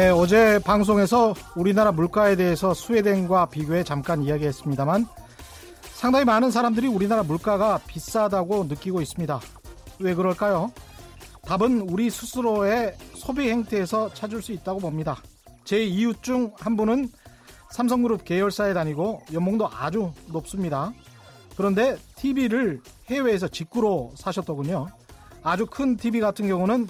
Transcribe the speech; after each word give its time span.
네, 0.00 0.08
어제 0.08 0.58
방송에서 0.60 1.34
우리나라 1.54 1.92
물가에 1.92 2.34
대해서 2.34 2.72
스웨덴과 2.72 3.50
비교해 3.50 3.84
잠깐 3.84 4.22
이야기했습니다만 4.22 5.04
상당히 5.92 6.24
많은 6.24 6.50
사람들이 6.50 6.86
우리나라 6.86 7.22
물가가 7.22 7.78
비싸다고 7.86 8.64
느끼고 8.64 9.02
있습니다. 9.02 9.38
왜 9.98 10.14
그럴까요? 10.14 10.72
답은 11.42 11.82
우리 11.82 12.08
스스로의 12.08 12.96
소비 13.14 13.50
행태에서 13.50 14.14
찾을 14.14 14.40
수 14.40 14.52
있다고 14.52 14.80
봅니다. 14.80 15.18
제 15.64 15.84
이웃 15.84 16.22
중 16.22 16.50
한 16.58 16.78
분은 16.78 17.10
삼성그룹 17.68 18.24
계열사에 18.24 18.72
다니고 18.72 19.20
연봉도 19.34 19.68
아주 19.70 20.12
높습니다. 20.28 20.94
그런데 21.58 21.98
TV를 22.16 22.80
해외에서 23.10 23.48
직구로 23.48 24.14
사셨더군요. 24.16 24.86
아주 25.42 25.66
큰 25.66 25.98
TV 25.98 26.20
같은 26.20 26.48
경우는 26.48 26.88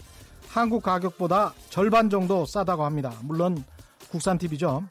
한국 0.50 0.82
가격보다 0.82 1.54
절반 1.68 2.10
정도 2.10 2.44
싸다고 2.44 2.84
합니다. 2.84 3.12
물론 3.22 3.62
국산 4.10 4.36
TV죠. 4.36 4.82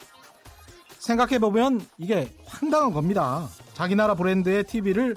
생각해보면 0.98 1.82
이게 1.98 2.34
황당한 2.46 2.94
겁니다. 2.94 3.46
자기 3.74 3.94
나라 3.94 4.14
브랜드의 4.14 4.64
TV를 4.64 5.16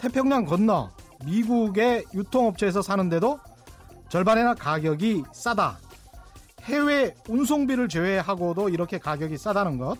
태평양 0.00 0.44
건너 0.44 0.90
미국의 1.24 2.04
유통업체에서 2.12 2.82
사는데도 2.82 3.38
절반이나 4.08 4.54
가격이 4.54 5.22
싸다. 5.32 5.78
해외 6.62 7.14
운송비를 7.28 7.88
제외하고도 7.88 8.70
이렇게 8.70 8.98
가격이 8.98 9.38
싸다는 9.38 9.78
것. 9.78 9.98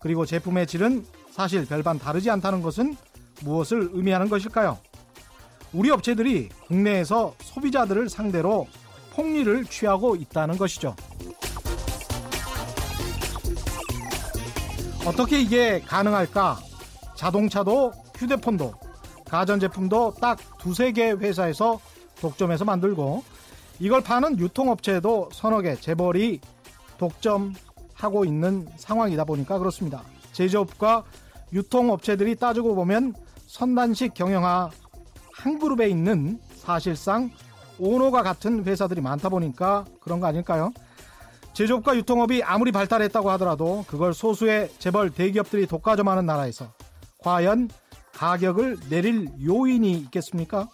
그리고 0.00 0.24
제품의 0.24 0.68
질은 0.68 1.04
사실 1.32 1.66
별반 1.66 1.98
다르지 1.98 2.30
않다는 2.30 2.62
것은 2.62 2.96
무엇을 3.42 3.90
의미하는 3.92 4.28
것일까요? 4.28 4.78
우리 5.72 5.90
업체들이 5.90 6.48
국내에서 6.68 7.34
소비자들을 7.40 8.08
상대로 8.08 8.68
폭리를 9.16 9.64
취하고 9.64 10.14
있다는 10.14 10.58
것이죠. 10.58 10.94
어떻게 15.06 15.40
이게 15.40 15.80
가능할까? 15.80 16.58
자동차도 17.14 17.92
휴대폰도 18.16 18.74
가전제품도 19.24 20.14
딱 20.20 20.38
두세 20.58 20.92
개 20.92 21.12
회사에서 21.12 21.80
독점해서 22.20 22.64
만들고 22.64 23.24
이걸 23.78 24.02
파는 24.02 24.38
유통업체도 24.38 25.30
서너 25.32 25.62
개 25.62 25.74
재벌이 25.76 26.40
독점하고 26.98 28.24
있는 28.24 28.68
상황이다 28.76 29.24
보니까 29.24 29.58
그렇습니다. 29.58 30.02
제조업과 30.32 31.04
유통업체들이 31.52 32.36
따지고 32.36 32.74
보면 32.74 33.14
선단식 33.46 34.14
경영화 34.14 34.70
한 35.32 35.58
그룹에 35.58 35.88
있는 35.88 36.38
사실상 36.56 37.30
오너가 37.78 38.22
같은 38.22 38.64
회사들이 38.64 39.00
많다 39.00 39.28
보니까 39.28 39.84
그런 40.00 40.20
거 40.20 40.26
아닐까요? 40.26 40.72
제조업과 41.52 41.96
유통업이 41.96 42.42
아무리 42.42 42.70
발달했다고 42.70 43.30
하더라도 43.32 43.84
그걸 43.88 44.12
소수의 44.12 44.70
재벌 44.78 45.10
대기업들이 45.10 45.66
독과점하는 45.66 46.26
나라에서 46.26 46.72
과연 47.18 47.70
가격을 48.12 48.78
내릴 48.90 49.28
요인이 49.42 49.92
있겠습니까? 49.92 50.68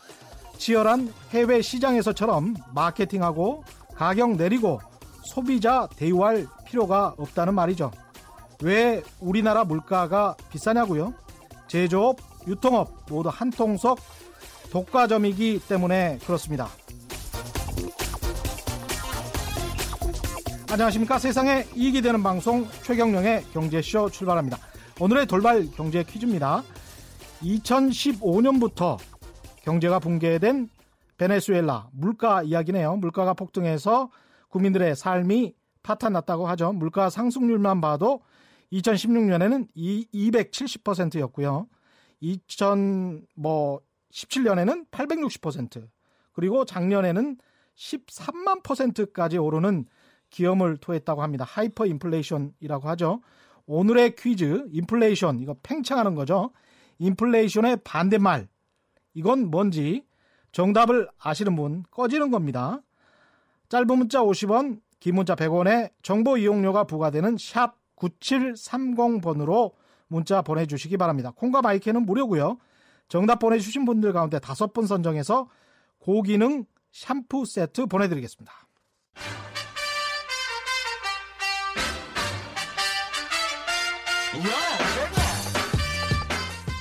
치열한 0.58 1.12
해외 1.30 1.62
시장에서처럼 1.62 2.54
마케팅하고 2.74 3.64
가격 3.94 4.36
내리고 4.36 4.80
소비자 5.24 5.88
대우할 5.96 6.46
필요가 6.66 7.14
없다는 7.16 7.54
말이죠. 7.54 7.90
왜 8.62 9.02
우리나라 9.20 9.64
물가가 9.64 10.36
비싸냐고요? 10.50 11.14
제조업, 11.68 12.16
유통업 12.46 13.06
모두 13.08 13.28
한 13.28 13.50
통속 13.50 13.98
독과점이기 14.72 15.60
때문에 15.68 16.18
그렇습니다. 16.24 16.68
안녕하십니까. 20.70 21.18
세상에 21.18 21.66
이익이 21.76 22.00
되는 22.00 22.22
방송 22.22 22.66
최경령의 22.82 23.42
경제쇼 23.52 24.08
출발합니다. 24.08 24.56
오늘의 24.98 25.26
돌발 25.26 25.66
경제 25.72 26.02
퀴즈입니다. 26.02 26.62
2015년부터 27.42 28.96
경제가 29.60 29.98
붕괴된 29.98 30.70
베네수엘라 31.18 31.90
물가 31.92 32.42
이야기네요. 32.42 32.96
물가가 32.96 33.34
폭등해서 33.34 34.10
국민들의 34.48 34.96
삶이 34.96 35.52
파탄났다고 35.82 36.46
하죠. 36.48 36.72
물가 36.72 37.10
상승률만 37.10 37.82
봐도 37.82 38.22
2016년에는 38.72 39.68
270%였고요. 40.14 41.66
2017년에는 44.12 44.88
860% 44.90 45.88
그리고 46.32 46.64
작년에는 46.64 47.38
13만 47.74 48.62
퍼센트까지 48.62 49.38
오르는 49.38 49.86
기염을 50.30 50.78
토했다고 50.78 51.22
합니다. 51.22 51.44
하이퍼 51.44 51.86
인플레이션이라고 51.86 52.88
하죠. 52.90 53.20
오늘의 53.66 54.16
퀴즈 54.16 54.66
인플레이션 54.70 55.40
이거 55.40 55.56
팽창하는 55.62 56.14
거죠. 56.14 56.52
인플레이션의 56.98 57.78
반대말 57.84 58.48
이건 59.14 59.50
뭔지 59.50 60.04
정답을 60.52 61.08
아시는 61.18 61.56
분 61.56 61.84
꺼지는 61.90 62.30
겁니다. 62.30 62.80
짧은 63.68 63.86
문자 63.86 64.20
50원, 64.20 64.80
긴 65.00 65.14
문자 65.14 65.34
100원에 65.34 65.90
정보 66.02 66.36
이용료가 66.36 66.84
부과되는 66.84 67.36
샵 67.38 67.76
9730번으로 67.96 69.72
문자 70.08 70.42
보내주시기 70.42 70.96
바랍니다. 70.98 71.32
콩과 71.34 71.62
마이크는 71.62 72.04
무료고요. 72.04 72.58
정답 73.12 73.40
보내주신 73.40 73.84
분들 73.84 74.14
가운데 74.14 74.38
다섯 74.38 74.72
분 74.72 74.86
선정해서 74.86 75.46
고기능 75.98 76.64
샴푸 76.92 77.44
세트 77.44 77.84
보내드리겠습니다. 77.84 78.50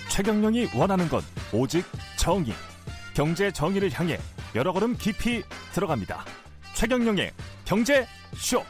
최경령이 0.09 0.69
원하는 0.73 1.09
건 1.09 1.19
오직 1.53 1.83
정의. 2.17 2.53
경제 3.13 3.51
정의를 3.51 3.91
향해 3.91 4.17
여러 4.55 4.71
걸음 4.71 4.95
깊이 4.95 5.43
들어갑니다. 5.73 6.23
최경령의 6.75 7.33
경제 7.65 8.07
쇼. 8.37 8.63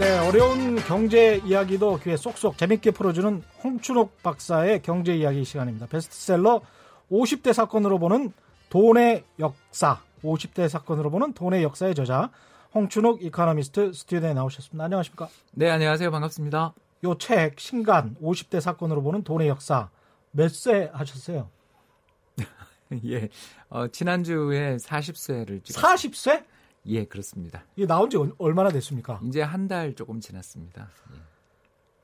네, 0.00 0.18
어려운 0.18 0.76
경제 0.76 1.36
이야기도 1.44 1.98
귀에 1.98 2.16
쏙쏙 2.16 2.56
재밌게 2.56 2.92
풀어주는 2.92 3.42
홍춘옥 3.62 4.22
박사의 4.22 4.80
경제 4.82 5.14
이야기 5.14 5.44
시간입니다. 5.44 5.86
베스트셀러 5.88 6.62
50대 7.12 7.52
사건으로 7.52 7.98
보는 7.98 8.32
돈의 8.70 9.24
역사, 9.38 10.00
50대 10.24 10.68
사건으로 10.70 11.10
보는 11.10 11.34
돈의 11.34 11.62
역사의 11.64 11.94
저자 11.94 12.30
홍춘옥 12.74 13.22
이카노미스트 13.22 13.92
스튜디오에 13.92 14.32
나오셨습니다. 14.32 14.84
안녕하십니까? 14.84 15.28
네, 15.52 15.68
안녕하세요. 15.70 16.10
반갑습니다. 16.10 16.72
요 17.04 17.14
책 17.16 17.60
신간 17.60 18.16
50대 18.22 18.60
사건으로 18.60 19.02
보는 19.02 19.22
돈의 19.24 19.48
역사 19.48 19.90
몇 20.30 20.48
세 20.54 20.88
하셨어요? 20.94 21.50
예. 23.06 23.28
어, 23.68 23.88
지난주에 23.88 24.76
40세를 24.76 25.62
찍었 25.64 25.82
40세? 25.82 26.44
예, 26.86 27.04
그렇습니다. 27.04 27.64
이게 27.76 27.86
나온 27.86 28.08
지 28.10 28.16
얼마나 28.38 28.70
됐습니까? 28.70 29.20
이제 29.24 29.42
한 29.42 29.68
달 29.68 29.94
조금 29.94 30.20
지났습니다. 30.20 30.88
예. 31.14 31.16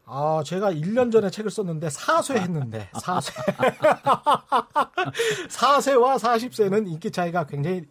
아, 0.05 0.43
제가 0.45 0.73
1년 0.73 1.11
전에 1.11 1.31
책을 1.31 1.51
썼는데 1.51 1.89
4쇄 1.89 2.37
했는데 2.39 2.89
4쇄. 2.93 3.33
4쇄와 5.49 6.19
40세는 6.19 6.87
인기 6.89 7.11
차이가 7.11 7.45
굉장히 7.47 7.83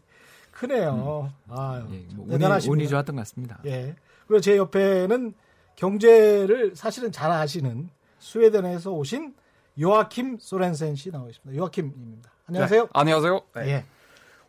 크네요. 0.52 1.30
음. 1.30 1.54
아, 1.54 1.86
예, 1.92 2.06
뭐 2.16 2.28
대단하십니다. 2.28 2.72
운이, 2.72 2.84
운이 2.84 2.88
좋았던 2.90 3.16
것 3.16 3.22
같습니다. 3.24 3.60
예. 3.66 3.96
그리고 4.28 4.40
제 4.42 4.56
옆에는 4.58 5.34
경제를 5.76 6.76
사실은 6.76 7.12
잘 7.12 7.32
아시는 7.32 7.90
스웨덴에서 8.20 8.92
오신 8.92 9.36
요아킴 9.80 10.38
소렌센 10.40 10.96
씨 10.96 11.12
나와 11.12 11.28
있습니다. 11.30 11.60
요아킴입니다. 11.62 12.32
안녕하세요. 12.48 12.84
네, 12.84 12.90
안녕하세요. 12.94 13.42
네. 13.56 13.68
예. 13.68 13.86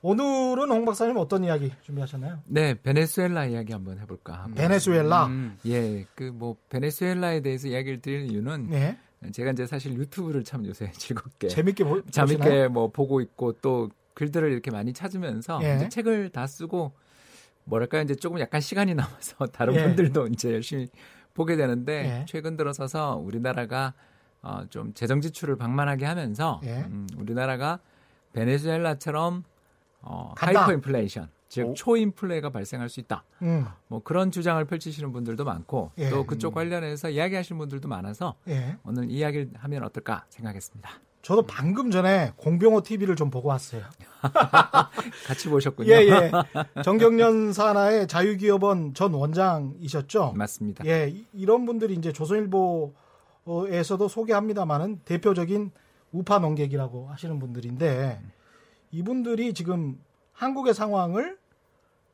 오늘은 0.02 0.70
홍 0.70 0.84
박사님 0.84 1.16
어떤 1.16 1.42
이야기 1.44 1.72
준비하셨나요? 1.82 2.40
네, 2.46 2.74
베네수엘라 2.80 3.46
이야기 3.46 3.72
한번 3.72 3.98
해볼까 3.98 4.34
하고. 4.34 4.54
베네수엘라. 4.54 5.26
음, 5.26 5.58
예, 5.66 6.04
그 6.14 6.30
뭐 6.32 6.56
베네수엘라에 6.68 7.40
대해서 7.40 7.68
이야기를 7.68 8.00
드리는 8.00 8.30
이유는 8.30 8.68
네. 8.70 8.98
제가 9.32 9.52
이제 9.52 9.66
사실 9.66 9.94
유튜브를 9.94 10.44
참 10.44 10.64
요새 10.66 10.90
즐겁게 10.92 11.48
재밌게 11.48 11.84
보, 11.84 12.02
재밌게 12.02 12.68
뭐 12.68 12.88
보고 12.90 13.20
있고 13.20 13.52
또 13.62 13.88
글들을 14.14 14.52
이렇게 14.52 14.70
많이 14.70 14.92
찾으면서 14.92 15.60
예. 15.62 15.76
이제 15.76 15.88
책을 15.88 16.30
다 16.30 16.46
쓰고 16.46 16.92
뭐랄까 17.64 18.00
이제 18.02 18.14
조금 18.14 18.38
약간 18.38 18.60
시간이 18.60 18.94
남아서 18.94 19.46
다른 19.46 19.74
예. 19.74 19.82
분들도 19.82 20.28
이제 20.28 20.52
열심히 20.52 20.88
보게 21.34 21.56
되는데 21.56 22.20
예. 22.20 22.24
최근 22.28 22.56
들어서서 22.56 23.16
우리나라가 23.16 23.94
어, 24.42 24.64
좀 24.70 24.92
재정 24.94 25.20
지출을 25.20 25.56
방만하게 25.56 26.04
하면서 26.04 26.60
예. 26.64 26.82
음, 26.82 27.06
우리나라가 27.16 27.80
베네수엘라처럼 28.34 29.42
어, 30.06 30.32
하이퍼 30.36 30.72
인플레이션 30.72 31.28
즉 31.48 31.68
오. 31.68 31.74
초인플레가 31.74 32.50
발생할 32.50 32.88
수 32.88 33.00
있다. 33.00 33.24
음. 33.42 33.66
뭐 33.88 34.02
그런 34.02 34.30
주장을 34.30 34.64
펼치시는 34.64 35.12
분들도 35.12 35.44
많고 35.44 35.92
또 36.10 36.26
그쪽 36.26 36.54
관련해서 36.54 37.10
이야기하시는 37.10 37.58
분들도 37.58 37.88
많아서 37.88 38.34
오늘 38.84 39.10
이야기를 39.10 39.50
하면 39.54 39.84
어떨까 39.84 40.24
생각했습니다. 40.28 40.90
저도 41.26 41.42
방금 41.42 41.90
전에 41.90 42.32
공병호 42.36 42.82
TV를 42.82 43.16
좀 43.16 43.30
보고 43.30 43.48
왔어요. 43.48 43.82
같이 45.26 45.48
보셨군요. 45.48 45.92
예, 45.92 46.06
예. 46.08 46.30
정경련 46.84 47.52
산하의 47.52 48.06
자유기업원 48.06 48.94
전 48.94 49.12
원장이셨죠? 49.12 50.34
맞습니다. 50.36 50.86
예, 50.86 51.12
이런 51.32 51.66
분들이 51.66 51.94
이제 51.94 52.12
조선일보에서도 52.12 54.06
소개합니다만은 54.08 55.00
대표적인 55.04 55.72
우파 56.12 56.38
농객이라고 56.38 57.08
하시는 57.08 57.40
분들인데 57.40 58.20
이분들이 58.96 59.52
지금 59.52 60.02
한국의 60.32 60.72
상황을 60.72 61.38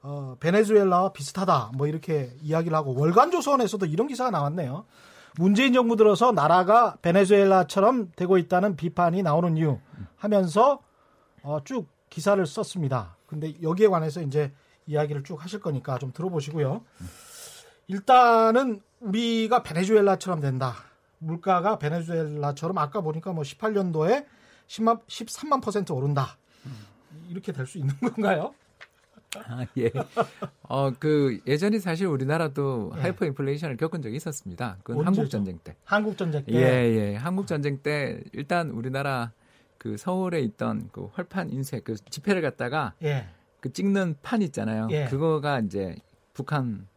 어, 0.02 0.36
베네수엘라와 0.40 1.12
비슷하다 1.12 1.72
뭐 1.76 1.86
이렇게 1.86 2.32
이야기를 2.42 2.76
하고 2.76 2.98
월간조선에서도 2.98 3.86
이런 3.86 4.08
기사가 4.08 4.30
나왔네요. 4.30 4.84
문재인 5.38 5.72
정부 5.72 5.96
들어서 5.96 6.32
나라가 6.32 6.96
베네수엘라처럼 7.02 8.12
되고 8.16 8.36
있다는 8.36 8.74
비판이 8.76 9.22
나오는 9.22 9.56
이유 9.56 9.78
하면서 10.16 10.80
어, 11.42 11.60
쭉 11.64 11.86
기사를 12.10 12.44
썼습니다. 12.44 13.16
근데 13.26 13.54
여기에 13.62 13.86
관해서 13.86 14.20
이제 14.20 14.52
이야기를 14.86 15.22
쭉 15.22 15.42
하실 15.42 15.60
거니까 15.60 15.98
좀 15.98 16.12
들어보시고요. 16.12 16.82
일단은 17.86 18.82
우리가 19.00 19.62
베네수엘라처럼 19.62 20.40
된다. 20.40 20.74
물가가 21.18 21.78
베네수엘라처럼 21.78 22.76
아까 22.78 23.00
보니까 23.00 23.32
뭐 23.32 23.44
18년도에 23.44 24.26
10만, 24.66 25.00
13만 25.06 25.62
퍼센트 25.62 25.92
오른다. 25.92 26.36
이렇게 27.28 27.52
될 27.52 27.66
수 27.66 27.78
있는 27.78 27.94
건가요? 28.00 28.54
아, 29.36 29.64
예. 29.78 29.90
어, 30.62 30.90
그, 30.98 31.40
예전에 31.46 31.78
사실 31.78 32.06
우리나라도 32.06 32.92
예. 32.96 33.00
하이퍼 33.00 33.24
인플레이션을 33.26 33.78
겪은 33.78 34.02
적이 34.02 34.16
있었습니다. 34.16 34.76
그건 34.82 35.06
한국 35.06 35.30
전쟁 35.30 35.58
때. 35.64 35.74
한국 35.84 36.18
전쟁 36.18 36.44
때? 36.44 36.52
예, 36.52 36.60
예. 37.12 37.16
한국 37.16 37.46
전쟁 37.46 37.78
때, 37.82 38.22
일단 38.32 38.70
우리나라 38.70 39.32
그 39.78 39.96
서울에 39.96 40.40
있던 40.40 40.90
그 40.92 41.08
활판 41.14 41.50
인쇄, 41.50 41.80
그 41.80 41.96
지폐를 41.96 42.42
갖다가 42.42 42.92
예. 43.02 43.26
그 43.60 43.72
찍는 43.72 44.16
판 44.22 44.42
있잖아요. 44.42 44.88
예. 44.90 45.06
그거가 45.06 45.60
이제 45.60 45.96
북한 46.34 46.86
쪽 46.86 46.91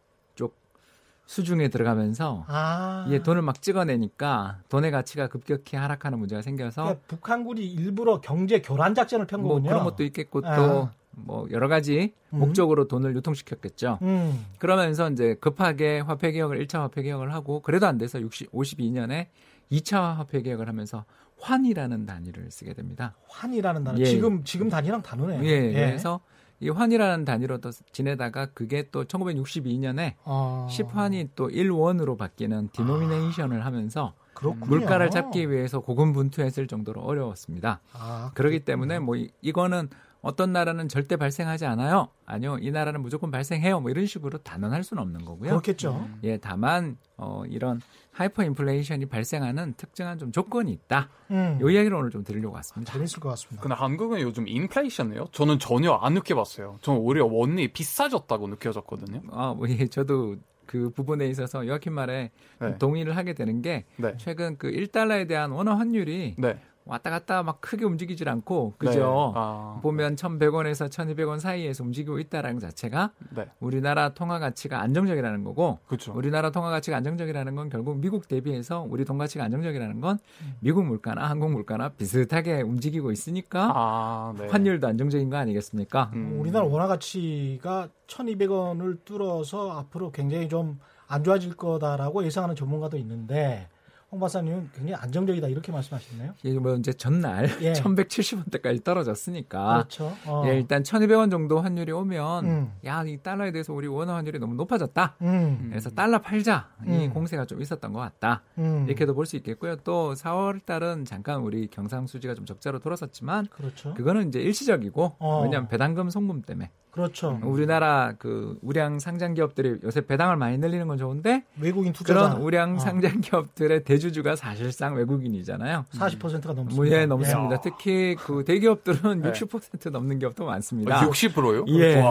수중에 1.26 1.68
들어가면서 1.68 2.44
아. 2.48 3.06
예, 3.10 3.20
돈을 3.22 3.42
막 3.42 3.60
찍어내니까 3.60 4.58
돈의 4.68 4.90
가치가 4.92 5.26
급격히 5.26 5.76
하락하는 5.76 6.18
문제가 6.18 6.40
생겨서 6.42 6.82
그러니까 6.84 7.02
북한군이 7.08 7.64
일부러 7.66 8.20
경제 8.20 8.60
교란 8.62 8.94
작전을 8.94 9.26
편 9.26 9.40
뭐 9.40 9.54
거군요. 9.54 9.68
그런 9.68 9.84
것도 9.84 10.04
있겠고 10.04 10.42
아. 10.44 10.90
또뭐 11.26 11.48
여러 11.50 11.68
가지 11.68 12.14
음. 12.30 12.38
목적으로 12.38 12.86
돈을 12.88 13.14
유통시켰겠죠. 13.16 13.98
음. 14.02 14.46
그러면서 14.58 15.10
이제 15.10 15.34
급하게 15.40 15.98
화폐 16.00 16.30
개혁을 16.32 16.64
1차 16.64 16.78
화폐 16.80 17.02
개혁을 17.02 17.34
하고 17.34 17.60
그래도 17.60 17.86
안 17.86 17.98
돼서 17.98 18.20
60, 18.20 18.52
52년에 18.52 19.26
2차 19.72 20.14
화폐 20.16 20.42
개혁을 20.42 20.68
하면서 20.68 21.04
환이라는 21.40 22.06
단위를 22.06 22.50
쓰게 22.50 22.72
됩니다. 22.72 23.14
환이라는 23.28 23.84
단위. 23.84 24.00
예. 24.00 24.04
지금 24.06 24.42
지금 24.44 24.70
단위랑 24.70 25.02
다르네요. 25.02 25.44
예. 25.44 25.48
예. 25.48 25.72
그래서 25.72 26.20
이 26.60 26.70
환이라는 26.70 27.24
단위로 27.24 27.58
또 27.58 27.70
지내다가 27.92 28.46
그게 28.46 28.88
또 28.90 29.04
1962년에 29.04 30.14
아. 30.24 30.66
10환이 30.70 31.30
또 31.34 31.48
1원으로 31.48 32.16
바뀌는 32.16 32.70
디노미네이션을 32.72 33.64
하면서 33.64 34.14
그렇군요. 34.34 34.66
물가를 34.66 35.10
잡기 35.10 35.50
위해서 35.50 35.80
고군분투했을 35.80 36.66
정도로 36.66 37.00
어려웠습니다. 37.00 37.80
아, 37.94 38.30
그렇기 38.34 38.60
때문에 38.60 38.98
뭐 38.98 39.16
이, 39.16 39.30
이거는 39.40 39.88
어떤 40.26 40.52
나라는 40.52 40.88
절대 40.88 41.14
발생하지 41.14 41.66
않아요. 41.66 42.08
아니요, 42.24 42.58
이 42.60 42.72
나라는 42.72 43.00
무조건 43.00 43.30
발생해요. 43.30 43.78
뭐 43.78 43.92
이런 43.92 44.06
식으로 44.06 44.38
단언할 44.38 44.82
수는 44.82 45.00
없는 45.00 45.24
거고요. 45.24 45.50
그렇겠죠. 45.50 46.08
예, 46.24 46.36
다만 46.36 46.96
어, 47.16 47.44
이런 47.48 47.80
하이퍼 48.10 48.42
인플레이션이 48.42 49.06
발생하는 49.06 49.74
특정한 49.76 50.18
좀 50.18 50.32
조건이 50.32 50.72
있다. 50.72 51.10
음. 51.30 51.58
요 51.60 51.70
이야기를 51.70 51.96
오늘 51.96 52.10
좀 52.10 52.24
드리려고 52.24 52.56
왔습니다. 52.56 52.92
재밌을 52.92 53.20
것 53.20 53.28
같습니다. 53.28 53.62
근데 53.62 53.76
한국은 53.76 54.20
요즘 54.20 54.48
인플레이션이에요? 54.48 55.26
저는 55.30 55.60
전혀 55.60 55.92
안 55.92 56.14
느껴봤어요. 56.14 56.78
저는 56.80 57.00
오히려 57.00 57.26
원이 57.26 57.68
비싸졌다고 57.68 58.48
느껴졌거든요. 58.48 59.20
아, 59.30 59.54
뭐, 59.56 59.68
예, 59.68 59.86
저도 59.86 60.34
그 60.66 60.90
부분에 60.90 61.28
있어서 61.28 61.64
요아킴 61.64 61.92
말에 61.92 62.32
네. 62.60 62.78
동의를 62.78 63.16
하게 63.16 63.32
되는 63.34 63.62
게 63.62 63.84
네. 63.96 64.14
최근 64.18 64.58
그 64.58 64.68
1달러에 64.72 65.28
대한 65.28 65.52
원화 65.52 65.78
환율이 65.78 66.34
네. 66.36 66.58
왔다 66.86 67.10
갔다 67.10 67.42
막 67.42 67.60
크게 67.60 67.84
움직이질 67.84 68.28
않고 68.28 68.74
그죠? 68.78 69.32
네. 69.34 69.40
아, 69.40 69.78
보면 69.82 70.16
네. 70.16 70.22
1,100원에서 70.22 70.88
1,200원 70.88 71.40
사이에서 71.40 71.84
움직이고 71.84 72.18
있다라는 72.18 72.60
자체가 72.60 73.10
네. 73.34 73.46
우리나라 73.60 74.10
통화 74.10 74.38
가치가 74.38 74.80
안정적이라는 74.80 75.44
거고 75.44 75.78
그렇죠. 75.86 76.12
우리나라 76.14 76.50
통화 76.50 76.70
가치가 76.70 76.96
안정적이라는 76.96 77.54
건 77.54 77.68
결국 77.68 77.98
미국 77.98 78.28
대비해서 78.28 78.86
우리 78.88 79.04
돈 79.04 79.18
가치가 79.18 79.44
안정적이라는 79.44 80.00
건 80.00 80.18
미국 80.60 80.84
물가나 80.84 81.28
한국 81.28 81.50
물가나 81.50 81.88
비슷하게 81.90 82.62
움직이고 82.62 83.10
있으니까 83.10 83.72
아, 83.74 84.34
네. 84.38 84.46
환율도 84.48 84.86
안정적인 84.86 85.28
거 85.28 85.36
아니겠습니까? 85.36 86.10
음. 86.14 86.36
우리나라 86.40 86.66
원화 86.66 86.86
가치가 86.86 87.88
1,200원을 88.06 89.04
뚫어서 89.04 89.72
앞으로 89.78 90.12
굉장히 90.12 90.48
좀 90.48 90.78
안 91.08 91.22
좋아질 91.22 91.54
거다라고 91.56 92.24
예상하는 92.24 92.56
전문가도 92.56 92.96
있는데 92.98 93.68
홍 94.10 94.20
박사님은 94.20 94.70
굉장히 94.72 94.94
안정적이다 94.94 95.48
이렇게 95.48 95.72
말씀하시네요. 95.72 96.34
이게 96.44 96.58
뭐 96.60 96.74
이제 96.76 96.92
전날 96.92 97.48
예. 97.60 97.72
1170원대까지 97.72 98.84
떨어졌으니까 98.84 99.74
그렇죠. 99.74 100.12
어. 100.26 100.44
예, 100.46 100.56
일단 100.56 100.82
1200원 100.84 101.30
정도 101.30 101.60
환율이 101.60 101.90
오면 101.92 102.44
음. 102.46 102.72
야 102.84 103.04
이 103.06 103.18
달러에 103.18 103.52
대해서 103.52 103.72
우리 103.72 103.86
원화 103.86 104.14
환율이 104.16 104.38
너무 104.40 104.54
높아졌다. 104.54 105.16
음. 105.22 105.66
그래서 105.70 105.90
달러 105.90 106.20
팔자 106.20 106.70
이 106.86 106.90
음. 107.06 107.10
공세가 107.12 107.44
좀 107.44 107.60
있었던 107.62 107.92
것 107.92 108.00
같다. 108.00 108.42
음. 108.58 108.84
이렇게도 108.86 109.14
볼 109.14 109.26
수 109.26 109.36
있겠고요. 109.36 109.76
또 109.84 110.14
4월 110.14 110.64
달은 110.64 111.04
잠깐 111.04 111.40
우리 111.40 111.66
경상 111.68 112.06
수지가 112.06 112.34
좀 112.34 112.46
적자로 112.46 112.78
돌아섰지만 112.78 113.46
그렇죠. 113.50 113.92
그거는 113.94 114.28
이제 114.28 114.40
일시적이고 114.40 115.16
어. 115.18 115.42
왜냐하면 115.42 115.68
배당금 115.68 116.10
송금 116.10 116.42
때문에 116.42 116.70
그렇죠. 116.96 117.38
우리나라 117.42 118.14
그 118.18 118.58
우량 118.62 118.98
상장 118.98 119.34
기업들이 119.34 119.76
요새 119.84 120.00
배당을 120.00 120.36
많이 120.36 120.56
늘리는 120.56 120.88
건 120.88 120.96
좋은데 120.96 121.44
외국인 121.60 121.92
투자자 121.92 122.30
그런 122.30 122.42
우량 122.42 122.76
어. 122.76 122.78
상장 122.78 123.20
기업들의 123.20 123.84
대주주가 123.84 124.34
사실상 124.34 124.94
외국인이잖아요. 124.94 125.84
40%가 125.92 126.54
넘습니다. 126.54 126.74
뭐, 126.74 126.88
예, 126.88 127.04
넘습니다. 127.04 127.56
야. 127.56 127.60
특히 127.62 128.16
그 128.18 128.44
대기업들은 128.46 129.20
네. 129.20 129.32
60% 129.32 129.90
넘는 129.90 130.18
기업도 130.20 130.46
많습니다. 130.46 131.06
60%요? 131.06 131.66
예. 131.78 132.02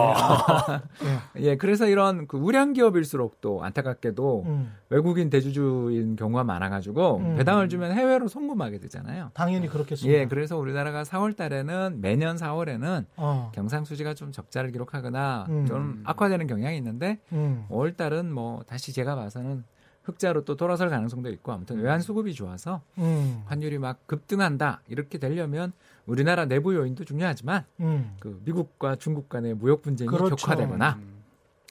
예. 1.40 1.56
그래서 1.56 1.88
이런 1.88 2.28
그 2.28 2.36
우량 2.36 2.72
기업일수록 2.72 3.40
또 3.40 3.64
안타깝게도 3.64 4.44
음. 4.46 4.72
외국인 4.88 5.30
대주주인 5.30 6.14
경우가 6.14 6.44
많아가지고 6.44 7.16
음. 7.16 7.36
배당을 7.36 7.68
주면 7.68 7.90
해외로 7.90 8.28
송금하게 8.28 8.78
되잖아요. 8.78 9.32
당연히 9.34 9.66
그렇겠습니다. 9.66 10.16
예, 10.16 10.26
그래서 10.26 10.56
우리나라가 10.56 11.02
4월 11.02 11.36
달에는 11.36 12.00
매년 12.00 12.36
4월에는 12.36 13.06
어. 13.16 13.50
경상수지가 13.52 14.14
좀 14.14 14.30
적자를 14.30 14.75
기록하거나 14.76 15.46
음. 15.48 15.66
좀 15.66 16.02
악화되는 16.04 16.46
경향이 16.46 16.76
있는데 16.76 17.18
음. 17.32 17.66
5월 17.70 17.96
달은 17.96 18.32
뭐 18.32 18.62
다시 18.66 18.92
제가 18.92 19.14
봐서는 19.16 19.64
흑자로 20.04 20.44
또 20.44 20.56
돌아설 20.56 20.88
가능성도 20.88 21.30
있고 21.30 21.52
아무튼 21.52 21.80
외환 21.80 22.00
수급이 22.00 22.32
좋아서 22.32 22.82
음. 22.98 23.42
환율이 23.46 23.78
막 23.78 24.06
급등한다 24.06 24.82
이렇게 24.86 25.18
되려면 25.18 25.72
우리나라 26.06 26.44
내부 26.44 26.74
요인도 26.74 27.04
중요하지만 27.04 27.64
음. 27.80 28.14
그 28.20 28.40
미국과 28.44 28.96
중국 28.96 29.28
간의 29.28 29.54
무역 29.54 29.82
분쟁이 29.82 30.08
그렇죠. 30.08 30.36
격화되거나 30.36 30.98
음. 31.00 31.22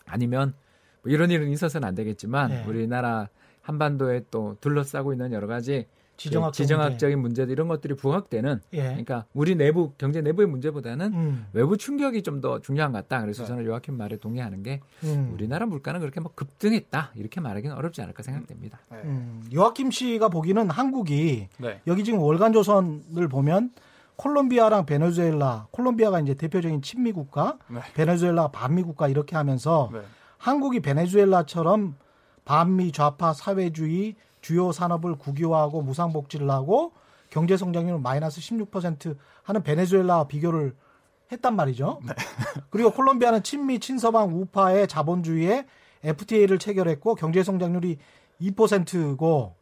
아니면 0.05 0.53
뭐 1.01 1.11
이런 1.11 1.31
일은 1.31 1.49
있어서는 1.49 1.87
안 1.87 1.95
되겠지만 1.95 2.49
네. 2.49 2.63
우리나라 2.65 3.29
한반도에 3.61 4.25
또 4.29 4.57
둘러싸고 4.59 5.13
있는 5.13 5.31
여러 5.31 5.47
가지 5.47 5.87
지정학 6.17 6.53
지정학적 6.53 7.11
인 7.11 7.19
문제. 7.19 7.35
문제들 7.35 7.51
이런 7.51 7.67
것들이 7.67 7.95
부각되는 7.95 8.61
예. 8.73 8.83
그러니까 8.83 9.25
우리 9.33 9.55
내부 9.55 9.91
경제 9.97 10.21
내부의 10.21 10.47
문제보다는 10.47 11.13
음. 11.13 11.45
외부 11.53 11.77
충격이 11.77 12.23
좀 12.23 12.35
더 12.41 12.59
중요한 12.59 12.91
것 12.91 12.97
같다. 12.97 13.21
그래서 13.21 13.43
네. 13.43 13.47
저는 13.47 13.65
요아킴 13.65 13.95
말에 13.97 14.17
동의하는 14.17 14.61
게 14.61 14.81
음. 15.05 15.31
우리나라 15.33 15.65
물가는 15.65 15.97
그렇게 15.99 16.19
뭐 16.19 16.31
급등했다 16.35 17.11
이렇게 17.15 17.39
말하기는 17.39 17.75
어렵지 17.75 18.01
않을까 18.01 18.23
생각됩니다. 18.23 18.79
네. 18.91 18.97
음. 19.05 19.43
요아킴 19.53 19.91
씨가 19.91 20.27
보기는 20.29 20.69
한국이 20.69 21.47
네. 21.57 21.81
여기 21.87 22.03
지금 22.03 22.19
월간 22.19 22.51
조선을 22.53 23.27
보면 23.29 23.71
콜롬비아랑 24.17 24.85
베네수엘라, 24.85 25.67
콜롬비아가 25.71 26.19
이제 26.19 26.33
대표적인 26.33 26.81
친미 26.81 27.11
국가, 27.11 27.57
네. 27.67 27.79
베네수엘라 27.95 28.49
반미 28.49 28.83
국가 28.83 29.07
이렇게 29.07 29.35
하면서 29.35 29.89
네. 29.93 29.99
한국이 30.37 30.79
베네수엘라처럼 30.81 31.95
반미 32.45 32.91
좌파 32.91 33.33
사회주의 33.33 34.15
주요 34.45 34.71
산업을 34.71 35.15
국유화하고 35.15 35.81
무상복지를 35.81 36.51
하고 36.51 36.93
경제 37.31 37.57
성장률 37.57 37.97
마이너스 37.99 38.39
16% 38.41 39.17
하는 39.41 39.63
베네수엘라와 39.63 40.27
비교를 40.27 40.75
했단 41.31 41.55
말이죠. 41.55 41.99
네. 42.05 42.13
그리고 42.69 42.91
콜롬비아는 42.91 43.41
친미 43.41 43.79
친서방 43.79 44.39
우파의 44.39 44.87
자본주의에 44.87 45.65
FTA를 46.03 46.59
체결했고 46.59 47.15
경제 47.15 47.41
성장률이 47.41 47.97
2%고 48.39 49.55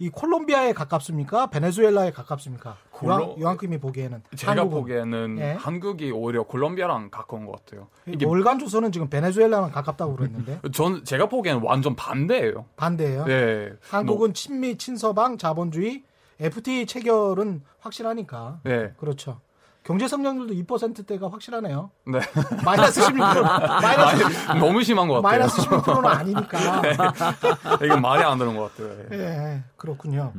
이 0.00 0.10
콜롬비아에 0.10 0.72
가깝습니까? 0.72 1.48
베네수엘라에 1.50 2.12
가깝습니까? 2.12 2.76
콜로... 2.90 3.36
요한킴이 3.40 3.78
보기에는 3.78 4.22
제가 4.36 4.52
한국은. 4.52 4.80
보기에는 4.80 5.36
예? 5.40 5.52
한국이 5.52 6.10
오히려 6.12 6.44
콜롬비아랑 6.44 7.10
가까운 7.10 7.46
것 7.46 7.52
같아요. 7.52 7.88
이게 8.06 8.24
월간 8.24 8.58
조선은 8.58 8.92
지금 8.92 9.08
베네수엘라랑 9.10 9.72
가깝다고 9.72 10.16
그랬는데. 10.16 10.60
전 10.72 11.04
제가 11.04 11.28
보기에는 11.28 11.62
완전 11.62 11.96
반대예요. 11.96 12.66
반대예요. 12.76 13.24
네. 13.24 13.72
한국은 13.90 14.34
친미 14.34 14.78
친서방 14.78 15.36
자본주의 15.38 16.04
FTA 16.40 16.86
체결은 16.86 17.62
확실하니까. 17.80 18.60
네. 18.62 18.92
그렇죠. 18.98 19.40
경제 19.88 20.06
성장률도 20.06 20.52
2%대가 20.52 21.30
확실하네요. 21.30 21.90
네. 22.04 22.20
마이너스 22.62 23.00
16% 23.00 23.16
마이너스 23.80 24.52
너무 24.60 24.82
심한 24.82 25.08
것 25.08 25.22
같아요. 25.22 25.22
마이너스 25.22 25.62
16%는 25.62 26.04
아니니까. 26.04 26.82
네. 27.80 27.86
이건 27.86 28.02
말이 28.02 28.22
안 28.22 28.38
되는 28.38 28.54
것 28.54 28.70
같아요. 28.76 28.94
예, 29.12 29.16
네, 29.16 29.64
그렇군요. 29.78 30.34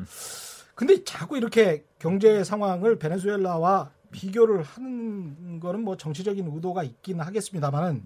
근데 0.75 1.03
자꾸 1.03 1.35
이렇게 1.35 1.83
경제 1.97 2.43
상황을 2.43 2.99
베네수엘라와 2.99 3.89
비교를 4.11 4.61
하는 4.61 5.59
거는 5.59 5.83
뭐 5.83 5.97
정치적인 5.97 6.47
의도가 6.53 6.83
있기는 6.83 7.25
하겠습니다만은 7.25 8.05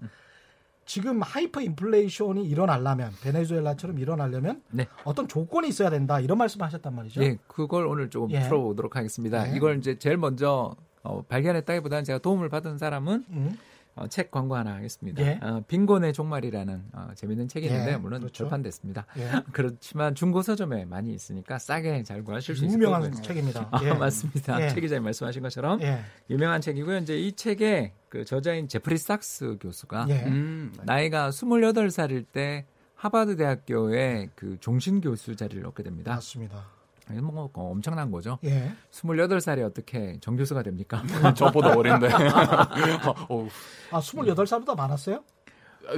지금 0.86 1.22
하이퍼 1.22 1.60
인플레이션이 1.60 2.46
일어나려면 2.46 3.12
베네수엘라처럼 3.22 4.00
일어나려면 4.00 4.62
네. 4.72 4.88
어떤 5.04 5.28
조건이 5.28 5.68
있어야 5.68 5.90
된다 5.90 6.22
이런 6.22 6.38
말씀하셨단 6.38 6.96
말이죠. 6.96 7.22
예, 7.22 7.38
그걸 7.48 7.86
오늘 7.86 8.10
조금 8.10 8.32
예. 8.32 8.40
풀어보도록 8.44 8.96
하겠습니다. 8.96 9.44
네. 9.44 9.58
이걸 9.58 9.78
이제 9.78 10.00
제일 10.00 10.16
먼저 10.16 10.74
어, 11.04 11.22
발견했다기보다는 11.24 12.04
제가 12.04 12.20
도움을 12.20 12.50
받은 12.50 12.78
사람은 12.78 13.26
음. 13.30 13.58
어, 13.96 14.08
책 14.08 14.32
광고 14.32 14.56
하나 14.56 14.74
하겠습니다. 14.76 15.22
예. 15.22 15.40
어, 15.42 15.62
빈곤의 15.68 16.14
종말이라는 16.14 16.84
어, 16.94 17.10
재밌는 17.14 17.48
책이 17.48 17.68
있는데 17.68 17.92
예. 17.92 17.98
물론 17.98 18.22
그렇죠. 18.22 18.46
절판됐습니다. 18.46 19.06
예. 19.18 19.30
그렇지만 19.54 20.16
중고 20.16 20.42
서점에 20.42 20.86
많이 20.86 21.14
있으니까 21.14 21.60
싸게 21.60 22.02
잘 22.04 22.24
구하실 22.24 22.56
수 22.56 22.66
있을 22.66 22.80
거예요. 22.80 22.96
유명한 22.96 23.22
책입니다. 23.22 23.68
아, 23.72 23.84
예. 23.84 23.94
맞습니다. 23.94 24.64
예. 24.64 24.70
최 24.70 24.82
기자님 24.82 25.04
말씀하신 25.04 25.44
것처럼 25.44 25.82
예. 25.84 26.00
유명한 26.30 26.60
책이고요. 26.62 26.98
이제 27.00 27.20
이 27.20 27.34
책에 27.34 27.94
그 28.10 28.26
저자인 28.26 28.68
제프리 28.68 28.98
삭스 28.98 29.58
교수가 29.62 30.06
음, 30.06 30.74
나이가 30.84 31.30
28살일 31.30 32.26
때 32.32 32.66
하버드 32.96 33.36
대학교의 33.36 34.30
그 34.34 34.58
종신 34.60 35.02
교수 35.02 35.36
자리를 35.36 35.64
얻게 35.68 35.84
됩니다. 35.84 36.16
맞습니다. 36.16 36.66
뭐 37.10 37.50
엄청난 37.54 38.12
거죠. 38.12 38.40
예. 38.46 38.72
28살이 38.92 39.66
어떻게 39.66 40.18
정교수가 40.22 40.64
됩니까? 40.64 41.04
저보다 41.36 41.76
어린데. 41.76 42.08
어, 43.30 43.48
아, 43.92 44.00
28살보다 44.00 44.76
많았어요? 44.76 45.24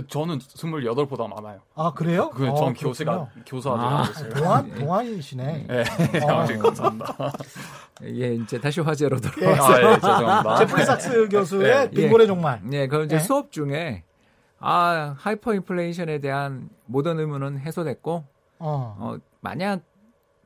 저는 0.08 0.40
28보다 0.40 1.30
많아요. 1.30 1.62
아, 1.76 1.94
그래요? 1.94 2.30
그, 2.32 2.46
전 2.46 2.56
어, 2.56 2.74
교수가, 2.74 3.30
교수 3.46 3.72
아직 3.72 4.26
아, 4.26 4.30
동안, 4.30 4.74
동안 4.74 5.06
이시네. 5.06 5.68
네, 5.68 5.84
어. 6.24 6.46
감사합니다. 6.62 7.32
예, 8.04 8.34
이제 8.34 8.60
다시 8.60 8.82
화제로 8.82 9.20
돌아와서. 9.20 9.82
예. 9.82 9.86
아, 9.86 9.92
예, 9.92 9.96
죄송합니다. 9.96 10.56
제프리 10.58 10.86
삭스 10.86 11.30
교수의 11.30 11.90
네. 11.90 11.90
빈곤의 11.92 12.28
종말. 12.28 12.62
예, 12.72 12.88
그 12.88 13.06
이제 13.06 13.18
네. 13.18 13.22
수업 13.22 13.52
중에, 13.52 14.04
아, 14.60 15.16
하이퍼 15.20 15.54
인플레이션에 15.54 16.20
대한 16.20 16.70
모든 16.88 17.20
의문은 17.20 17.60
해소됐고, 17.60 18.26
어, 18.58 18.98
어 19.00 19.18
만약 19.42 19.82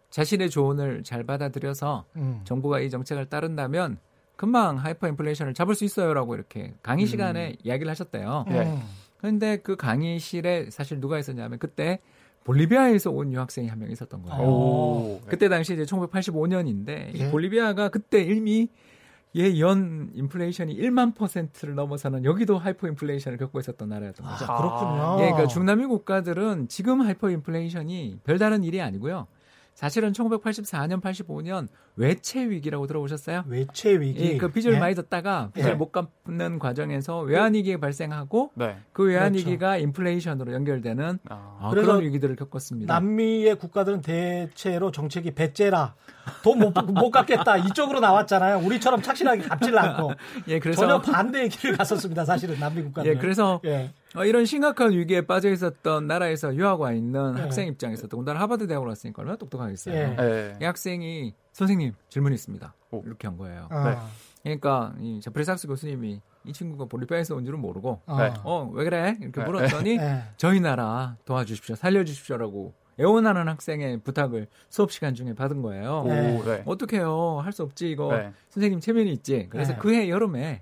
자신의 0.10 0.50
조언을 0.50 1.04
잘 1.04 1.24
받아들여서 1.24 2.06
음. 2.16 2.42
정부가 2.44 2.80
이 2.80 2.90
정책을 2.90 3.28
따른다면 3.28 3.98
금방 4.36 4.78
하이퍼 4.78 5.08
인플레이션을 5.10 5.54
잡을 5.54 5.76
수 5.76 5.84
있어요라고 5.86 6.34
이렇게 6.36 6.74
강의 6.82 7.06
음. 7.06 7.08
시간에 7.08 7.56
이야기를 7.64 7.90
하셨대요. 7.92 8.46
네. 8.48 8.80
그런데 9.18 9.58
그 9.58 9.76
강의실에 9.76 10.70
사실 10.72 11.00
누가 11.02 11.20
있었냐면 11.20 11.60
그때 11.60 12.00
볼리비아에서 12.46 13.12
온 13.12 13.34
유학생이 13.34 13.68
한 13.68 13.80
명 13.80 13.92
있었던 13.92 14.24
거예요. 14.24 14.42
오. 14.42 15.22
그때 15.28 15.50
당시 15.50 15.74
이제 15.74 15.84
1985년인데 15.84 17.14
예. 17.16 17.30
볼리비아가 17.32 17.90
그때 17.90 18.22
이미 18.24 18.70
예, 19.36 19.67
연 19.67 20.10
인플레이션이 20.14 20.76
1만 20.76 21.14
퍼센트를 21.16 21.76
넘어서는 21.76 22.24
여기도 22.26 22.58
하이퍼 22.58 22.88
인플레이션을 22.88 23.38
겪고 23.38 23.60
있었던 23.60 23.88
나라였던 23.90 24.26
거죠. 24.26 24.46
아, 24.46 24.58
그렇군요. 24.58 25.18
예, 25.20 25.26
그러니까 25.32 25.48
중남미 25.48 25.86
국가들은 25.86 26.68
지금 26.68 27.02
하이퍼 27.02 27.30
인플레이션이 27.30 28.22
별다른 28.24 28.64
일이 28.64 28.82
아니고요. 28.82 29.28
사실은 29.80 30.12
1984년, 30.12 31.00
85년 31.00 31.70
외채 31.96 32.50
위기라고 32.50 32.86
들어보셨어요? 32.86 33.46
외채 33.48 33.98
위기. 34.02 34.34
예, 34.34 34.38
그 34.38 34.52
빚을 34.52 34.74
예? 34.74 34.78
많이 34.78 34.94
졌다가 34.94 35.52
빚을 35.54 35.70
예. 35.70 35.74
못 35.74 35.94
갚는 35.94 36.60
과정에서 36.60 37.22
외환 37.22 37.54
위기가 37.54 37.80
발생하고 37.80 38.52
네. 38.56 38.76
그 38.92 39.04
외환 39.04 39.32
그렇죠. 39.32 39.48
위기가 39.48 39.78
인플레이션으로 39.78 40.52
연결되는 40.52 41.20
아. 41.30 41.58
아, 41.62 41.70
그런 41.70 42.02
위기들을 42.02 42.36
겪었습니다. 42.36 42.94
남미의 42.94 43.56
국가들은 43.56 44.02
대체로 44.02 44.92
정책이 44.92 45.32
배째라 45.32 45.96
돈못 46.44 46.74
못 46.92 47.10
갚겠다 47.12 47.56
이쪽으로 47.56 48.02
나왔잖아요. 48.02 48.60
우리처럼 48.60 49.02
착실하게 49.02 49.44
갚질 49.44 49.78
않고. 49.78 50.12
예, 50.50 50.60
그래서 50.60 50.82
전혀 50.82 51.00
반대의 51.00 51.48
길을 51.48 51.78
갔었습니다. 51.78 52.26
사실은 52.26 52.60
남미 52.60 52.84
국가들. 52.84 53.12
예, 53.12 53.16
그래서 53.18 53.62
예. 53.64 53.94
어, 54.16 54.26
이런 54.26 54.46
심각한 54.46 54.92
위기에 54.92 55.22
빠져 55.22 55.50
있었던 55.52 56.08
나라에서 56.08 56.56
유학 56.56 56.82
와 56.82 56.92
있는 56.94 57.36
네. 57.36 57.42
학생 57.42 57.68
입장에서 57.68 58.08
더군다나 58.08 58.40
하버드 58.42 58.66
대학을 58.68 58.88
왔으니까 58.88 59.22
얼마나 59.22 59.38
똑똑하겠어요. 59.38 59.94
네. 59.94 60.16
네. 60.16 60.58
이 60.60 60.64
학생이 60.64 61.34
선생님 61.54 61.94
질문이 62.10 62.34
있습니다. 62.36 62.74
오. 62.92 63.04
이렇게 63.06 63.28
한 63.28 63.38
거예요. 63.38 63.68
아. 63.70 63.84
네. 63.90 63.98
그러니까 64.44 64.96
이 65.00 65.20
제프리 65.22 65.44
삭스 65.44 65.68
교수님이 65.68 66.22
이 66.46 66.54
친구가 66.54 66.86
볼리비아에서 66.86 67.36
온 67.36 67.46
줄은 67.46 67.60
모르고 67.60 68.02
아. 68.08 68.34
어, 68.44 68.64
왜 68.64 68.84
그래 68.86 69.18
이렇게 69.22 69.42
네. 69.42 69.46
물었더니 69.46 69.98
네. 69.98 70.24
저희 70.38 70.60
나라 70.60 71.18
도와주십시오 71.26 71.76
살려주십시오라고 71.76 72.74
애원하는 73.00 73.48
학생의 73.48 74.00
부탁을 74.00 74.48
수업 74.70 74.92
시간 74.92 75.14
중에 75.14 75.34
받은 75.34 75.62
거예요. 75.62 76.04
네. 76.06 76.64
어떻게요? 76.66 77.40
할 77.44 77.54
수 77.54 77.64
없지 77.64 77.92
이거 77.92 78.12
선생님 78.50 78.80
체면이 78.80 79.12
있지. 79.14 79.48
그래서 79.50 79.78
그해 79.78 80.10
여름에 80.10 80.62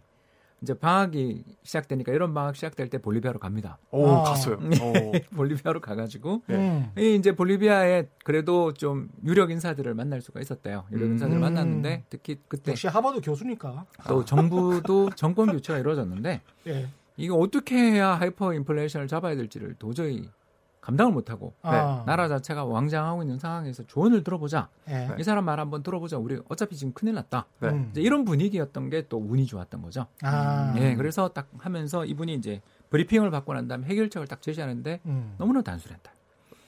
이제 0.62 0.74
방학이 0.74 1.44
시작되니까 1.64 2.12
이런 2.12 2.34
방학 2.34 2.56
시작될 2.56 2.90
때 2.90 2.98
볼리비아로 2.98 3.40
갑니다. 3.40 3.78
오, 3.92 4.08
아. 4.08 4.24
갔어요. 4.24 4.60
네, 4.60 5.24
볼리비아로 5.36 5.82
가가지고 5.82 6.44
네. 6.48 6.92
이제 7.16 7.36
볼리비아에 7.36 8.08
그래도 8.24 8.74
좀 8.74 9.10
유력 9.24 9.52
인사들을 9.52 9.94
만날 9.94 10.22
수가 10.22 10.40
있었대요. 10.42 10.86
유력 10.92 11.06
음. 11.08 11.12
인사들을 11.14 11.40
만났는데 11.40 12.06
특히 12.10 12.40
그때 12.48 12.72
역시 12.72 12.88
하버드 12.88 13.22
교수니까 13.22 13.86
또 14.08 14.26
정부도 14.26 15.12
정권 15.16 15.52
교체가 15.52 15.78
이루어졌는데 15.80 16.42
네. 16.64 16.88
이거 17.18 17.36
어떻게 17.36 17.76
해야 17.76 18.10
하이퍼 18.10 18.54
인플레이션을 18.54 19.08
잡아야 19.08 19.36
될지를 19.36 19.76
도저히 19.78 20.30
감당을 20.88 21.12
못하고 21.12 21.54
아. 21.64 21.72
네. 21.72 22.06
나라 22.06 22.30
자체가 22.30 22.64
우왕좌왕하고 22.64 23.22
있는 23.22 23.38
상황에서 23.40 23.84
조언을 23.88 24.24
들어보자. 24.24 24.70
네. 24.86 25.10
이 25.20 25.24
사람 25.24 25.44
말 25.44 25.60
한번 25.60 25.84
들어보자. 25.84 26.18
우리 26.18 26.40
어차피 26.48 26.78
지금 26.78 26.94
큰일 26.94 27.16
났다. 27.16 27.46
네. 27.60 27.88
이제 27.92 28.02
이런 28.02 28.24
분위기였던 28.24 28.90
게 28.90 29.08
또 29.10 29.18
운이 29.18 29.46
좋았던 29.46 29.82
거죠. 29.82 30.08
아. 30.22 30.74
네, 30.76 30.96
그래서 30.96 31.30
딱 31.30 31.50
하면서 31.58 32.06
이분이 32.06 32.34
이제 32.36 32.62
브리핑을 32.90 33.32
받고 33.32 33.54
난 33.54 33.68
다음에 33.68 33.86
해결책을 33.88 34.28
딱 34.28 34.42
제시하는데 34.42 35.02
음. 35.06 35.36
너무나 35.38 35.62
단순했다. 35.62 36.12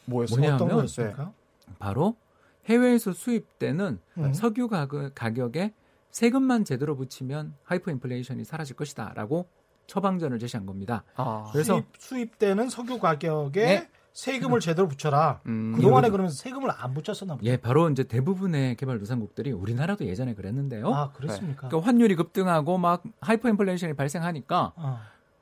뭐였어요? 0.06 0.58
뭐냐면 0.58 1.34
바로 1.80 2.16
해외에서 2.66 3.14
수입되는 3.14 4.00
음. 4.18 4.34
석유 4.34 4.68
가격, 4.68 5.16
가격에 5.16 5.74
세금만 6.12 6.66
제대로 6.66 6.96
붙이면 6.98 7.56
하이퍼 7.64 7.90
인플레이션이 7.92 8.44
사라질 8.44 8.76
것이다라고 8.76 9.48
처방전을 9.88 10.40
제시한 10.40 10.66
겁니다. 10.66 11.04
아. 11.16 11.50
그래서 11.52 11.82
수입, 11.98 12.38
되는 12.38 12.70
석유 12.70 13.00
가격에 13.00 13.66
네. 13.66 13.90
세금을 14.14 14.60
제대로 14.60 14.88
붙여라. 14.88 15.42
음. 15.46 15.74
그동안에 15.76 16.10
그러면 16.10 16.32
세금을 16.32 16.70
안 16.76 16.94
붙였었나 16.94 17.36
보죠. 17.36 17.50
예, 17.50 17.58
바로 17.58 17.90
이제 17.90 18.04
대부분의 18.04 18.76
개발 18.76 19.00
도상국들이 19.00 19.52
우리나라도 19.52 20.06
예전에 20.06 20.34
그랬는데요. 20.34 20.94
아, 20.94 21.12
그랬습니까? 21.12 21.62
네. 21.64 21.68
그러니까 21.70 21.88
환율이 21.88 22.16
급등하고 22.16 22.78
막 22.78 23.04
하이퍼 23.22 23.50
인플레이션이 23.50 23.94
발생하니까 23.94 24.74
어. 24.76 25.00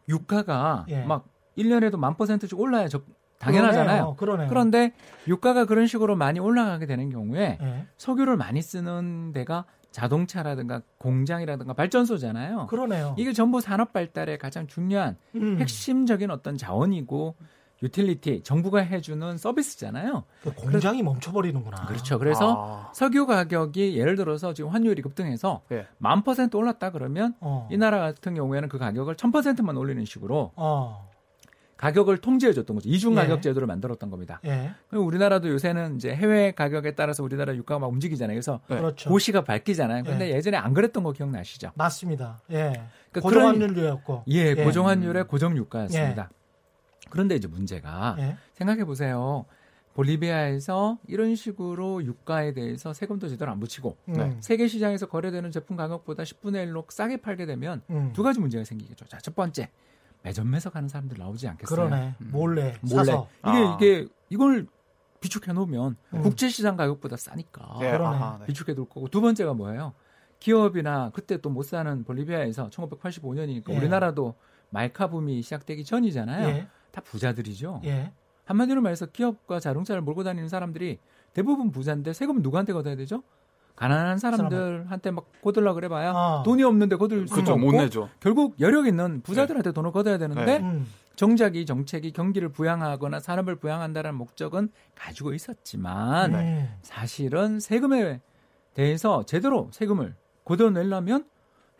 유가가 0.09 0.85
예. 0.89 1.03
막 1.03 1.27
1년에도 1.57 1.97
만 1.97 2.15
퍼센트씩 2.15 2.59
올라야 2.59 2.87
적, 2.87 3.05
당연하잖아요. 3.39 4.15
그러네, 4.17 4.45
어, 4.45 4.49
그런데 4.49 4.93
유가가 5.27 5.65
그런 5.65 5.87
식으로 5.87 6.15
많이 6.15 6.39
올라가게 6.39 6.85
되는 6.85 7.09
경우에 7.09 7.57
예. 7.61 7.87
석유를 7.97 8.37
많이 8.37 8.61
쓰는 8.61 9.31
데가 9.33 9.65
자동차라든가 9.91 10.81
공장이라든가 10.99 11.73
발전소잖아요. 11.73 12.67
그러네요. 12.67 13.15
이게 13.17 13.33
전부 13.33 13.61
산업 13.61 13.93
발달의 13.93 14.37
가장 14.37 14.67
중요한 14.67 15.17
음. 15.35 15.57
핵심적인 15.59 16.29
어떤 16.29 16.57
자원이고 16.57 17.35
유틸리티 17.83 18.41
정부가 18.43 18.79
해주는 18.79 19.37
서비스잖아요. 19.37 20.23
그 20.41 20.53
공장이 20.53 21.03
멈춰버리는구나. 21.03 21.85
그렇죠. 21.85 22.17
그래서 22.17 22.87
아. 22.89 22.91
석유 22.93 23.25
가격이 23.27 23.97
예를 23.97 24.15
들어서 24.15 24.53
지금 24.53 24.71
환율이 24.71 25.01
급등해서 25.01 25.61
네. 25.69 25.85
만 25.97 26.23
퍼센트 26.23 26.57
올랐다 26.57 26.91
그러면 26.91 27.35
어. 27.39 27.67
이 27.71 27.77
나라 27.77 27.99
같은 27.99 28.33
경우에는 28.33 28.69
그 28.69 28.77
가격을 28.77 29.15
천 29.15 29.31
퍼센트만 29.31 29.77
올리는 29.77 30.03
식으로 30.05 30.53
어. 30.55 31.07
가격을 31.77 32.17
통제해줬던 32.17 32.77
거죠. 32.77 32.89
이중 32.89 33.11
예. 33.11 33.17
가격 33.17 33.43
제도를 33.43 33.67
만들었던 33.67 34.09
겁니다. 34.09 34.41
예. 34.45 34.71
우리나라도 34.91 35.49
요새는 35.49 35.97
이제 35.97 36.09
해외 36.09 36.51
가격에 36.51 36.95
따라서 36.95 37.21
우리나라 37.21 37.55
유가가 37.55 37.77
막 37.77 37.87
움직이잖아요. 37.91 38.33
그래서 38.33 38.59
네. 38.67 38.77
그렇죠. 38.77 39.09
고시가 39.09 39.43
바뀌잖아요. 39.43 40.03
근데 40.03 40.33
예. 40.33 40.41
전에 40.41 40.57
안 40.57 40.73
그랬던 40.73 41.03
거 41.03 41.11
기억나시죠? 41.11 41.73
맞습니다. 41.75 42.41
예. 42.49 42.81
그러니까 43.11 43.21
고정환율이었고. 43.21 44.23
예, 44.29 44.37
예, 44.37 44.55
고정환율의 44.55 45.27
고정 45.27 45.55
유가였습니다. 45.55 46.31
그런데 47.09 47.35
이제 47.35 47.47
문제가 47.47 48.15
예. 48.19 48.37
생각해 48.53 48.85
보세요. 48.85 49.45
볼리비아에서 49.93 50.99
이런 51.07 51.35
식으로 51.35 52.03
유가에 52.03 52.53
대해서 52.53 52.93
세금도 52.93 53.29
제대로 53.29 53.51
안 53.51 53.59
붙이고 53.59 53.97
음. 54.09 54.37
세계 54.41 54.67
시장에서 54.67 55.07
거래되는 55.07 55.49
제품 55.51 55.75
가격보다 55.75 56.21
10분의 56.23 56.67
1로 56.71 56.85
싸게 56.91 57.17
팔게 57.17 57.45
되면 57.47 57.81
음. 57.89 58.11
두 58.13 58.21
가지 58.21 58.39
문제가 58.39 58.63
생기겠죠. 58.63 59.05
자, 59.07 59.17
첫 59.17 59.35
번째. 59.35 59.69
매점 60.23 60.49
매석 60.51 60.75
하는 60.75 60.87
사람들 60.87 61.17
나오지 61.17 61.47
않겠어요? 61.47 61.87
그러네. 61.87 62.15
음. 62.21 62.29
몰래 62.31 62.75
몰래. 62.81 63.05
사서. 63.05 63.27
이게 63.39 63.49
아. 63.51 63.77
이게 63.79 64.07
이걸 64.29 64.67
비축해 65.19 65.51
놓으면 65.53 65.95
음. 66.13 66.21
국제 66.21 66.47
시장 66.49 66.75
가격보다 66.77 67.17
싸니까 67.17 67.79
예, 67.81 67.87
아, 67.93 68.37
네. 68.39 68.45
비축해 68.45 68.75
둘 68.75 68.85
거고 68.85 69.07
두 69.07 69.19
번째가 69.21 69.53
뭐예요? 69.55 69.93
기업이나 70.39 71.09
그때 71.13 71.37
또 71.41 71.49
못 71.49 71.63
사는 71.63 72.03
볼리비아에서 72.03 72.69
1985년이니까 72.69 73.71
예. 73.71 73.77
우리나라도 73.77 74.35
말카 74.69 75.09
붐이 75.09 75.41
시작되기 75.41 75.83
전이잖아요. 75.85 76.47
예. 76.49 76.67
다 76.97 77.01
부자들이죠. 77.05 77.81
예. 77.85 78.11
한마디로 78.45 78.81
말해서 78.81 79.05
기업과 79.05 79.59
자동차를 79.59 80.01
몰고 80.01 80.23
다니는 80.23 80.49
사람들이 80.49 80.97
대부분 81.33 81.71
부자인데 81.71 82.13
세금 82.13 82.41
누구한테 82.41 82.73
걷어야 82.73 82.95
되죠? 82.95 83.21
가난한 83.75 84.17
사람들한테 84.17 85.11
막 85.11 85.27
거들라 85.43 85.73
그래봐야 85.73 86.11
아. 86.15 86.43
돈이 86.43 86.63
없는데 86.63 86.95
거들 86.95 87.27
수는 87.27 87.47
없고 87.49 87.57
못 87.59 87.73
내죠. 87.73 88.09
결국 88.19 88.59
여력 88.59 88.87
있는 88.87 89.21
부자들한테 89.21 89.69
네. 89.69 89.73
돈을 89.73 89.91
걷어야 89.91 90.17
되는데 90.17 90.45
네. 90.45 90.57
음. 90.59 90.87
정작 91.15 91.55
이 91.55 91.67
정책이 91.67 92.11
경기를 92.13 92.49
부양하거나 92.49 93.19
산업을 93.19 93.57
부양한다는 93.57 94.15
목적은 94.15 94.71
가지고 94.95 95.33
있었지만 95.33 96.31
네. 96.31 96.69
사실은 96.81 97.59
세금에 97.59 98.21
대해서 98.73 99.23
제대로 99.23 99.69
세금을 99.71 100.15
걷어내려면 100.45 101.25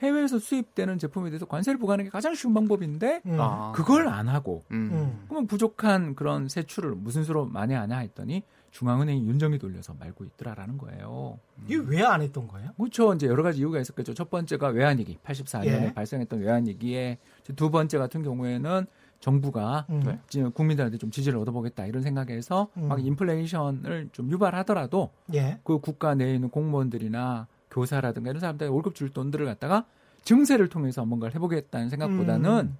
해외에서 0.01 0.39
수입되는 0.39 0.97
제품에 0.99 1.29
대해서 1.29 1.45
관세를 1.45 1.79
부과하는 1.79 2.05
게 2.05 2.09
가장 2.09 2.35
쉬운 2.35 2.53
방법인데 2.53 3.21
음. 3.25 3.37
아. 3.39 3.71
그걸 3.73 4.07
안 4.07 4.27
하고 4.27 4.63
음. 4.71 4.89
음. 4.91 5.25
그러면 5.27 5.47
부족한 5.47 6.15
그런 6.15 6.47
세출을 6.47 6.95
무슨 6.95 7.23
수로 7.23 7.45
만회하냐 7.45 7.97
했더니 7.99 8.43
중앙은행이 8.71 9.25
윤정이 9.27 9.57
돌려서 9.57 9.95
말고 9.97 10.23
있더라라는 10.25 10.77
거예요. 10.77 11.39
이게 11.65 11.77
왜 11.77 12.03
안 12.03 12.21
했던 12.21 12.47
거예요? 12.47 12.71
그렇죠. 12.77 13.13
이제 13.13 13.25
여러 13.25 13.41
가지 13.41 13.59
이유가 13.59 13.79
있었겠죠. 13.79 14.13
첫 14.13 14.29
번째가 14.29 14.67
외환위기, 14.67 15.17
84년에 15.23 15.65
예. 15.87 15.93
발생했던 15.95 16.41
외환위기에 16.41 17.17
두 17.55 17.71
번째 17.71 17.97
같은 17.97 18.21
경우에는 18.21 18.85
정부가 19.19 19.87
음. 19.89 20.03
네. 20.05 20.43
국민들한테 20.53 20.99
좀 20.99 21.09
지지를 21.09 21.39
얻어보겠다 21.39 21.87
이런 21.87 22.03
생각에서 22.03 22.67
음. 22.77 22.87
막 22.87 23.03
인플레이션을 23.03 24.09
좀 24.11 24.29
유발하더라도 24.29 25.09
예. 25.33 25.59
그 25.63 25.79
국가 25.79 26.13
내에 26.13 26.35
있는 26.35 26.49
공무원들이나 26.49 27.47
교사라든가 27.77 28.31
이런 28.31 28.39
사람들 28.39 28.69
월급 28.69 28.95
줄 28.95 29.09
돈들을 29.09 29.45
갖다가 29.45 29.85
증세를 30.23 30.67
통해서 30.67 31.05
뭔가를 31.05 31.35
해보겠다는 31.35 31.89
생각보다는 31.89 32.71
음. 32.71 32.77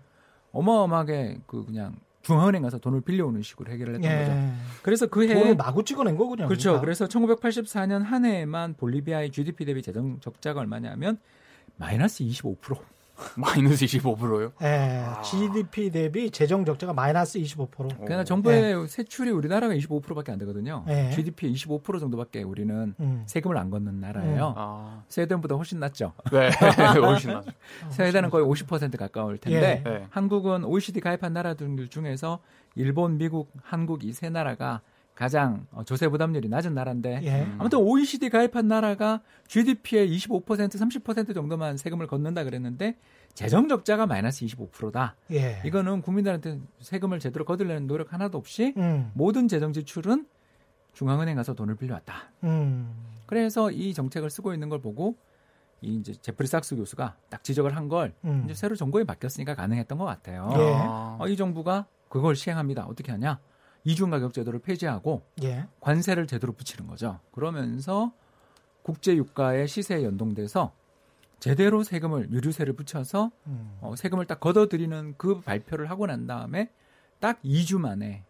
어마어마하게 0.52 1.42
그 1.46 1.66
그냥 1.66 1.96
중앙은행 2.24 2.64
가서 2.64 2.80
돈을 2.80 3.02
빌려오는 3.02 3.42
식으로 3.42 3.72
해결을 3.72 3.96
했던 3.96 4.12
예. 4.12 4.18
거죠. 4.18 4.82
그래서 4.82 5.08
그 5.08 5.28
해. 5.28 5.34
돈을 5.34 5.56
마구 5.56 5.84
찍어낸 5.86 6.18
거군요. 6.18 6.48
그렇죠. 6.48 6.72
그러니까. 6.72 6.82
그래서 6.82 7.08
1984년 7.08 8.04
한 8.04 8.26
해에만 8.26 8.74
볼리비아의 8.74 9.32
GDP 9.32 9.66
대비 9.66 9.82
재정 9.82 10.20
적자가 10.20 10.60
얼마냐면 10.60 11.20
마이너스 11.78 12.24
25%. 12.24 12.80
마이너스 13.36 13.86
25%요? 13.86 14.52
예, 14.62 15.04
아. 15.06 15.22
GDP 15.22 15.90
대비 15.90 16.30
재정 16.32 16.64
적자가 16.66 16.94
마이너스 16.94 17.40
25%. 17.40 17.70
그러니까 17.72 18.24
정부의 18.24 18.82
예. 18.84 18.88
세출이 18.88 19.32
우리나라가 19.32 19.74
25%밖에 19.74 20.32
안 20.32 20.38
되거든요. 20.40 20.86
예. 20.88 21.10
GDP 21.12 21.52
25% 21.54 22.00
정도밖에 22.00 22.44
우리는 22.44 22.94
음. 23.00 23.24
세금을 23.26 23.58
안 23.58 23.70
걷는 23.70 24.00
나라예요. 24.00 24.48
음. 24.50 24.54
아. 24.56 25.04
스웨덴보다 25.10 25.56
훨씬 25.56 25.80
낮죠. 25.80 26.14
네, 26.32 26.50
훨씬 27.02 27.32
낮죠. 27.34 27.52
스웨덴은 27.90 28.30
거의 28.30 28.46
50% 28.46 28.98
가까울 28.98 29.38
텐데 29.38 29.84
예. 29.86 29.90
네. 29.90 30.06
한국은 30.10 30.64
OECD 30.64 31.00
가입한 31.00 31.34
나라 31.34 31.54
들 31.56 31.88
중에서 31.90 32.40
일본, 32.76 33.18
미국, 33.18 33.52
한국 33.64 34.04
이 34.04 34.12
세 34.14 34.30
나라가 34.30 34.82
가장 35.18 35.66
어, 35.72 35.84
조세 35.84 36.08
부담률이 36.08 36.48
낮은 36.48 36.76
나라인데 36.76 37.22
예. 37.24 37.48
아무튼 37.58 37.80
OECD 37.80 38.30
가입한 38.30 38.68
나라가 38.68 39.22
GDP의 39.48 40.16
25% 40.16 40.46
30% 40.46 41.34
정도만 41.34 41.76
세금을 41.78 42.06
걷는다 42.06 42.44
그랬는데 42.44 42.96
재정 43.34 43.68
적자가 43.68 44.06
마이너스 44.06 44.46
25%다. 44.46 45.16
예. 45.32 45.60
이거는 45.66 46.04
국민들한테 46.04 46.60
세금을 46.82 47.18
제대로 47.18 47.46
거둘려는 47.46 47.88
노력 47.88 48.14
하나도 48.14 48.38
없이 48.38 48.76
음. 48.78 49.10
모든 49.16 49.48
재정 49.48 49.74
지출은 49.74 50.28
중앙은행 50.94 51.36
가서 51.36 51.56
돈을 51.56 51.78
빌려왔다. 51.78 52.32
음. 52.44 52.94
그래서 53.26 53.72
이 53.72 53.96
정책을 53.96 54.30
쓰고 54.30 54.54
있는 54.54 54.70
걸 54.70 54.82
보고 54.82 55.16
이 55.82 55.96
이제 55.96 56.14
제프리 56.14 56.48
삭스 56.48 56.76
교수가 56.76 57.16
딱 57.30 57.44
지적을 57.44 57.76
한걸 57.76 58.14
음. 58.24 58.44
이제 58.46 58.54
새로 58.54 58.76
정부에 58.76 59.04
맡겼으니까 59.04 59.56
가능했던 59.56 59.98
것 59.98 60.06
같아요. 60.06 60.48
예. 60.54 60.58
어, 60.60 61.26
이 61.28 61.36
정부가 61.36 61.88
그걸 62.08 62.36
시행합니다. 62.36 62.86
어떻게 62.86 63.12
하냐? 63.12 63.40
이중 63.88 64.10
가격 64.10 64.34
제도를 64.34 64.60
폐지하고 64.60 65.24
예. 65.44 65.66
관세를 65.80 66.28
제대로 66.28 66.52
붙이는 66.52 66.88
거죠. 66.88 67.22
그러면서 67.32 68.12
국제 68.84 69.16
유가의 69.16 69.70
시세에 69.70 70.04
연동돼서 70.04 70.74
제대로 71.40 71.84
세금을 71.84 72.30
유류세를 72.30 72.74
붙여서 72.74 73.32
음. 73.48 73.78
어, 73.80 73.96
세금을 73.96 74.26
딱 74.26 74.42
걷어들이는 74.42 75.14
그 75.18 75.40
발표를 75.40 75.90
하고 75.90 76.06
난 76.06 76.28
다음에 76.28 76.70
딱 77.22 77.42
2주 77.44 77.80
만에 77.80 78.26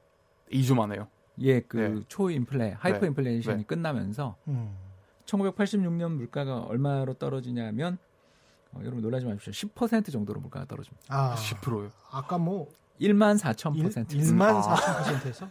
2주 0.52 0.76
만에요. 0.76 1.08
예, 1.40 1.62
그 1.62 1.78
네. 1.78 2.04
초인플레, 2.08 2.76
하이퍼 2.78 3.00
네. 3.00 3.08
인플레이션이 3.08 3.58
네. 3.58 3.64
끝나면서 3.66 4.36
음. 4.50 4.78
1986년 5.26 6.12
물가가 6.12 6.60
얼마로 6.60 7.16
떨어지냐면 7.16 7.98
어, 8.74 8.82
여러분 8.82 9.02
놀라지 9.02 9.26
마십시오. 9.26 9.70
10% 9.70 10.12
정도로 10.12 10.40
물가가 10.40 10.68
떨어집니다. 10.68 11.06
아, 11.08 11.34
10%요? 11.34 11.90
아까 12.12 12.38
뭐 12.38 12.70
1만 13.00 13.40
4천 13.40 13.82
퍼센트. 13.82 14.18
1만 14.18 14.62
4천 14.62 14.98
퍼센트에서? 14.98 15.48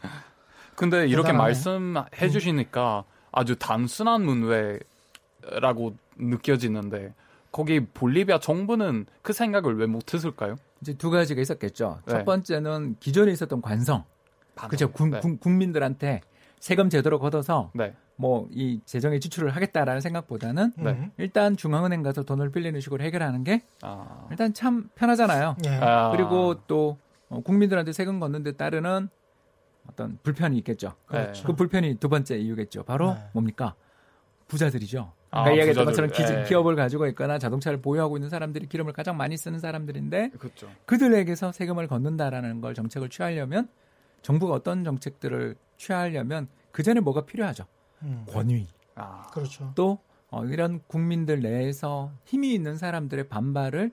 근데 0.74 1.06
이렇게 1.06 1.28
대단하네. 1.28 1.38
말씀해 1.38 2.28
주시니까 2.30 3.04
아주 3.32 3.56
단순한 3.56 4.22
문외라고 4.24 5.96
느껴지는데 6.18 7.14
거기 7.50 7.80
볼리비아 7.86 8.38
정부는 8.40 9.06
그 9.22 9.32
생각을 9.32 9.78
왜 9.78 9.86
못했을까요? 9.86 10.56
이제 10.82 10.92
두 10.92 11.10
가지가 11.10 11.40
있었겠죠. 11.40 12.00
네. 12.04 12.12
첫 12.12 12.24
번째는 12.24 12.96
기존에 13.00 13.32
있었던 13.32 13.62
관성. 13.62 14.04
그렇죠. 14.54 14.92
네. 15.10 15.20
국민들한테 15.40 16.20
세금 16.60 16.90
제대로 16.90 17.18
걷어서 17.18 17.70
네. 17.74 17.94
뭐이 18.16 18.80
재정의 18.84 19.20
지출을 19.20 19.54
하겠다라는 19.54 20.00
생각보다는 20.00 20.72
네. 20.76 21.10
일단 21.18 21.56
중앙은행 21.56 22.02
가서 22.02 22.22
돈을 22.22 22.50
빌리는 22.50 22.80
식으로 22.80 23.04
해결하는 23.04 23.44
게 23.44 23.62
아. 23.82 24.26
일단 24.30 24.54
참 24.54 24.88
편하잖아요. 24.94 25.56
네. 25.62 25.78
아. 25.80 26.10
그리고 26.10 26.56
또 26.66 26.98
어, 27.28 27.40
국민들한테 27.40 27.92
세금 27.92 28.20
걷는 28.20 28.42
데 28.42 28.52
따르는 28.52 29.08
어떤 29.88 30.18
불편이 30.22 30.56
있겠죠. 30.58 30.94
그렇죠. 31.06 31.46
그 31.46 31.54
불편이 31.54 31.96
두 31.96 32.08
번째 32.08 32.36
이유겠죠. 32.36 32.84
바로 32.84 33.14
네. 33.14 33.20
뭡니까? 33.32 33.74
부자들이죠. 34.48 35.12
아, 35.30 35.40
아까 35.40 35.50
이야기했던 35.50 35.84
것처럼 35.84 36.10
기, 36.10 36.24
네. 36.24 36.44
기업을 36.44 36.76
가지고 36.76 37.06
있거나 37.08 37.38
자동차를 37.38 37.80
보유하고 37.80 38.16
있는 38.16 38.30
사람들이 38.30 38.66
기름을 38.66 38.92
가장 38.92 39.16
많이 39.16 39.36
쓰는 39.36 39.58
사람들인데 39.58 40.30
그렇죠. 40.38 40.70
그들에게서 40.86 41.52
세금을 41.52 41.88
걷는다라는 41.88 42.60
걸 42.60 42.74
정책을 42.74 43.08
취하려면 43.08 43.68
정부가 44.22 44.54
어떤 44.54 44.84
정책들을 44.84 45.56
취하려면 45.76 46.48
그 46.72 46.82
전에 46.82 47.00
뭐가 47.00 47.26
필요하죠? 47.26 47.64
음. 48.02 48.24
권위. 48.28 48.68
아. 48.94 49.26
그렇죠. 49.32 49.72
또 49.74 49.98
어, 50.30 50.44
이런 50.44 50.80
국민들 50.86 51.40
내에서 51.40 52.12
힘이 52.24 52.54
있는 52.54 52.76
사람들의 52.76 53.28
반발을 53.28 53.92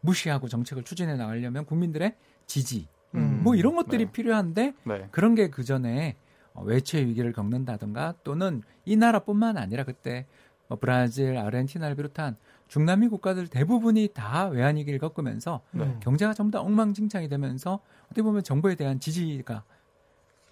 무시하고 0.00 0.48
정책을 0.48 0.84
추진해 0.84 1.14
나가려면 1.16 1.64
국민들의 1.64 2.14
지지 2.46 2.88
음. 3.14 3.40
뭐 3.42 3.54
이런 3.54 3.76
것들이 3.76 4.06
네. 4.06 4.12
필요한데 4.12 4.74
네. 4.84 5.08
그런 5.10 5.34
게 5.34 5.50
그 5.50 5.64
전에 5.64 6.16
어, 6.56 6.62
외채 6.62 7.04
위기를 7.04 7.32
겪는다든가 7.32 8.14
또는 8.24 8.62
이 8.84 8.96
나라뿐만 8.96 9.56
아니라 9.58 9.84
그때 9.84 10.26
뭐 10.68 10.78
브라질, 10.78 11.36
아르헨티나를 11.36 11.94
비롯한 11.94 12.36
중남미 12.68 13.08
국가들 13.08 13.46
대부분이 13.46 14.08
다 14.14 14.46
외환 14.48 14.76
위기를 14.76 14.98
겪으면서 14.98 15.60
네. 15.70 15.96
경제가 16.00 16.34
전부 16.34 16.50
다 16.50 16.60
엉망진창이 16.60 17.28
되면서 17.28 17.80
어떻게 18.06 18.22
보면 18.22 18.42
정부에 18.42 18.74
대한 18.74 18.98
지지가 18.98 19.62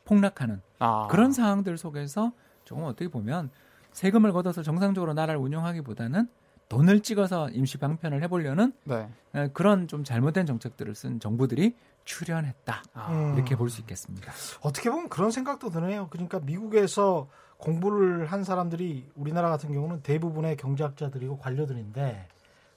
폭락하는 0.05 0.61
아. 0.79 1.09
그런 1.11 1.33
상황들 1.33 1.77
속에서 1.79 2.33
조금 2.65 2.85
어떻게 2.85 3.09
보면 3.09 3.51
세금을 3.93 4.33
걷어서 4.33 4.63
정상적으로 4.63 5.15
나라를 5.15 5.41
운영하기보다는 5.41 6.29
돈을 6.69 7.01
찍어서 7.01 7.51
임시 7.51 7.79
방편을 7.79 8.23
해보려는 8.23 8.73
네. 8.85 9.09
그런 9.53 9.87
좀 9.89 10.03
잘못된 10.05 10.47
정책들을 10.47 10.95
쓴 10.95 11.21
정부들이 11.21 11.77
출연했다 12.05 12.83
아. 12.95 13.33
이렇게 13.37 13.57
볼 13.57 13.71
수 13.71 13.81
있겠습니다. 13.81 14.33
어떻게 14.63 14.91
보면 14.91 15.09
그런 15.09 15.31
생각도 15.31 15.71
드네요. 15.71 16.09
그러니까 16.11 16.41
미국에서 16.41 17.29
공부를 17.59 18.27
한 18.27 18.45
사람들이 18.45 19.11
우리나라 19.15 19.49
같은 19.49 19.73
경우는 19.73 20.03
대부분의 20.03 20.57
경제학자들이고 20.57 21.39
관료들인데 21.39 22.29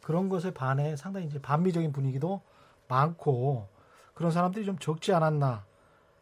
그런 0.02 0.30
것에 0.30 0.52
반해 0.54 0.95
상당히 0.95 1.28
이제 1.28 1.39
반미적인 1.39 1.91
분위기도 1.91 2.41
많고 2.88 3.67
그런 4.13 4.32
사람들이 4.32 4.65
좀 4.65 4.78
적지 4.80 5.13
않았나. 5.13 5.65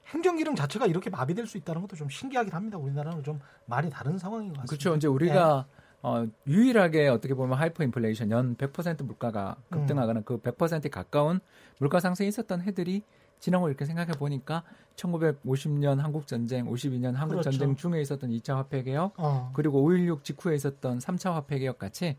행정 0.08 0.36
기능 0.36 0.56
자체가 0.56 0.86
이렇게 0.86 1.10
마비될 1.10 1.48
수 1.48 1.58
있다는 1.58 1.82
것도 1.82 1.96
좀 1.96 2.10
신기하긴 2.10 2.54
합니다. 2.54 2.78
우리나라는 2.78 3.24
좀 3.24 3.40
많이 3.66 3.90
다른 3.90 4.18
상황인 4.18 4.50
것 4.50 4.62
같습니다. 4.62 4.70
그렇죠. 4.70 4.96
이제 4.96 5.08
우리가 5.08 5.66
네. 5.68 5.84
어, 6.06 6.28
유일하게 6.46 7.08
어떻게 7.08 7.34
보면 7.34 7.58
하이퍼 7.58 7.84
인플레이션 7.84 8.30
연 8.30 8.56
100% 8.58 9.04
물가가 9.04 9.56
급등하거나 9.72 10.20
음. 10.20 10.24
그 10.24 10.40
100%에 10.40 10.88
가까운 10.90 11.40
물가 11.80 12.00
상승이 12.00 12.30
있었던 12.30 12.62
해들이 12.62 13.02
지난 13.40 13.62
걸 13.62 13.72
이렇게 13.72 13.86
생각해 13.86 14.12
보니까 14.12 14.62
1950년 14.98 15.98
한국 15.98 16.28
전쟁, 16.28 16.68
52년 16.68 17.14
한국 17.14 17.34
그렇죠. 17.38 17.50
전쟁 17.50 17.76
중에 17.76 18.02
있었던 18.02 18.30
2차 18.30 18.54
화폐 18.54 18.84
개혁, 18.84 19.14
어. 19.18 19.52
그리고 19.56 19.82
5.16 19.90 20.24
직후에 20.24 20.54
있었던 20.54 21.00
3차 21.00 21.34
화폐 21.34 21.58
개혁 21.58 21.80
같이 21.80 22.18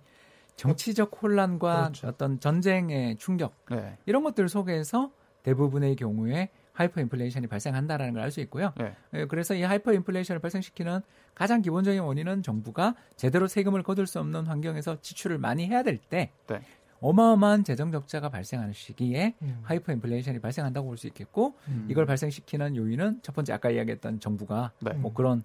정치적 0.57 1.23
혼란과 1.23 1.83
그렇죠. 1.83 2.09
어떤 2.09 2.41
전쟁의 2.41 3.19
충격 3.19 3.55
네. 3.71 3.99
이런 4.05 4.25
것들 4.25 4.49
속에서 4.49 5.13
대부분의 5.45 5.95
경우에 5.95 6.51
하이퍼 6.77 7.01
인플레이션이 7.01 7.47
발생한다라는 7.47 8.13
걸 8.15 8.23
알 8.23 8.31
수 8.31 8.41
있고요. 8.41 8.73
네. 8.77 8.95
예, 9.15 9.25
그래서 9.27 9.55
이 9.55 9.63
하이퍼 9.63 9.93
인플레이션을 9.93 10.41
발생시키는 10.41 11.01
가장 11.35 11.63
기본적인 11.63 12.01
원인은 12.01 12.43
정부가 12.43 12.95
제대로 13.17 13.47
세금을 13.47 13.83
거둘 13.83 14.07
수 14.07 14.19
없는 14.21 14.47
환경에서 14.47 15.01
지출을 15.01 15.39
많이 15.39 15.67
해야 15.67 15.83
될 15.83 16.07
때 16.07 16.31
네. 16.47 16.61
어마어마한 17.01 17.65
재정 17.65 17.93
적자가 17.93 18.31
발생하는 18.31 18.73
시기에 18.73 19.35
음. 19.43 19.61
하이퍼 19.63 19.93
인플레이션이 19.93 20.41
발생한다고 20.41 20.87
볼 20.89 20.97
수 20.97 21.07
있겠고 21.09 21.55
음. 21.69 21.87
이걸 21.91 22.07
발생시키는 22.07 22.75
요인은 22.77 23.21
첫 23.23 23.35
번째 23.35 23.53
아까 23.53 23.71
이야기했던 23.71 24.21
정부가 24.21 24.73
네. 24.81 24.93
뭐 24.95 25.13
그런 25.13 25.43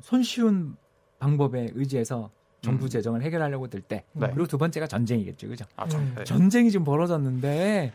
손쉬운 0.00 0.76
방법에 1.18 1.70
의지해서 1.74 2.30
정부 2.62 2.86
음. 2.86 2.88
재정을 2.88 3.22
해결하려고 3.22 3.68
들 3.68 3.80
때. 3.80 4.04
네. 4.12 4.26
그리고 4.28 4.46
두 4.46 4.58
번째가 4.58 4.86
전쟁이겠죠. 4.86 5.48
그죠? 5.48 5.64
아, 5.76 5.86
전, 5.86 6.14
네. 6.14 6.24
전쟁이 6.24 6.70
지금 6.70 6.84
벌어졌는데 6.84 7.92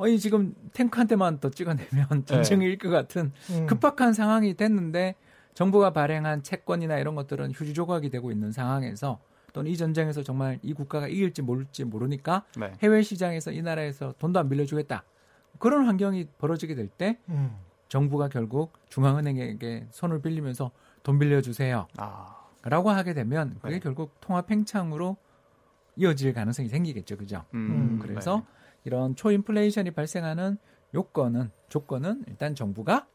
어이 0.00 0.18
지금 0.18 0.54
탱크 0.72 0.98
한 0.98 1.06
대만 1.06 1.38
더 1.40 1.50
찍어내면 1.50 2.24
전쟁일 2.24 2.78
것 2.78 2.88
같은 2.88 3.32
음. 3.50 3.66
급박한 3.66 4.14
상황이 4.14 4.54
됐는데 4.54 5.14
정부가 5.52 5.92
발행한 5.92 6.42
채권이나 6.42 6.98
이런 6.98 7.14
것들은 7.14 7.52
휴지 7.52 7.74
조각이 7.74 8.08
되고 8.08 8.32
있는 8.32 8.50
상황에서 8.50 9.20
또는 9.52 9.70
이 9.70 9.76
전쟁에서 9.76 10.22
정말 10.22 10.58
이 10.62 10.72
국가가 10.72 11.06
이길지 11.06 11.42
모를지 11.42 11.84
모르니까 11.84 12.44
네. 12.56 12.72
해외 12.82 13.02
시장에서 13.02 13.52
이 13.52 13.60
나라에서 13.60 14.14
돈도 14.18 14.38
안 14.38 14.48
빌려주겠다. 14.48 15.04
그런 15.58 15.84
환경이 15.84 16.28
벌어지게 16.38 16.74
될때 16.74 17.18
음. 17.28 17.56
정부가 17.88 18.28
결국 18.28 18.72
중앙은행에게 18.88 19.88
손을 19.90 20.22
빌리면서 20.22 20.70
돈 21.02 21.18
빌려주세요. 21.18 21.88
아. 21.98 22.36
라고 22.62 22.90
하게 22.90 23.12
되면 23.12 23.58
그게 23.60 23.74
네. 23.74 23.80
결국 23.80 24.18
통화 24.20 24.42
팽창으로 24.42 25.16
이어질 25.96 26.32
가능성이 26.32 26.68
생기겠죠. 26.68 27.16
그죠? 27.16 27.44
음, 27.52 27.58
음, 27.58 27.98
그래서 28.00 28.36
네. 28.36 28.59
이런 28.84 29.14
초인플레이션이 29.16 29.90
발생하는 29.92 30.58
요건은 30.94 31.50
조건은 31.68 32.24
일단 32.28 32.54
정부가 32.54 33.06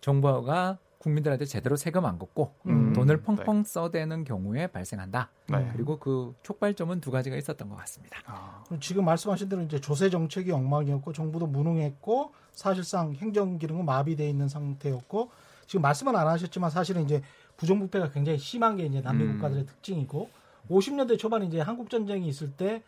정부가 0.00 0.78
국민들한테 0.98 1.44
제대로 1.46 1.74
세금 1.74 2.04
안 2.04 2.18
걷고 2.18 2.54
음, 2.66 2.92
돈을 2.92 3.22
펑펑 3.22 3.64
네. 3.64 3.68
써대는 3.68 4.22
경우에 4.22 4.68
발생한다. 4.68 5.30
네. 5.48 5.68
그리고 5.72 5.98
그 5.98 6.34
촉발점은 6.44 7.00
두 7.00 7.10
가지가 7.10 7.36
있었던 7.36 7.68
것 7.68 7.74
같습니다. 7.76 8.20
아. 8.24 8.62
지금 8.78 9.04
말씀하신 9.04 9.48
대로 9.48 9.62
이제 9.62 9.80
조세 9.80 10.10
정책이 10.10 10.52
엉망이었고 10.52 11.12
정부도 11.12 11.48
무능했고 11.48 12.32
사실상 12.52 13.14
행정 13.14 13.58
기능은 13.58 13.84
마비돼 13.84 14.28
있는 14.28 14.48
상태였고 14.48 15.30
지금 15.66 15.82
말씀은 15.82 16.14
안 16.14 16.28
하셨지만 16.28 16.70
사실은 16.70 17.02
이제 17.02 17.20
부정부패가 17.56 18.10
굉장히 18.10 18.38
심한 18.38 18.76
게 18.76 18.84
이제 18.84 19.00
남미 19.00 19.24
음. 19.24 19.32
국가들의 19.32 19.66
특징이고 19.66 20.30
50년대 20.70 21.18
초반에 21.18 21.46
이제 21.46 21.60
한국 21.60 21.90
전쟁이 21.90 22.28
있을 22.28 22.52
때 22.52 22.82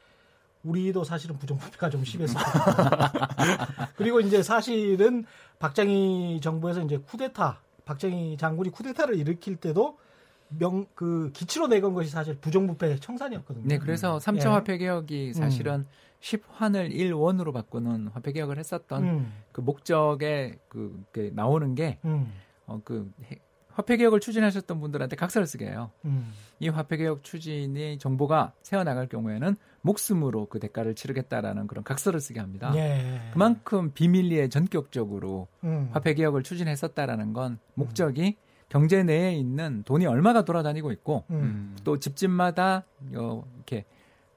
우리도 0.64 1.04
사실은 1.04 1.38
부정부패가 1.38 1.90
좀 1.90 2.04
심했어요. 2.04 2.42
그리고 3.96 4.20
이제 4.20 4.42
사실은 4.42 5.24
박정희 5.58 6.40
정부에서 6.42 6.82
이제 6.82 6.98
쿠데타 6.98 7.60
박정희 7.84 8.36
장군이 8.38 8.70
쿠데타를 8.70 9.16
일으킬 9.16 9.56
때도 9.56 9.98
명 10.48 10.86
그 10.94 11.30
기치로 11.32 11.66
내건 11.66 11.94
것이 11.94 12.10
사실 12.10 12.36
부정부패 12.36 12.96
청산이었거든요. 13.00 13.66
네, 13.66 13.78
그래서 13.78 14.18
3차 14.18 14.46
예. 14.46 14.48
화폐 14.48 14.78
개혁이 14.78 15.32
사실은 15.34 15.80
음. 15.80 15.86
10환을 16.20 16.94
1원으로 16.94 17.52
바꾸는 17.52 18.08
화폐 18.08 18.32
개혁을 18.32 18.58
했었던 18.58 19.02
음. 19.02 19.32
그 19.52 19.60
목적에 19.60 20.56
그, 20.68 21.04
그 21.12 21.30
나오는 21.34 21.74
게 21.74 21.98
음. 22.04 22.32
어, 22.66 22.80
그 22.84 23.12
화폐 23.72 23.96
개혁을 23.96 24.20
추진하셨던 24.20 24.80
분들한테 24.80 25.16
각서를 25.16 25.46
쓰게 25.46 25.66
해요. 25.66 25.90
음. 26.04 26.32
이 26.60 26.68
화폐 26.68 26.96
개혁 26.96 27.24
추진이 27.24 27.98
정보가 27.98 28.52
세워 28.62 28.84
나갈 28.84 29.08
경우에는 29.08 29.56
목숨으로 29.84 30.46
그 30.46 30.58
대가를 30.58 30.94
치르겠다라는 30.94 31.66
그런 31.66 31.84
각서를 31.84 32.18
쓰게 32.18 32.40
합니다. 32.40 32.72
예. 32.74 33.20
그만큼 33.32 33.92
비밀리에 33.92 34.48
전격적으로 34.48 35.46
음. 35.62 35.90
화폐 35.92 36.14
개혁을 36.14 36.42
추진했었다라는 36.42 37.34
건 37.34 37.58
목적이 37.74 38.36
음. 38.38 38.44
경제 38.70 39.02
내에 39.02 39.34
있는 39.34 39.82
돈이 39.84 40.06
얼마가 40.06 40.44
돌아다니고 40.46 40.90
있고 40.92 41.24
음. 41.30 41.76
또 41.84 41.98
집집마다 41.98 42.84
어, 43.14 43.44
이렇게 43.56 43.84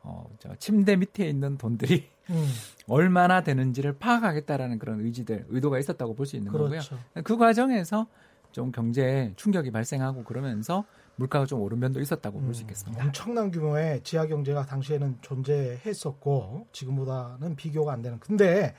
어, 0.03 0.29
저 0.39 0.53
침대 0.57 0.97
밑에 0.97 1.27
있는 1.29 1.57
돈들이 1.57 2.07
음. 2.29 2.45
얼마나 2.89 3.41
되는지를 3.41 3.93
파악하겠다라는 3.93 4.79
그런 4.79 4.99
의지들, 4.99 5.45
의도가 5.47 5.79
있었다고 5.79 6.13
볼 6.13 6.25
수 6.25 6.35
있는 6.35 6.51
그렇죠. 6.51 6.97
거고요. 6.97 7.23
그 7.23 7.37
과정에서 7.37 8.05
좀 8.51 8.71
경제에 8.73 9.31
충격이 9.37 9.71
발생하고 9.71 10.25
그러면서 10.25 10.83
물가가 11.17 11.45
좀 11.45 11.61
오른 11.61 11.79
면도 11.79 11.99
있었다고 11.99 12.39
음, 12.39 12.45
볼수 12.45 12.61
있겠습니다. 12.61 13.03
엄청난 13.03 13.51
규모의 13.51 14.01
지하 14.03 14.27
경제가 14.27 14.65
당시에는 14.65 15.17
존재했었고 15.21 16.67
지금보다는 16.71 17.55
비교가 17.55 17.91
안 17.91 18.01
되는. 18.03 18.19
근데 18.19 18.75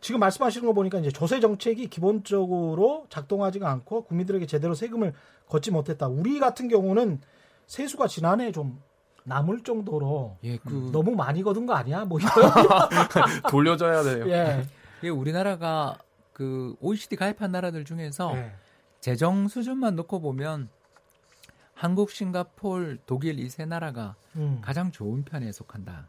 지금 0.00 0.20
말씀하시는 0.20 0.66
거 0.66 0.72
보니까 0.72 0.98
이제 0.98 1.10
조세 1.10 1.40
정책이 1.40 1.88
기본적으로 1.88 3.06
작동하지가 3.10 3.68
않고 3.68 4.04
국민들에게 4.04 4.46
제대로 4.46 4.74
세금을 4.74 5.12
걷지 5.48 5.72
못했다. 5.72 6.06
우리 6.06 6.38
같은 6.38 6.68
경우는 6.68 7.20
세수가 7.66 8.06
지난해 8.06 8.52
좀 8.52 8.80
남을 9.24 9.64
정도로 9.64 10.38
예, 10.44 10.58
그... 10.58 10.90
너무 10.92 11.14
많이 11.16 11.42
거둔 11.42 11.66
거 11.66 11.74
아니야? 11.74 12.04
뭐 12.04 12.20
이런 12.20 12.30
돌려줘야 13.50 14.02
돼요. 14.04 14.28
예. 14.30 14.62
예, 15.02 15.08
우리나라가 15.08 15.98
그 16.32 16.74
OECD 16.80 17.16
가입한 17.16 17.50
나라들 17.50 17.84
중에서 17.84 18.36
예. 18.36 18.52
재정 19.00 19.48
수준만 19.48 19.96
놓고 19.96 20.20
보면 20.20 20.68
한국, 21.80 22.10
싱가폴, 22.10 22.98
독일 23.06 23.38
이 23.40 23.48
세 23.48 23.64
나라가 23.64 24.14
음. 24.36 24.58
가장 24.60 24.92
좋은 24.92 25.24
편에 25.24 25.50
속한다. 25.50 26.08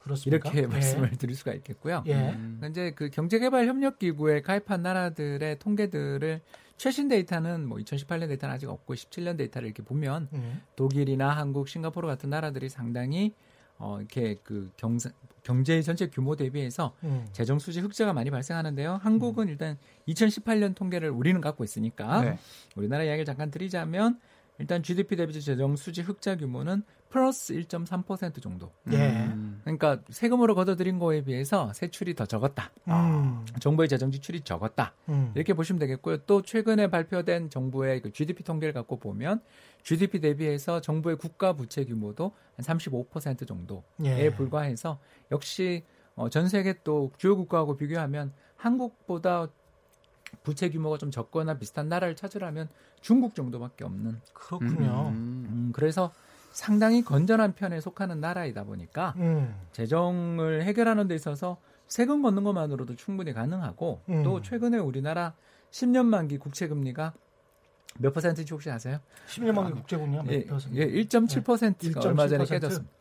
그렇습니까? 0.00 0.50
이렇게 0.50 0.62
예. 0.62 0.66
말씀을 0.68 1.10
드릴 1.18 1.34
수가 1.34 1.52
있겠고요. 1.54 2.04
예. 2.06 2.30
음. 2.30 2.60
이제 2.70 2.92
그 2.92 3.10
경제개발협력기구에 3.10 4.42
가입한 4.42 4.82
나라들의 4.82 5.58
통계들을 5.58 6.40
최신 6.76 7.08
데이터는 7.08 7.66
뭐 7.66 7.78
2018년 7.78 8.28
데이터는 8.28 8.54
아직 8.54 8.68
없고 8.68 8.94
17년 8.94 9.36
데이터를 9.36 9.66
이렇게 9.66 9.82
보면 9.82 10.28
음. 10.32 10.62
독일이나 10.76 11.30
한국, 11.30 11.68
싱가포르 11.68 12.06
같은 12.06 12.30
나라들이 12.30 12.68
상당히 12.68 13.34
어 13.78 13.98
이렇게 13.98 14.36
그 14.44 14.70
경제 14.76 15.10
경제 15.42 15.82
전체 15.82 16.06
규모 16.06 16.36
대비해서 16.36 16.94
음. 17.02 17.26
재정 17.32 17.58
수지 17.58 17.80
흑자가 17.80 18.12
많이 18.12 18.30
발생하는데요. 18.30 19.00
한국은 19.02 19.48
음. 19.48 19.48
일단 19.48 19.76
2018년 20.06 20.76
통계를 20.76 21.10
우리는 21.10 21.40
갖고 21.40 21.64
있으니까 21.64 22.20
네. 22.22 22.38
우리나라 22.76 23.02
이야기를 23.02 23.24
잠깐 23.24 23.50
드리자면 23.50 24.20
일단 24.58 24.82
GDP 24.82 25.16
대비 25.16 25.32
재정 25.40 25.74
수지 25.76 26.02
흑자 26.02 26.36
규모는 26.36 26.82
플러스 27.08 27.54
1.3% 27.54 28.42
정도. 28.42 28.72
예. 28.90 28.96
음. 28.96 29.60
그러니까 29.62 30.00
세금으로 30.08 30.54
걷어들인 30.54 30.98
거에 30.98 31.22
비해서 31.22 31.72
세출이 31.72 32.14
더 32.14 32.26
적었다. 32.26 32.70
음. 32.88 33.44
정부의 33.60 33.88
재정 33.88 34.10
지출이 34.10 34.40
적었다. 34.40 34.94
음. 35.08 35.32
이렇게 35.34 35.54
보시면 35.54 35.78
되겠고요. 35.78 36.18
또 36.26 36.42
최근에 36.42 36.88
발표된 36.88 37.50
정부의 37.50 38.02
그 38.02 38.12
GDP 38.12 38.42
통계를 38.42 38.72
갖고 38.72 38.98
보면 38.98 39.40
GDP 39.82 40.20
대비해서 40.20 40.80
정부의 40.80 41.16
국가 41.16 41.52
부채 41.52 41.84
규모도 41.84 42.32
한 42.56 42.64
35% 42.64 43.46
정도에 43.46 43.82
예. 44.04 44.30
불과해서 44.30 44.98
역시 45.30 45.84
어, 46.16 46.28
전 46.28 46.48
세계 46.48 46.74
또 46.84 47.12
주요 47.18 47.36
국가하고 47.36 47.76
비교하면 47.76 48.32
한국보다 48.56 49.48
부채 50.42 50.70
규모가 50.70 50.98
좀 50.98 51.10
적거나 51.10 51.58
비슷한 51.58 51.88
나라를 51.88 52.16
찾으라면 52.16 52.68
중국 53.00 53.34
정도밖에 53.34 53.84
없는. 53.84 54.20
그렇군요. 54.32 55.08
음, 55.08 55.46
음, 55.48 55.70
그래서 55.74 56.12
상당히 56.52 57.02
건전한 57.02 57.54
편에 57.54 57.80
속하는 57.80 58.20
나라이다 58.20 58.64
보니까 58.64 59.14
음. 59.16 59.54
재정을 59.72 60.62
해결하는 60.62 61.08
데 61.08 61.14
있어서 61.14 61.58
세금 61.88 62.22
걷는 62.22 62.44
것만으로도 62.44 62.96
충분히 62.96 63.32
가능하고 63.32 64.02
음. 64.08 64.22
또 64.22 64.40
최근에 64.40 64.78
우리나라 64.78 65.34
10년 65.70 66.06
만기 66.06 66.38
국채 66.38 66.68
금리가 66.68 67.12
몇 67.98 68.12
퍼센트인지 68.12 68.52
혹시 68.54 68.70
아세요? 68.70 68.98
10년 69.28 69.52
만기 69.52 69.72
아, 69.72 69.74
국채 69.74 69.96
금리가 69.96 70.22
몇 70.22 70.46
퍼센트? 70.46 70.76
예, 70.76 70.86
1.7%가 70.86 72.00
네. 72.00 72.08
얼마 72.08 72.28
전에 72.28 72.44
깨졌습니다. 72.44 72.92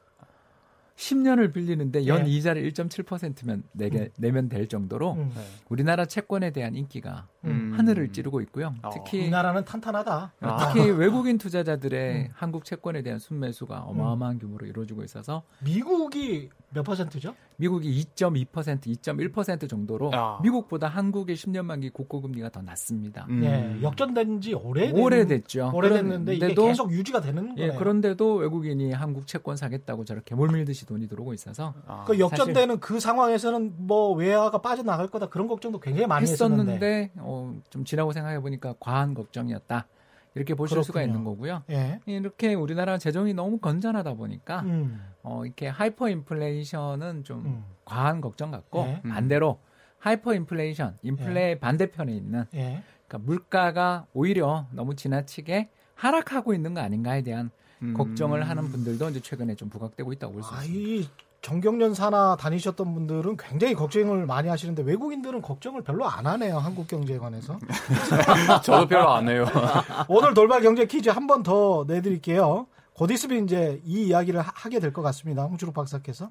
10년을 0.96 1.54
빌리는데 1.54 2.08
연 2.08 2.24
네. 2.24 2.30
이자를 2.30 2.72
1.7%면 2.72 3.64
내게 3.72 4.00
음. 4.00 4.10
내면 4.18 4.50
될 4.50 4.68
정도로 4.68 5.14
음. 5.14 5.32
네. 5.36 5.42
우리나라 5.70 6.06
채권에 6.06 6.52
대한 6.52 6.76
인기가 6.76 7.28
음. 7.46 7.74
하늘을 7.76 8.12
찌르고 8.12 8.42
있고요. 8.42 8.76
어. 8.84 8.90
특히 8.94 9.26
이 9.26 9.30
나라는 9.30 9.66
탄탄하다. 9.66 10.34
아. 10.40 10.58
특히 10.58 10.90
외국인 10.92 11.38
투자자들의 11.38 12.16
음. 12.16 12.28
한국 12.34 12.66
채권에 12.66 13.02
대한 13.02 13.20
순매수가 13.20 13.82
어마어마한 13.84 14.40
규모로 14.40 14.68
이루어지고 14.68 15.04
있어서 15.04 15.44
미국이 15.64 16.50
몇 16.70 16.84
퍼센트죠? 16.84 17.36
미국이 17.58 18.04
2.2%, 18.16 18.48
2.1% 18.82 19.70
정도로 19.70 20.12
야. 20.14 20.40
미국보다 20.42 20.88
한국의 20.88 21.36
10년 21.36 21.66
만기 21.66 21.90
국고 21.90 22.22
금리가 22.22 22.50
더 22.50 22.62
낮습니다. 22.62 23.26
음. 23.30 23.44
예, 23.44 23.82
역전된 23.82 24.42
지 24.42 24.54
오래 24.54 24.92
오래됐죠. 24.92 25.72
오래됐는데 25.74 26.36
이게 26.36 26.54
계속 26.54 26.92
유지가 26.92 27.22
되는 27.22 27.54
예, 27.58 27.62
거예요. 27.62 27.74
예, 27.74 27.78
그런데도 27.78 28.36
외국인이 28.36 28.92
한국 28.92 29.28
채권 29.28 29.56
사겠다고 29.56 30.06
저렇게 30.06 30.36
물밀듯이 30.36 30.86
돈이 30.86 31.08
들어오고 31.08 31.34
있어서 31.34 31.74
아. 31.88 32.04
그 32.06 32.20
역전되는 32.20 32.80
그 32.80 33.00
상황에서는 33.00 33.74
뭐 33.78 34.14
외화가 34.14 34.60
빠져나갈 34.60 35.08
거다 35.08 35.28
그런 35.28 35.48
걱정도 35.48 35.80
굉장히 35.80 36.08
많이 36.08 36.24
했었는데, 36.24 36.74
했었는데 36.74 37.12
어, 37.18 37.56
좀 37.70 37.86
지나고 37.86 38.14
생각해 38.14 38.40
보니까 38.40 38.76
과한 38.80 39.14
걱정이었다. 39.14 39.88
이렇게 40.36 40.56
보실 40.56 40.76
그렇군요. 40.76 40.84
수가 40.84 41.02
있는 41.04 41.24
거고요. 41.24 41.64
예. 41.70 42.00
이렇게 42.06 42.54
우리나라 42.56 42.98
재정이 42.98 43.34
너무 43.34 43.60
건전하다 43.60 44.14
보니까 44.16 44.62
음. 44.62 45.02
어, 45.22 45.46
이렇게 45.46 45.68
하이퍼 45.68 46.10
인플레이션은 46.10 47.24
좀 47.24 47.46
음. 47.46 47.64
과한 47.86 48.22
걱정 48.22 48.52
같고 48.52 48.86
예. 48.88 49.02
반대로 49.10 49.60
하이퍼 50.00 50.34
인플레이션, 50.34 50.98
인플레 51.02 51.50
예. 51.52 51.60
반대편에 51.60 52.12
있는 52.14 52.46
예. 52.56 52.84
그러니까 53.08 53.26
물가가 53.28 54.06
오히려 54.14 54.66
너무 54.72 54.96
지나치게 54.96 55.70
하락하고 55.96 56.54
있는 56.54 56.74
거 56.74 56.82
아닌가에 56.82 57.22
대한 57.22 57.52
음. 57.82 57.94
걱정을 57.94 58.50
하는 58.50 58.70
분들도 58.70 59.10
이제 59.10 59.20
최근에 59.20 59.56
좀 59.56 59.70
부각되고 59.70 60.12
있다고 60.14 60.34
볼 60.34 60.44
수 60.44 60.54
있습니다. 60.56 61.10
전경련 61.44 61.94
산하 61.94 62.38
다니셨던 62.38 62.94
분들은 62.94 63.36
굉장히 63.38 63.74
걱정을 63.76 64.26
많이 64.26 64.48
하시는데 64.48 64.82
외국인들은 64.84 65.42
걱정을 65.42 65.84
별로 65.84 66.06
안 66.08 66.26
하네요. 66.26 66.58
한국 66.58 66.88
경제에 66.88 67.18
관해서. 67.18 67.60
저도 68.64 68.88
별로 68.88 69.12
안 69.12 69.28
해요. 69.28 69.46
오늘 70.08 70.34
돌발 70.34 70.62
경제 70.62 70.86
퀴즈 70.88 71.10
한 71.10 71.28
번 71.28 71.44
더 71.44 71.84
내드릴게요. 71.88 72.68
곧 72.94 73.12
있으면 73.12 73.44
이제 73.44 73.82
이 73.84 74.06
이야기를 74.08 74.40
하게 74.42 74.80
될 74.80 74.94
것 74.94 75.02
같습니다. 75.02 75.44
홍춘욱 75.44 75.74
박사께서. 75.74 76.30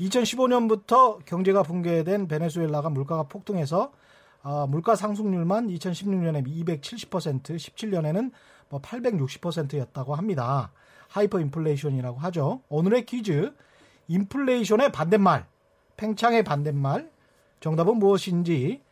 2015년부터 0.00 1.24
경제가 1.24 1.62
붕괴된 1.62 2.26
베네수엘라가 2.28 2.90
물가가 2.90 3.22
폭등해서 3.24 3.92
어, 4.42 4.66
물가 4.68 4.96
상승률만 4.96 5.68
2016년에 5.68 6.44
270%, 6.46 7.42
17년에는 7.42 8.30
뭐 8.70 8.80
860%였다고 8.80 10.14
합니다. 10.16 10.72
하이퍼 11.08 11.38
인플레이션이라고 11.40 12.18
하죠. 12.18 12.60
오늘의 12.68 13.06
퀴즈 13.06 13.52
인플레이션의 14.08 14.92
반대말, 14.92 15.46
팽창의 15.96 16.42
반대말, 16.42 17.10
정답은 17.60 17.98
무엇인지 17.98 18.82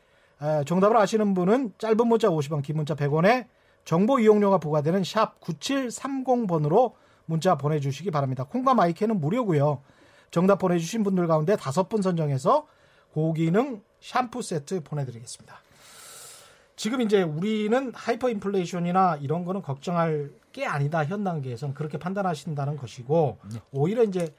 에, 0.43 0.65
정답을 0.65 0.97
아시는 0.97 1.35
분은 1.35 1.75
짧은 1.79 2.07
문자 2.07 2.29
50원, 2.29 2.63
긴 2.63 2.77
문자 2.77 2.95
100원에 2.95 3.47
정보 3.85 4.19
이용료가 4.19 4.59
부과되는 4.59 5.05
샵 5.05 5.41
9730번으로 5.41 6.93
문자 7.25 7.57
보내주시기 7.57 8.11
바랍니다. 8.11 8.45
콩과 8.45 8.75
마이크는 8.75 9.21
무료고요. 9.21 9.83
정답 10.31 10.59
보내주신 10.59 11.03
분들 11.03 11.27
가운데 11.27 11.57
다섯 11.57 11.89
분 11.89 12.03
선정해서 12.03 12.67
고기능 13.13 13.83
샴푸 14.01 14.43
세트 14.43 14.83
보내드리겠습니다. 14.83 15.57
지금 16.77 17.01
이제 17.01 17.23
우리는 17.23 17.93
하이퍼 17.95 18.29
인플레이션이나 18.29 19.17
이런 19.23 19.45
거는 19.45 19.63
걱정할 19.63 20.31
게 20.53 20.67
아니다 20.67 21.05
현 21.05 21.25
단계에선 21.25 21.73
그렇게 21.73 21.99
판단하신다는 21.99 22.77
것이고 22.77 23.39
네. 23.51 23.61
오히려 23.73 24.03
이제 24.03 24.35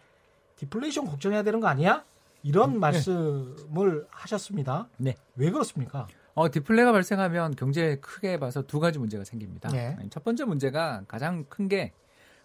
디플레이션 0.58 1.06
걱정해야 1.06 1.44
되는 1.44 1.60
거 1.60 1.68
아니야? 1.68 2.04
이런 2.44 2.74
네. 2.74 2.80
말씀을 2.80 4.06
하셨습니다. 4.10 4.88
네. 4.98 5.16
왜 5.36 5.50
그렇습니까? 5.50 6.08
어, 6.34 6.52
디플레가 6.52 6.92
발생하면 6.92 7.56
경제에 7.56 7.96
크게 7.98 8.38
봐서 8.40 8.62
두 8.62 8.80
가지 8.80 9.00
문제가 9.00 9.24
생깁니다. 9.24 9.70
네. 9.70 9.98
첫 10.12 10.24
번째 10.24 10.46
문제가 10.46 11.04
가장 11.08 11.46
큰 11.50 11.68
게 11.68 11.94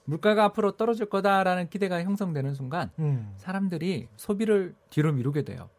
물가가 0.05 0.44
앞으로 0.46 0.72
떨어질 0.72 1.07
거다라는 1.07 1.68
기대가 1.68 2.03
형성되는 2.03 2.55
순간 2.55 2.90
음. 2.98 3.35
사람들이 3.37 4.09
소비를 4.16 4.75
뒤로 4.90 5.12
미루게 5.12 5.42
돼요. 5.42 5.70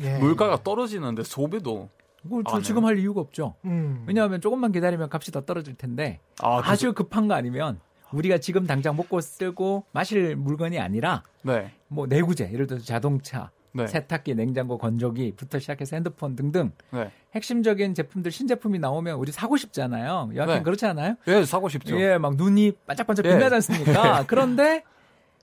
예. 0.00 0.16
물가가 0.18 0.62
떨어지는데 0.62 1.22
소비도 1.24 1.90
그걸 2.22 2.62
지금 2.62 2.86
할 2.86 2.98
이유가 2.98 3.20
없죠. 3.20 3.56
음. 3.66 4.04
왜냐하면 4.06 4.40
조금만 4.40 4.72
기다리면 4.72 5.10
값이 5.12 5.32
더 5.32 5.42
떨어질 5.44 5.74
텐데 5.74 6.20
아, 6.40 6.74
주 6.76 6.94
급한 6.94 7.28
거 7.28 7.34
아니면 7.34 7.78
우리가 8.12 8.38
지금 8.38 8.66
당장 8.66 8.96
먹고 8.96 9.20
쓰고 9.20 9.84
마실 9.92 10.36
물건이 10.36 10.78
아니라 10.78 11.22
네. 11.42 11.72
뭐 11.88 12.06
내구재 12.06 12.50
예를 12.52 12.66
들어서 12.66 12.84
자동차 12.84 13.50
네. 13.72 13.86
세탁기, 13.86 14.34
냉장고, 14.34 14.78
건조기부터 14.78 15.58
시작해서 15.58 15.96
핸드폰 15.96 16.34
등등 16.34 16.72
네. 16.90 17.10
핵심적인 17.34 17.94
제품들 17.94 18.30
신제품이 18.30 18.78
나오면 18.78 19.16
우리 19.16 19.30
사고 19.30 19.56
싶잖아요. 19.56 20.30
여하튼 20.34 20.56
네. 20.56 20.62
그렇지 20.62 20.86
않아요? 20.86 21.16
예, 21.26 21.44
사고 21.44 21.68
싶죠. 21.68 22.00
예, 22.00 22.18
막 22.18 22.36
눈이 22.36 22.72
반짝반짝 22.86 23.26
예. 23.26 23.30
빛나지 23.30 23.54
않습니까? 23.56 24.24
그런데 24.26 24.82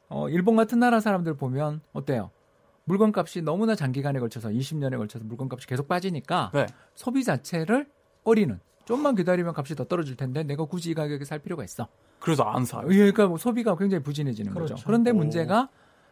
어, 0.09 0.27
일본 0.29 0.55
같은 0.55 0.79
나라 0.79 0.99
사람들 0.99 1.35
보면 1.35 1.81
어때요? 1.93 2.31
물건값이 2.85 3.41
너무나 3.41 3.75
장기간에 3.75 4.19
걸쳐서 4.19 4.49
20년에 4.49 4.97
걸쳐서 4.97 5.25
물건값이 5.25 5.67
계속 5.67 5.87
빠지니까 5.87 6.51
네. 6.53 6.67
소비 6.93 7.23
자체를 7.23 7.87
꺼리는 8.23 8.59
좀만 8.85 9.15
기다리면 9.15 9.53
값이 9.55 9.75
더 9.75 9.83
떨어질 9.83 10.15
텐데 10.15 10.43
내가 10.43 10.65
굳이 10.65 10.91
이 10.91 10.93
가격에 10.93 11.25
살 11.25 11.39
필요가 11.39 11.63
있어. 11.63 11.87
그래서 12.19 12.43
안 12.43 12.65
사요. 12.65 12.87
예, 12.89 12.97
그러니까 12.97 13.27
뭐 13.27 13.37
소비가 13.37 13.75
굉장히 13.75 14.03
부진해지는 14.03 14.53
그렇죠. 14.53 14.75
거죠. 14.75 14.85
그런데 14.85 15.11
오. 15.11 15.15
문제가 15.15 15.69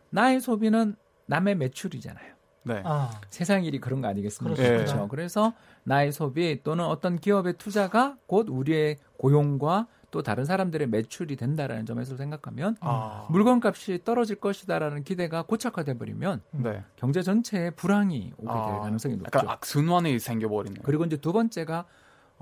나의 0.09 0.41
소비는 0.41 0.95
남의 1.25 1.55
매출이잖아요. 1.55 2.33
네. 2.63 2.81
아. 2.85 3.09
세상 3.29 3.63
일이 3.63 3.79
그런 3.79 4.01
거 4.01 4.07
아니겠습니까? 4.07 4.55
그렇죠. 4.55 4.85
그렇죠. 4.85 5.07
그래서 5.07 5.53
나의 5.83 6.11
소비 6.11 6.61
또는 6.63 6.85
어떤 6.85 7.17
기업의 7.17 7.53
투자가 7.57 8.17
곧 8.25 8.47
우리의 8.49 8.97
고용과 9.17 9.87
또 10.11 10.21
다른 10.21 10.45
사람들의 10.45 10.87
매출이 10.89 11.35
된다라는 11.35 11.87
점에서 11.87 12.15
생각하면 12.15 12.77
아. 12.81 13.25
물건값이 13.31 14.03
떨어질 14.05 14.35
것이다라는 14.35 15.03
기대가 15.03 15.41
고착화돼 15.41 15.97
버리면 15.97 16.41
네. 16.51 16.83
경제 16.95 17.23
전체에 17.23 17.71
불황이 17.71 18.31
오게 18.37 18.47
될 18.47 18.57
아. 18.57 18.79
가능성이 18.81 19.15
높죠. 19.15 19.31
그러니까 19.31 19.53
악순환이 19.53 20.19
생겨버리네요. 20.19 20.83
그리고 20.83 21.03
이제 21.05 21.17
두 21.17 21.33
번째가 21.33 21.85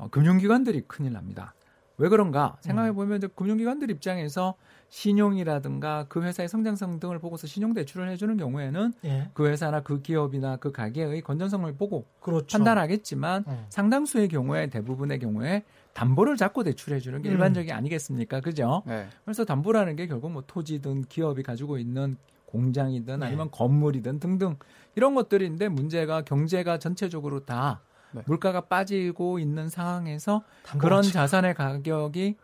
어, 0.01 0.07
금융기관들이 0.09 0.81
큰일 0.87 1.13
납니다. 1.13 1.53
왜 1.97 2.09
그런가 2.09 2.57
생각해 2.61 2.93
보면 2.93 3.21
음. 3.21 3.29
금융기관들 3.35 3.91
입장에서 3.91 4.55
신용이라든가 4.89 6.07
그 6.09 6.23
회사의 6.23 6.49
성장성 6.49 6.99
등을 6.99 7.19
보고서 7.19 7.45
신용 7.45 7.75
대출을 7.75 8.09
해주는 8.09 8.35
경우에는 8.37 8.93
예. 9.05 9.29
그 9.33 9.47
회사나 9.47 9.81
그 9.83 10.01
기업이나 10.01 10.57
그 10.57 10.71
가게의 10.71 11.21
건전성을 11.21 11.71
보고 11.75 12.07
그렇죠. 12.19 12.57
판단하겠지만 12.57 13.45
음. 13.47 13.65
상당수의 13.69 14.29
경우에 14.29 14.67
대부분의 14.71 15.19
경우에 15.19 15.63
담보를 15.93 16.35
잡고 16.35 16.63
대출해 16.63 16.99
주는 16.99 17.21
게 17.21 17.29
음. 17.29 17.33
일반적이 17.33 17.71
아니겠습니까? 17.71 18.41
그죠? 18.41 18.81
네. 18.87 19.07
그래서 19.23 19.45
담보라는 19.45 19.95
게 19.95 20.07
결국 20.07 20.31
뭐 20.31 20.43
토지든 20.47 21.03
기업이 21.03 21.43
가지고 21.43 21.77
있는 21.77 22.17
공장이든 22.47 23.19
네. 23.19 23.27
아니면 23.27 23.51
건물이든 23.51 24.19
등등 24.19 24.55
이런 24.95 25.13
것들인데 25.13 25.69
문제가 25.69 26.23
경제가 26.23 26.79
전체적으로 26.79 27.45
다 27.45 27.81
네. 28.11 28.23
물가가 28.25 28.61
빠지고 28.61 29.39
있는 29.39 29.69
상황에서 29.69 30.43
그런 30.77 31.03
자산의 31.03 31.53
가격이 31.55 32.35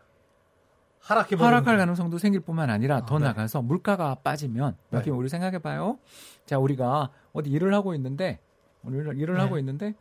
하락할 0.99 1.77
가능성도 1.77 2.17
생길 2.17 2.41
뿐만 2.41 2.69
아니라 2.69 2.97
아, 2.97 3.05
더 3.05 3.17
네. 3.19 3.25
나가서 3.25 3.61
물가가 3.61 4.15
빠지면 4.15 4.75
여기 4.93 5.09
네. 5.09 5.15
우리 5.15 5.29
생각해 5.29 5.59
봐요. 5.59 5.99
자, 6.45 6.57
우리가 6.57 7.11
어디 7.33 7.49
일을 7.49 7.73
하고 7.73 7.93
있는데 7.95 8.39
오늘 8.83 9.17
일을 9.17 9.35
네. 9.35 9.39
하고 9.39 9.57
있는데 9.59 9.93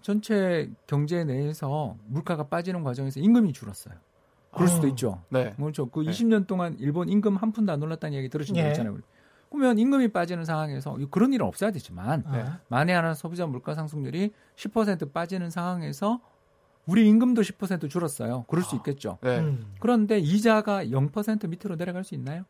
전체 0.00 0.70
경제 0.86 1.24
내에서 1.24 1.96
물가가 2.06 2.44
빠지는 2.44 2.82
과정에서 2.82 3.20
임금이 3.20 3.52
줄었어요. 3.52 3.94
그럴 4.52 4.68
수도 4.68 4.86
어, 4.86 4.90
있죠. 4.90 5.22
네. 5.28 5.52
그렇죠. 5.56 5.86
그 5.86 6.00
네. 6.00 6.10
20년 6.10 6.46
동안 6.46 6.76
일본 6.78 7.08
임금 7.08 7.36
한 7.36 7.52
푼도 7.52 7.72
안 7.72 7.82
올랐다는 7.82 8.16
얘기 8.16 8.28
들으신 8.28 8.54
적 8.54 8.62
예. 8.62 8.68
있잖아요. 8.68 8.98
그러면 9.50 9.78
임금이 9.78 10.08
빠지는 10.08 10.44
상황에서 10.44 10.96
그런 11.10 11.32
일은 11.32 11.44
없어야 11.44 11.72
되지만 11.72 12.24
네. 12.32 12.44
만에 12.68 12.92
하나 12.92 13.14
소비자 13.14 13.46
물가 13.46 13.74
상승률이 13.74 14.32
10% 14.56 15.12
빠지는 15.12 15.50
상황에서 15.50 16.20
우리 16.86 17.08
임금도 17.08 17.42
10% 17.42 17.90
줄었어요. 17.90 18.44
그럴 18.48 18.64
수 18.64 18.76
아, 18.76 18.78
있겠죠. 18.78 19.18
네. 19.22 19.40
음. 19.40 19.74
그런데 19.80 20.18
이자가 20.18 20.84
0% 20.86 21.48
밑으로 21.48 21.76
내려갈 21.76 22.04
수 22.04 22.14
있나요? 22.14 22.44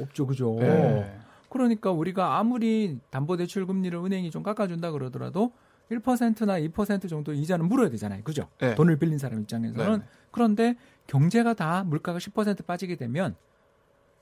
없죠, 0.00 0.26
그죠? 0.26 0.56
네. 0.60 1.18
그러니까 1.48 1.90
우리가 1.90 2.38
아무리 2.38 2.98
담보대출 3.10 3.66
금리를 3.66 3.96
은행이 3.98 4.30
좀 4.30 4.42
깎아준다 4.42 4.92
그러더라도 4.92 5.52
1%나 5.90 6.58
2% 6.58 7.08
정도 7.08 7.32
이자는 7.32 7.66
물어야 7.66 7.90
되잖아요. 7.90 8.22
그죠? 8.22 8.48
네. 8.58 8.74
돈을 8.74 8.96
빌린 8.98 9.18
사람 9.18 9.40
입장에서는. 9.40 9.98
네. 9.98 10.04
그런데 10.30 10.76
경제가 11.06 11.54
다 11.54 11.84
물가가 11.84 12.18
10% 12.18 12.64
빠지게 12.64 12.96
되면 12.96 13.36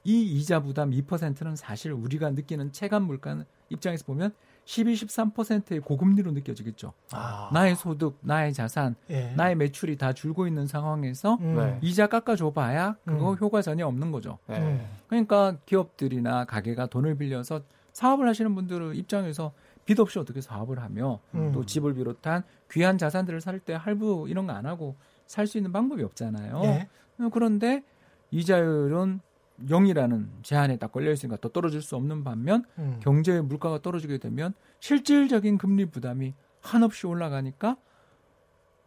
이 0.05 0.23
이자 0.23 0.61
부담 0.61 0.91
2%는 0.91 1.57
사실 1.57 1.93
우리가 1.93 2.31
느끼는 2.31 2.73
체감 2.73 3.05
물가 3.05 3.45
입장에서 3.69 4.05
보면 4.05 4.33
12, 4.65 4.95
13%의 4.95 5.81
고금리로 5.81 6.31
느껴지겠죠. 6.33 6.93
아. 7.13 7.51
나의 7.53 7.75
소득, 7.75 8.19
나의 8.21 8.53
자산, 8.53 8.95
예. 9.11 9.33
나의 9.37 9.57
매출이 9.57 9.97
다 9.97 10.13
줄고 10.13 10.47
있는 10.47 10.67
상황에서 10.69 11.35
음. 11.41 11.57
네. 11.57 11.79
이자 11.83 12.07
깎아줘 12.07 12.51
봐야 12.53 12.97
그거 13.05 13.33
음. 13.33 13.37
효과 13.41 13.61
전혀 13.63 13.87
없는 13.87 14.13
거죠. 14.13 14.39
네. 14.47 14.87
그러니까 15.09 15.57
기업들이나 15.67 16.45
가게가 16.45 16.87
돈을 16.87 17.17
빌려서 17.17 17.63
사업을 17.93 18.29
하시는 18.29 18.55
분들 18.55 18.95
입장에서 18.97 19.53
빚 19.85 19.99
없이 19.99 20.19
어떻게 20.21 20.41
사업을 20.41 20.81
하며 20.81 21.19
음. 21.35 21.51
또 21.53 21.67
집을 21.67 21.95
비롯한 21.95 22.45
귀한 22.71 22.99
자산들을 22.99 23.41
살 23.41 23.59
때 23.59 23.75
할부 23.75 24.27
이런 24.29 24.47
거 24.47 24.53
안 24.53 24.67
하고 24.67 24.97
살 25.27 25.47
수 25.49 25.59
있는 25.59 25.73
방법이 25.73 26.03
없잖아요. 26.05 26.61
예. 26.65 26.89
그런데 27.33 27.83
이자율은 28.31 29.21
0이라는 29.67 30.29
제한에 30.43 30.77
딱 30.77 30.93
걸려 30.93 31.13
있으니까 31.13 31.37
더 31.41 31.49
떨어질 31.49 31.83
수 31.83 31.97
없는 31.97 32.25
반면 32.25 32.65
음. 32.79 32.99
경제의 33.03 33.43
물가가 33.43 33.81
떨어지게 33.81 34.19
되면 34.19 34.55
실질적인 34.81 35.59
금리 35.59 35.87
부담이 35.87 36.35
한없이 36.61 37.07
올라가니까 37.07 37.77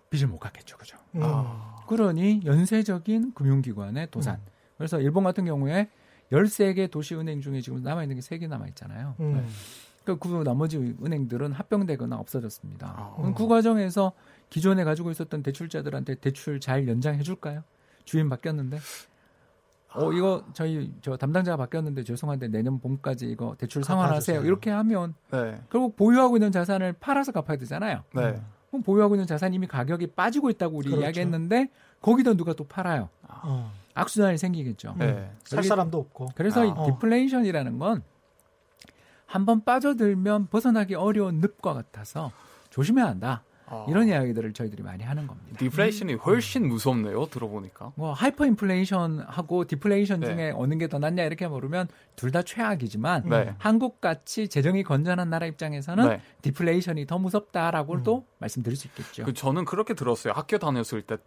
빚을 0.09 0.27
못 0.27 0.39
갚겠죠. 0.39 0.77
그죠? 0.77 0.97
음. 1.15 1.21
아. 1.23 1.83
그러니 1.87 2.41
연쇄적인 2.45 3.33
금융기관의 3.33 4.09
도산. 4.11 4.35
음. 4.35 4.45
그래서 4.77 4.99
일본 4.99 5.23
같은 5.23 5.45
경우에 5.45 5.89
13개 6.31 6.89
도시은행 6.89 7.41
중에 7.41 7.61
지금 7.61 7.81
남아있는 7.83 8.15
게 8.15 8.21
3개 8.21 8.47
남아있잖아요. 8.47 9.15
음. 9.19 9.33
네. 9.33 9.45
그러니까 10.03 10.27
그 10.27 10.43
나머지 10.43 10.77
은행들은 10.77 11.51
합병되거나 11.51 12.17
없어졌습니다. 12.17 12.87
아. 12.87 13.33
그 13.35 13.47
과정에서 13.47 14.13
기존에 14.49 14.83
가지고 14.83 15.11
있었던 15.11 15.41
대출자들한테 15.43 16.15
대출 16.15 16.59
잘 16.59 16.87
연장해 16.87 17.23
줄까요? 17.23 17.63
주인 18.03 18.29
바뀌었는데 18.29 18.79
어 19.95 20.11
이거 20.11 20.43
저희 20.53 20.91
저 21.01 21.15
담당자가 21.15 21.57
바뀌었는데 21.57 22.03
죄송한데 22.03 22.49
내년 22.49 22.79
봄까지 22.79 23.27
이거 23.27 23.55
대출 23.57 23.83
상환하세요. 23.83 24.43
이렇게 24.43 24.69
하면 24.69 25.15
네. 25.31 25.59
결국 25.69 25.95
보유하고 25.95 26.37
있는 26.37 26.51
자산을 26.51 26.93
팔아서 26.93 27.31
갚아야 27.31 27.57
되잖아요. 27.57 28.03
네. 28.13 28.41
그럼 28.69 28.83
보유하고 28.83 29.15
있는 29.15 29.25
자산 29.25 29.53
이미 29.53 29.67
가격이 29.67 30.07
빠지고 30.07 30.49
있다고 30.49 30.77
우리 30.77 30.89
그렇죠. 30.89 31.03
이야기했는데 31.03 31.69
거기다 32.01 32.33
누가 32.33 32.53
또 32.53 32.65
팔아요. 32.65 33.09
어. 33.27 33.71
악순환이 33.93 34.37
생기겠죠. 34.37 34.95
네. 34.99 35.31
살 35.45 35.63
사람도 35.63 35.97
없고. 35.97 36.29
그래서 36.35 36.61
아. 36.61 36.65
이 36.65 36.73
디플레이션이라는 36.91 37.79
건 37.79 38.03
한번 39.25 39.63
빠져들면 39.63 40.47
벗어나기 40.47 40.95
어려운 40.95 41.39
늪과 41.39 41.73
같아서 41.73 42.31
조심해야 42.69 43.05
한다. 43.07 43.43
아. 43.67 43.85
이런 43.89 44.07
이야기들을 44.07 44.53
저희들이 44.53 44.83
많이 44.83 45.03
하는 45.03 45.25
겁니다. 45.27 45.57
디플레이션이 45.59 46.13
음. 46.13 46.19
훨씬 46.19 46.67
무섭네요. 46.67 47.25
들어보니까. 47.27 47.93
뭐 47.95 48.13
하이퍼 48.13 48.45
인플레이션하고 48.45 49.65
디플레이션 49.65 50.19
네. 50.19 50.27
중에 50.27 50.53
어느 50.55 50.77
게 50.77 50.87
더 50.87 50.99
낫냐 50.99 51.23
이렇게 51.23 51.47
물으면 51.47 51.87
둘 52.15 52.31
다 52.31 52.41
최악이지만 52.43 53.29
네. 53.29 53.55
한국 53.57 54.01
같이 54.01 54.47
재정이 54.47 54.83
건전한 54.83 55.29
나라 55.29 55.45
입장에서는 55.47 56.07
네. 56.09 56.21
디플레이션이 56.41 57.05
더 57.07 57.17
무섭다라고도 57.17 58.17
음. 58.17 58.23
말씀드릴 58.39 58.77
수 58.77 58.87
있겠죠. 58.87 59.23
그 59.25 59.33
저는 59.33 59.65
그렇게 59.65 59.93
들었어요. 59.93 60.33
학교 60.33 60.57
다녔을 60.57 61.01
때 61.03 61.17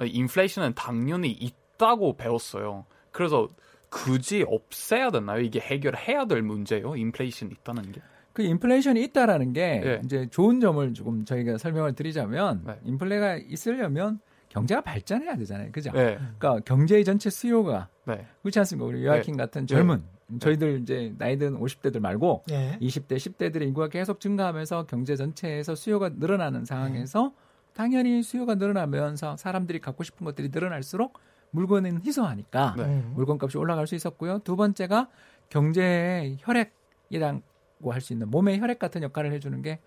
인플레이션은 0.00 0.74
당연히 0.74 1.30
있다고 1.32 2.16
배웠어요. 2.16 2.86
그래서 3.10 3.48
굳이 3.90 4.44
없애야 4.46 5.10
되나요? 5.10 5.40
이게 5.40 5.60
해결해야 5.60 6.26
될 6.26 6.42
문제요. 6.42 6.94
인플레이션 6.96 7.50
있다는 7.50 7.90
게. 7.92 8.02
그 8.38 8.44
인플레이션이 8.44 9.02
있다라는 9.02 9.52
게 9.52 9.80
네. 9.82 10.00
이제 10.04 10.28
좋은 10.30 10.60
점을 10.60 10.94
조금 10.94 11.24
저희가 11.24 11.58
설명을 11.58 11.94
드리자면 11.96 12.62
네. 12.64 12.78
인플레가 12.84 13.34
있으려면 13.34 14.20
경제가 14.48 14.80
발전해야 14.82 15.36
되잖아요. 15.38 15.72
그죠? 15.72 15.90
네. 15.90 16.16
그러니까 16.38 16.60
경제의 16.60 17.04
전체 17.04 17.30
수요가 17.30 17.88
네. 18.04 18.24
그렇지 18.42 18.60
않습니까? 18.60 18.86
우리 18.86 19.04
요아킨 19.04 19.34
네. 19.34 19.42
같은 19.42 19.66
젊은 19.66 20.04
네. 20.28 20.38
저희들 20.38 20.82
이제 20.82 21.12
나이든 21.18 21.58
50대들 21.58 21.98
말고 21.98 22.44
20대, 22.46 23.16
10대들의 23.16 23.62
인구가 23.62 23.88
계속 23.88 24.20
증가하면서 24.20 24.86
경제 24.86 25.16
전체에서 25.16 25.74
수요가 25.74 26.08
늘어나는 26.08 26.64
상황에서 26.64 27.32
당연히 27.74 28.22
수요가 28.22 28.54
늘어나면서 28.54 29.36
사람들이 29.36 29.80
갖고 29.80 30.04
싶은 30.04 30.24
것들이 30.24 30.50
늘어날수록 30.52 31.18
물건은 31.50 32.02
희소하니까 32.04 32.76
물건값이 33.14 33.58
올라갈 33.58 33.88
수 33.88 33.96
있었고요. 33.96 34.38
두 34.44 34.54
번째가 34.54 35.08
경제의 35.48 36.36
혈액이랑 36.38 37.42
할 37.86 38.00
수 38.00 38.12
있는 38.12 38.30
몸의 38.30 38.58
혈액 38.60 38.78
같은 38.78 39.02
역할을 39.02 39.32
해주는 39.32 39.62
게 39.62 39.78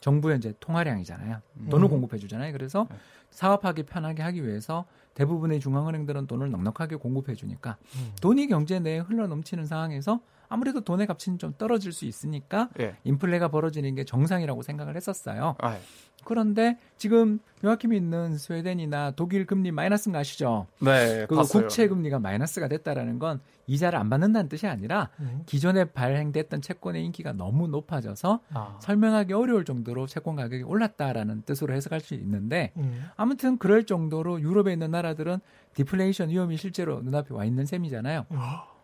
정부의 0.00 0.38
이제 0.38 0.54
통화량이잖아요. 0.60 1.40
돈을 1.70 1.86
음. 1.86 1.90
공급해 1.90 2.18
주잖아요. 2.18 2.52
그래서 2.52 2.86
네. 2.90 2.96
사업하기 3.30 3.84
편하게 3.84 4.22
하기 4.22 4.46
위해서 4.46 4.86
대부분의 5.14 5.60
중앙은행들은 5.60 6.26
돈을 6.26 6.50
넉넉하게 6.50 6.96
공급해 6.96 7.34
주니까 7.34 7.76
음. 7.96 8.12
돈이 8.20 8.46
경제 8.46 8.78
내에 8.78 8.98
흘러 9.00 9.26
넘치는 9.26 9.66
상황에서 9.66 10.20
아무래도 10.48 10.80
돈의 10.80 11.06
값은 11.06 11.38
좀 11.38 11.54
떨어질 11.58 11.92
수 11.92 12.04
있으니까 12.04 12.68
예. 12.80 12.96
인플레가 13.04 13.48
벌어지는 13.48 13.94
게 13.94 14.04
정상이라고 14.04 14.62
생각을 14.62 14.96
했었어요. 14.96 15.56
아, 15.58 15.74
예. 15.74 15.80
그런데 16.24 16.78
지금 16.96 17.38
요아킴이 17.64 17.96
있는 17.96 18.36
스웨덴이나 18.36 19.12
독일 19.12 19.46
금리 19.46 19.70
마이너스인 19.70 20.12
거 20.12 20.18
아시죠? 20.18 20.66
네, 20.80 21.26
그 21.28 21.36
봤어요. 21.36 21.62
국채 21.62 21.88
금리가 21.88 22.18
마이너스가 22.18 22.68
됐다라는 22.68 23.18
건 23.18 23.40
이자를 23.66 23.98
안 23.98 24.10
받는다는 24.10 24.48
뜻이 24.48 24.66
아니라 24.66 25.10
음. 25.20 25.42
기존에 25.46 25.84
발행됐던 25.84 26.60
채권의 26.60 27.04
인기가 27.04 27.32
너무 27.32 27.68
높아져서 27.68 28.40
아. 28.52 28.78
설명하기 28.80 29.32
어려울 29.32 29.64
정도로 29.64 30.06
채권 30.06 30.36
가격이 30.36 30.64
올랐다라는 30.64 31.42
뜻으로 31.42 31.74
해석할 31.74 32.00
수 32.00 32.14
있는데 32.14 32.72
음. 32.76 33.06
아무튼 33.16 33.58
그럴 33.58 33.84
정도로 33.84 34.40
유럽에 34.40 34.72
있는 34.72 34.90
나라들은 34.90 35.38
디플레이션 35.74 36.30
위험이 36.30 36.56
실제로 36.56 37.00
눈앞에 37.00 37.34
와 37.34 37.44
있는 37.44 37.64
셈이잖아요. 37.66 38.26
음. 38.30 38.36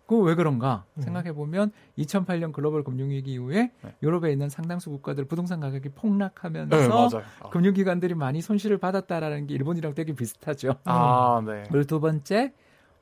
그 0.07 0.21
왜 0.21 0.35
그런가 0.35 0.85
음. 0.97 1.03
생각해 1.03 1.33
보면 1.33 1.73
2008년 1.99 2.53
글로벌 2.53 2.85
금융위기 2.85 3.33
이후에 3.33 3.73
네. 3.83 3.95
유럽에 4.03 4.33
있는 4.33 4.49
상당수 4.49 4.91
국가들 4.91 5.25
부동산 5.25 5.61
가격이 5.61 5.91
폭락하면서 5.91 7.09
네, 7.19 7.25
아. 7.41 7.49
금융기관들이 7.51 8.15
많이 8.15 8.43
손실을 8.43 8.79
받았다라는 8.79 9.47
게 9.47 9.55
일본이랑 9.55 9.95
되게 9.95 10.15
비슷하죠. 10.15 10.77
아, 10.85 11.43
네. 11.45 11.65
그리고 11.71 11.85
두 11.85 12.01
번째 12.01 12.53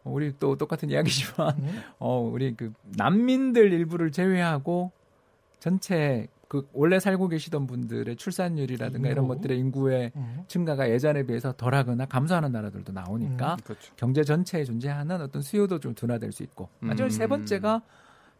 우리 0.05 0.33
또 0.39 0.57
똑같은 0.57 0.91
이야기지만 0.91 1.59
음. 1.59 1.83
어 1.99 2.19
우리 2.19 2.55
그 2.55 2.73
난민들 2.97 3.73
일부를 3.73 4.11
제외하고 4.11 4.93
전체 5.59 6.27
그 6.53 6.69
원래 6.75 7.01
살고 7.01 7.29
계시던 7.29 7.67
분들의 7.67 8.15
출산율이라든가 8.17 9.09
이런 9.09 9.27
것들의 9.27 9.59
인구의 9.59 10.13
음. 10.15 10.45
증가가 10.49 10.91
예전에 10.91 11.23
비해서 11.23 11.55
덜하거나 11.57 12.05
감소하는 12.05 12.53
나라들도 12.53 12.93
나오니까 12.93 13.55
음, 13.55 13.57
그렇죠. 13.65 13.95
경제 13.97 14.23
전체에 14.23 14.65
존재하는 14.65 15.23
어떤 15.23 15.41
수요도 15.41 15.81
좀 15.81 15.95
둔화될 15.95 16.31
수 16.31 16.43
있고 16.43 16.69
마지막 16.81 17.07
음. 17.07 17.11
세 17.11 17.27
번째가 17.27 17.81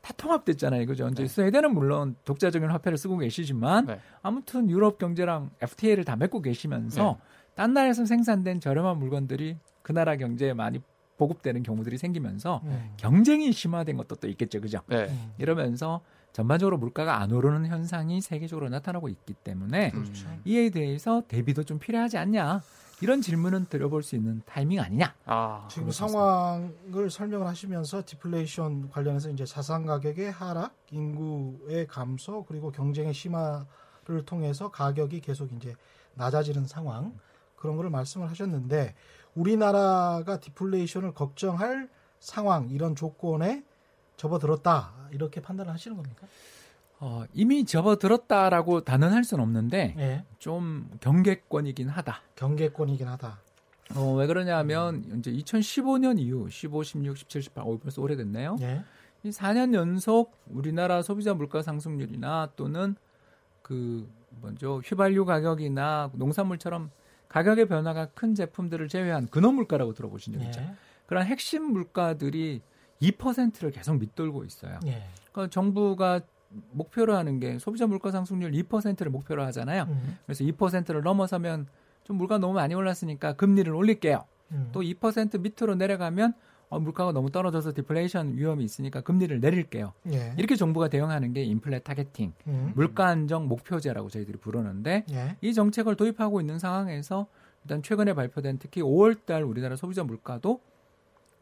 다 0.03 0.13
통합됐잖아요. 0.15 0.85
그죠? 0.85 1.09
이제 1.09 1.23
네. 1.23 1.27
스웨덴은 1.27 1.73
물론 1.73 2.15
독자적인 2.27 2.69
화폐를 2.69 2.99
쓰고 2.99 3.17
계시지만 3.17 3.87
네. 3.87 3.99
아무튼 4.21 4.69
유럽 4.69 4.99
경제랑 4.99 5.49
FTA를 5.63 6.05
다 6.05 6.15
맺고 6.15 6.43
계시면서 6.43 7.17
네. 7.19 7.55
딴 7.55 7.73
나라에서 7.73 8.05
생산된 8.05 8.61
저렴한 8.61 8.99
물건들이 8.99 9.57
그 9.81 9.93
나라 9.93 10.17
경제에 10.17 10.53
많이 10.53 10.83
보급되는 11.17 11.63
경우들이 11.63 11.97
생기면서 11.97 12.61
네. 12.63 12.91
경쟁이 12.99 13.53
심화된 13.53 13.97
것도 13.97 14.17
또 14.17 14.29
있겠죠. 14.29 14.61
그죠? 14.61 14.81
네. 14.89 15.11
이러면서 15.39 16.03
전반적으로 16.33 16.79
물가가 16.79 17.21
안 17.21 17.31
오르는 17.31 17.67
현상이 17.67 18.21
세계적으로 18.21 18.69
나타나고 18.69 19.09
있기 19.09 19.35
때문에 19.35 19.91
그렇죠. 19.91 20.29
이에 20.45 20.71
대해서 20.71 21.23
대비도 21.29 21.65
좀 21.65 21.79
필요하지 21.79 22.19
않냐 22.19 22.63
이런 23.03 23.21
질문은 23.21 23.67
들어볼 23.67 24.03
수 24.05 24.15
있는 24.15 24.43
타이밍 24.47 24.81
아니냐? 24.81 25.13
아, 25.27 25.67
지금 25.69 25.91
상황을 25.91 27.11
설명을 27.11 27.47
하시면서 27.49 28.03
디플레이션 28.07 28.91
관련해서 28.91 29.29
이제 29.31 29.45
자산 29.45 29.87
가격의 29.87 30.31
하락, 30.31 30.77
인구의 30.93 31.89
감소, 31.89 32.45
그리고 32.45 32.71
경쟁의 32.71 33.13
심화를 33.13 34.25
통해서 34.25 34.71
가격이 34.71 35.21
계속 35.21 35.53
이제 35.53 35.75
낮아지는 36.15 36.67
상황 36.67 37.13
그런 37.57 37.77
거를 37.77 37.91
말씀을 37.91 38.31
하셨는데 38.31 38.95
우리나라가 39.35 40.39
디플레이션을 40.39 41.13
걱정할 41.13 41.89
상황 42.21 42.71
이런 42.71 42.95
조건에 42.95 43.65
접어들었다 44.23 44.93
이렇게 45.11 45.41
판단을 45.41 45.73
하시는 45.73 45.97
겁니까? 45.97 46.27
어, 47.01 47.25
이미 47.35 47.65
접어들었다라고 47.65 48.83
단언할 48.83 49.25
수는 49.25 49.43
없는데 49.43 49.95
네. 49.97 50.25
좀 50.39 50.89
경계권이긴 51.01 51.89
하다. 51.89 52.23
경계권이긴 52.37 53.09
하다. 53.09 53.41
어, 53.97 54.15
왜 54.15 54.27
그러냐면 54.29 55.03
음. 55.11 55.19
이제 55.19 55.33
2015년 55.33 56.21
이후 56.21 56.49
15, 56.49 56.85
16, 56.85 57.19
17, 57.19 57.43
18, 57.43 57.65
어, 57.67 57.79
벌써 57.83 58.01
오래됐네요. 58.01 58.57
네. 58.61 58.85
이 59.25 59.31
4년 59.31 59.75
연속 59.75 60.33
우리나라 60.47 61.03
소비자 61.03 61.35
물가 61.35 61.63
상승률이나 61.63 62.53
또는 62.55 62.95
그 63.63 64.09
먼저 64.41 64.81
휘발유 64.85 65.25
가격이나 65.25 66.11
농산물처럼 66.15 66.91
가격의 67.29 67.67
변화가 67.67 68.07
큰 68.15 68.35
제품들을 68.35 68.89
제외한 68.89 69.27
근원 69.27 69.57
물가라고 69.57 69.95
들어보신 69.95 70.35
적 70.35 70.43
있죠. 70.43 70.61
네. 70.61 70.75
그런 71.07 71.27
핵심 71.27 71.65
물가들이 71.65 72.63
2%를 73.03 73.71
계속 73.71 73.99
밑돌고 73.99 74.45
있어요. 74.45 74.79
예. 74.87 75.05
그러니까 75.33 75.51
정부가 75.51 76.21
목표로 76.73 77.17
하는 77.17 77.41
게 77.41 77.59
소비자 77.59 77.87
물가 77.87 78.11
상승률 78.11 78.53
2%를 78.53 79.11
목표로 79.11 79.43
하잖아요. 79.45 79.85
음. 79.89 80.19
그래서 80.27 80.45
2%를 80.45 81.03
넘어서면 81.03 81.67
좀 82.05 82.17
물가 82.17 82.39
너무 82.39 82.55
많이 82.55 82.75
올랐으니까 82.75 83.35
금리를 83.35 83.73
올릴게요. 83.73 84.25
음. 84.51 84.71
또2% 84.73 85.41
밑으로 85.41 85.75
내려가면 85.75 86.35
어, 86.69 86.81
물가가 86.81 87.13
너무 87.13 87.31
떨어져서 87.31 87.75
디플레이션 87.75 88.39
위험이 88.39 88.65
있으니까 88.65 89.03
금리를 89.03 89.41
내릴게요. 89.41 89.93
예. 90.11 90.33
이렇게 90.39 90.57
정부가 90.57 90.89
대응하는 90.89 91.35
게 91.35 91.45
인플레 91.45 91.81
targeting, 91.81 92.33
음. 92.47 92.73
물가 92.75 93.09
안정 93.09 93.47
목표제라고 93.47 94.09
저희들이 94.09 94.39
부르는데 94.39 95.05
예. 95.11 95.37
이 95.43 95.53
정책을 95.53 95.97
도입하고 95.97 96.41
있는 96.41 96.59
상황에서 96.59 97.27
일단 97.65 97.83
최근에 97.83 98.15
발표된 98.15 98.59
특히 98.59 98.81
5월달 98.81 99.47
우리나라 99.47 99.77
소비자 99.77 100.03
물가도 100.03 100.61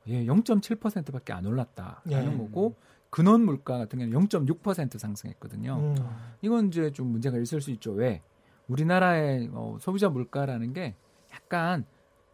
예, 0.09 0.25
0.7%밖에 0.25 1.33
안 1.33 1.47
올랐다라는 1.47 2.33
예. 2.33 2.37
거고 2.39 2.75
근원 3.11 3.45
물가 3.45 3.79
같은 3.79 3.99
경우는 3.99 4.29
0.6% 4.29 4.99
상승했거든요. 4.99 5.77
음. 5.77 5.97
이건 6.43 6.69
이제 6.69 6.91
좀 6.93 7.09
문제가 7.09 7.39
있을 7.39 7.61
수 7.61 7.71
있죠. 7.73 7.93
왜? 7.93 8.23
우리나라의 8.69 9.51
어, 9.53 9.79
소비자 9.81 10.09
물가라는 10.09 10.73
게 10.73 10.95
약간 11.33 11.85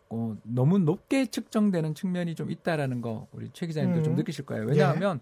어, 0.09 0.37
너무 0.43 0.79
높게 0.79 1.27
측정되는 1.27 1.95
측면이 1.95 2.35
좀 2.35 2.51
있다라는 2.51 3.01
거 3.01 3.27
우리 3.33 3.51
최 3.53 3.67
기자님도 3.67 3.99
음. 3.99 4.05
좀 4.05 4.15
느끼실 4.15 4.45
거예요. 4.47 4.67
왜냐하면 4.67 5.21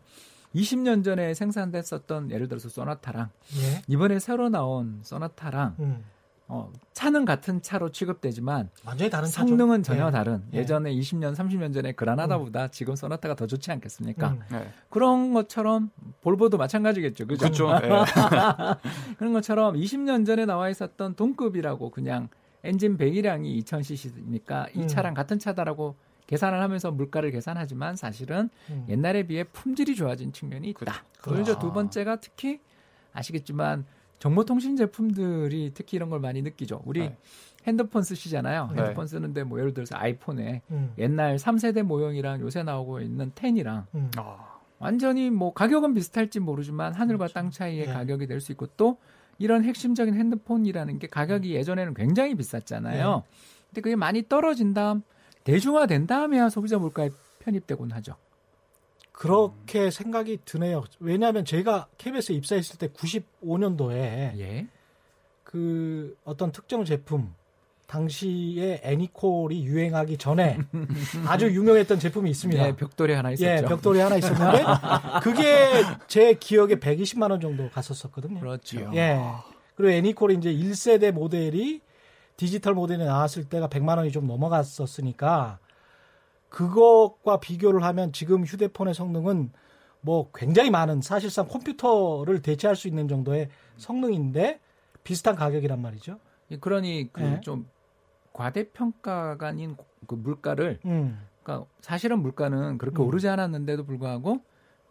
예. 0.54 0.60
20년 0.60 1.02
전에 1.04 1.34
생산됐었던 1.34 2.30
예를 2.30 2.48
들어서 2.48 2.68
소나타랑 2.68 3.30
예. 3.56 3.82
이번에 3.88 4.18
새로 4.18 4.48
나온 4.48 5.00
소나타랑 5.02 5.76
음. 5.80 6.04
어, 6.46 6.70
차는 6.92 7.24
같은 7.24 7.62
차로 7.62 7.90
취급되지만 7.90 8.68
완전히 8.84 9.10
다른 9.10 9.28
성능은 9.28 9.82
차죠. 9.82 9.96
전혀 9.96 10.10
네. 10.10 10.12
다른 10.12 10.42
네. 10.50 10.58
예전에 10.58 10.92
20년 10.94 11.34
30년 11.34 11.72
전에 11.72 11.92
그라나다보다 11.92 12.64
음. 12.64 12.68
지금 12.70 12.96
소나타가 12.96 13.34
더 13.34 13.46
좋지 13.46 13.70
않겠습니까? 13.72 14.30
음. 14.30 14.40
네. 14.50 14.68
그런 14.90 15.32
것처럼 15.32 15.90
볼보도 16.20 16.58
마찬가지겠죠. 16.58 17.26
그죠? 17.26 17.46
그렇죠. 17.46 17.72
네. 17.80 17.88
그런 19.16 19.32
것처럼 19.32 19.74
20년 19.74 20.26
전에 20.26 20.44
나와 20.44 20.68
있었던 20.68 21.14
동급이라고 21.14 21.90
그냥 21.90 22.28
엔진 22.62 22.96
배기량이 22.98 23.62
2000cc니까 23.62 24.76
이 24.76 24.82
음. 24.82 24.88
차랑 24.88 25.14
같은 25.14 25.38
차다라고 25.38 25.96
계산을 26.26 26.60
하면서 26.60 26.90
물가를 26.90 27.30
계산하지만 27.30 27.96
사실은 27.96 28.50
음. 28.70 28.86
옛날에 28.88 29.24
비해 29.24 29.44
품질이 29.44 29.94
좋아진 29.94 30.32
측면이 30.32 30.68
있다. 30.70 31.04
그리고 31.20 31.58
두 31.58 31.72
번째가 31.72 32.16
특히 32.16 32.60
아시겠지만 33.12 33.84
정보통신 34.28 34.74
제품들이 34.76 35.72
특히 35.74 35.96
이런 35.96 36.08
걸 36.08 36.18
많이 36.18 36.40
느끼죠. 36.40 36.80
우리 36.86 37.00
네. 37.00 37.16
핸드폰 37.66 38.02
쓰시잖아요. 38.02 38.70
네. 38.74 38.80
핸드폰 38.80 39.06
쓰는데 39.06 39.44
뭐 39.44 39.58
예를 39.58 39.74
들어서 39.74 39.96
아이폰에 39.98 40.62
음. 40.70 40.94
옛날 40.96 41.36
3세대 41.36 41.82
모형이랑 41.82 42.40
요새 42.40 42.62
나오고 42.62 43.00
있는 43.00 43.32
10이랑 43.32 43.84
음. 43.94 44.10
아. 44.16 44.60
완전히 44.78 45.28
뭐 45.28 45.52
가격은 45.52 45.92
비슷할지 45.92 46.40
모르지만 46.40 46.94
하늘과 46.94 47.18
그렇죠. 47.26 47.34
땅 47.34 47.50
차이의 47.50 47.86
네. 47.86 47.92
가격이 47.92 48.26
될 48.26 48.40
수 48.40 48.50
있고 48.52 48.66
또 48.78 48.96
이런 49.38 49.62
핵심적인 49.62 50.14
핸드폰이라는 50.14 50.98
게 51.00 51.06
가격이 51.06 51.50
음. 51.52 51.56
예전에는 51.56 51.92
굉장히 51.92 52.34
비쌌잖아요. 52.34 53.16
네. 53.16 53.22
근데 53.68 53.80
그게 53.82 53.94
많이 53.94 54.26
떨어진 54.26 54.72
다음 54.72 55.02
대중화된 55.44 56.06
다음에야 56.06 56.48
소비자 56.48 56.78
물가에 56.78 57.10
편입되곤 57.40 57.90
하죠. 57.92 58.16
그렇게 59.14 59.84
음. 59.84 59.90
생각이 59.90 60.40
드네요. 60.44 60.82
왜냐하면 60.98 61.44
제가 61.44 61.86
KBS에 61.98 62.34
입사했을 62.34 62.78
때 62.78 62.88
95년도에 62.88 63.94
예? 64.40 64.66
그 65.44 66.16
어떤 66.24 66.50
특정 66.50 66.84
제품 66.84 67.32
당시에 67.86 68.80
애니콜이 68.82 69.64
유행하기 69.64 70.18
전에 70.18 70.58
아주 71.28 71.46
유명했던 71.46 72.00
제품이 72.00 72.28
있습니다. 72.30 72.60
네, 72.60 72.74
벽돌이 72.74 73.12
하나 73.12 73.30
있었죠. 73.30 73.48
예, 73.48 73.62
벽돌이 73.62 74.00
하나 74.00 74.16
있었는데 74.16 74.64
그게 75.22 75.84
제 76.08 76.34
기억에 76.34 76.74
120만 76.74 77.30
원 77.30 77.40
정도 77.40 77.70
갔었었거든요. 77.70 78.40
그렇죠. 78.40 78.90
예. 78.94 79.20
그리고 79.76 79.92
애니콜이 79.92 80.34
이제 80.34 80.52
1세대 80.52 81.12
모델이 81.12 81.82
디지털 82.36 82.74
모델이 82.74 83.04
나왔을 83.04 83.44
때가 83.44 83.68
100만 83.68 83.96
원이 83.98 84.10
좀 84.10 84.26
넘어갔었으니까 84.26 85.60
그것과 86.54 87.40
비교를 87.40 87.82
하면 87.82 88.12
지금 88.12 88.44
휴대폰의 88.44 88.94
성능은 88.94 89.50
뭐 90.00 90.30
굉장히 90.32 90.70
많은 90.70 91.02
사실상 91.02 91.48
컴퓨터를 91.48 92.42
대체할 92.42 92.76
수 92.76 92.86
있는 92.86 93.08
정도의 93.08 93.48
성능인데 93.76 94.60
비슷한 95.02 95.34
가격이란 95.34 95.82
말이죠. 95.82 96.20
예, 96.52 96.56
그러니 96.58 97.12
그좀 97.12 97.62
네. 97.62 97.66
과대평가가 98.32 99.48
아닌 99.48 99.76
그 100.06 100.14
물가를 100.14 100.78
음. 100.84 101.18
그러니까 101.42 101.66
사실은 101.80 102.20
물가는 102.20 102.78
그렇게 102.78 103.02
음. 103.02 103.08
오르지 103.08 103.28
않았는데도 103.28 103.84
불구하고 103.84 104.40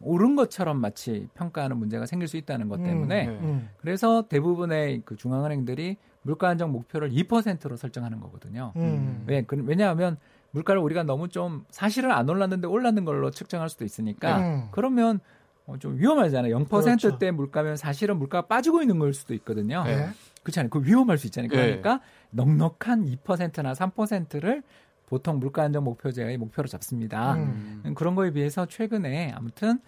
오른 0.01 0.36
것처럼 0.36 0.82
마치 0.82 1.30
평가하는 1.34 1.78
문제가 1.78 2.05
생길 2.05 2.28
수 2.28 2.36
있다는 2.36 2.68
것 2.68 2.82
음. 2.82 2.84
때문에 2.84 3.28
음. 3.28 3.70
네. 3.70 3.76
그래서 3.78 4.28
대부분의 4.28 5.03
그 5.05 5.16
중앙은행들이 5.16 5.95
물가 6.24 6.49
안정 6.49 6.74
목표를 6.74 7.11
2%로 7.11 7.78
설정하는 7.78 8.20
거거든요. 8.20 8.74
음. 8.76 9.24
왜? 9.28 9.43
그, 9.43 9.64
왜냐하면 9.66 10.18
물가를 10.54 10.82
우리가 10.82 11.04
너무 11.04 11.30
좀 11.30 11.66
사실은 11.70 12.12
안 12.12 12.30
올랐는데 12.30 12.68
올랐는 12.68 13.06
걸로 13.06 13.32
측정할 13.32 13.70
수도 13.70 13.86
있으니까 13.86 14.38
음. 14.38 14.68
그러면 14.72 15.20
어, 15.66 15.78
좀 15.80 15.97
위험하잖아요. 15.97 16.58
0%대 16.60 17.08
그렇죠. 17.08 17.34
물가면 17.34 17.76
사실은 17.76 18.18
물가가 18.18 18.47
빠지고 18.47 18.82
있는 18.82 18.99
걸 18.99 19.14
수도 19.14 19.34
있거든요. 19.36 19.84
네. 19.84 20.10
그렇지 20.43 20.60
않아요? 20.60 20.70
그 20.70 20.84
위험할 20.84 21.18
수 21.18 21.28
있잖아요. 21.28 21.49
그러니까 21.49 21.95
네. 21.97 22.01
넉넉한 22.32 23.06
2%나 23.06 23.74
3%를 23.74 24.62
보통 25.08 25.39
물가 25.39 25.64
안정 25.64 25.86
목표제의 25.86 26.38
목표로 26.38 26.68
잡습니다. 26.68 27.36
음. 27.36 27.93
그런 27.95 28.16
거에 28.16 28.32
비해서 28.32 28.66
최근에 28.66 29.32
아무튼 29.36 29.80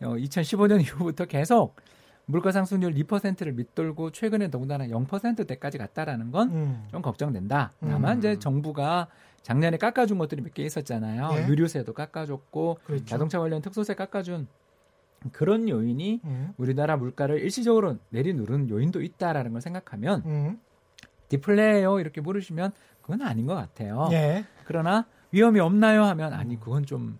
어, 0.00 0.14
2015년 0.14 0.80
이후부터 0.80 1.26
계속 1.26 1.76
물가 2.24 2.50
상승률 2.50 2.94
2%를 2.94 3.52
밑돌고 3.52 4.10
최근에 4.10 4.50
더군다나 4.50 4.86
0%대까지 4.86 5.78
갔다라는 5.78 6.30
건좀 6.30 6.56
음. 6.94 7.02
걱정된다. 7.02 7.72
다만 7.80 8.16
음. 8.16 8.18
이제 8.18 8.38
정부가 8.38 9.08
작년에 9.48 9.78
깎아준 9.78 10.18
것들이 10.18 10.42
몇 10.42 10.52
개 10.54 10.62
있었잖아요. 10.62 11.30
예? 11.32 11.48
유류세도 11.48 11.94
깎아줬고 11.94 12.78
그렇죠. 12.84 13.04
자동차 13.06 13.38
관련 13.38 13.62
특소세 13.62 13.94
깎아준 13.94 14.46
그런 15.32 15.68
요인이 15.68 16.20
음. 16.24 16.52
우리나라 16.58 16.96
물가를 16.96 17.40
일시적으로 17.40 17.96
내리누른 18.10 18.68
요인도 18.70 19.02
있다라는 19.02 19.52
걸 19.52 19.60
생각하면 19.60 20.22
음. 20.26 20.60
디플레요 21.28 21.98
이렇게 22.00 22.20
물으시면 22.20 22.72
그건 23.02 23.22
아닌 23.22 23.46
것 23.46 23.54
같아요. 23.54 24.08
예. 24.12 24.44
그러나 24.64 25.06
위험이 25.32 25.60
없나요 25.60 26.04
하면 26.04 26.32
아니 26.34 26.54
음. 26.56 26.60
그건 26.60 26.84
좀 26.84 27.18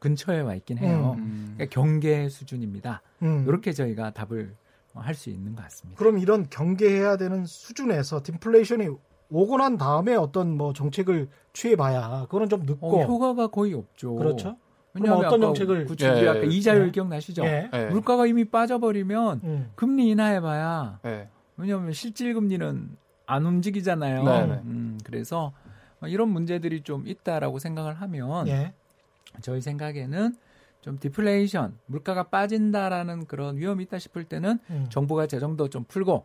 근처에 0.00 0.40
와 0.40 0.54
있긴 0.54 0.78
해요. 0.78 1.14
음. 1.18 1.54
그러니까 1.56 1.72
경계 1.72 2.28
수준입니다. 2.28 3.02
음. 3.22 3.44
이렇게 3.48 3.72
저희가 3.72 4.10
답을 4.10 4.54
할 4.94 5.14
수 5.14 5.30
있는 5.30 5.54
것 5.54 5.62
같습니다. 5.62 5.96
그럼 5.96 6.18
이런 6.18 6.48
경계해야 6.50 7.16
되는 7.18 7.46
수준에서 7.46 8.20
디플레이션이 8.24 8.88
오고 9.30 9.58
난 9.58 9.76
다음에 9.76 10.14
어떤 10.14 10.56
뭐 10.56 10.72
정책을 10.72 11.28
취해봐야 11.52 12.22
그거는 12.22 12.48
좀 12.48 12.62
늦고 12.62 13.00
어, 13.00 13.04
효과가 13.04 13.48
거의 13.48 13.74
없죠. 13.74 14.14
그렇죠. 14.14 14.56
왜냐하면 14.94 15.26
어떤 15.26 15.40
정책을 15.40 15.84
구축 15.84 16.06
예, 16.06 16.28
아까 16.28 16.40
이자율 16.40 16.88
예. 16.88 16.90
기억나시죠? 16.90 17.44
예. 17.44 17.70
예. 17.72 17.86
물가가 17.86 18.26
이미 18.26 18.44
빠져버리면 18.44 19.40
음. 19.44 19.70
금리 19.74 20.08
인하해봐야 20.10 21.00
예. 21.04 21.28
왜냐하면 21.56 21.92
실질 21.92 22.34
금리는 22.34 22.96
안 23.26 23.46
움직이잖아요. 23.46 24.24
네, 24.24 24.46
네. 24.46 24.52
음, 24.64 24.98
그래서 25.04 25.52
이런 26.06 26.30
문제들이 26.30 26.82
좀 26.82 27.06
있다라고 27.06 27.58
생각을 27.58 27.94
하면 27.94 28.48
예. 28.48 28.72
저희 29.42 29.60
생각에는 29.60 30.34
좀 30.80 30.98
디플레이션 30.98 31.76
물가가 31.86 32.24
빠진다라는 32.24 33.26
그런 33.26 33.58
위험이 33.58 33.84
있다 33.84 33.98
싶을 33.98 34.24
때는 34.24 34.58
음. 34.70 34.86
정부가 34.88 35.26
재정도 35.26 35.68
좀 35.68 35.84
풀고 35.86 36.24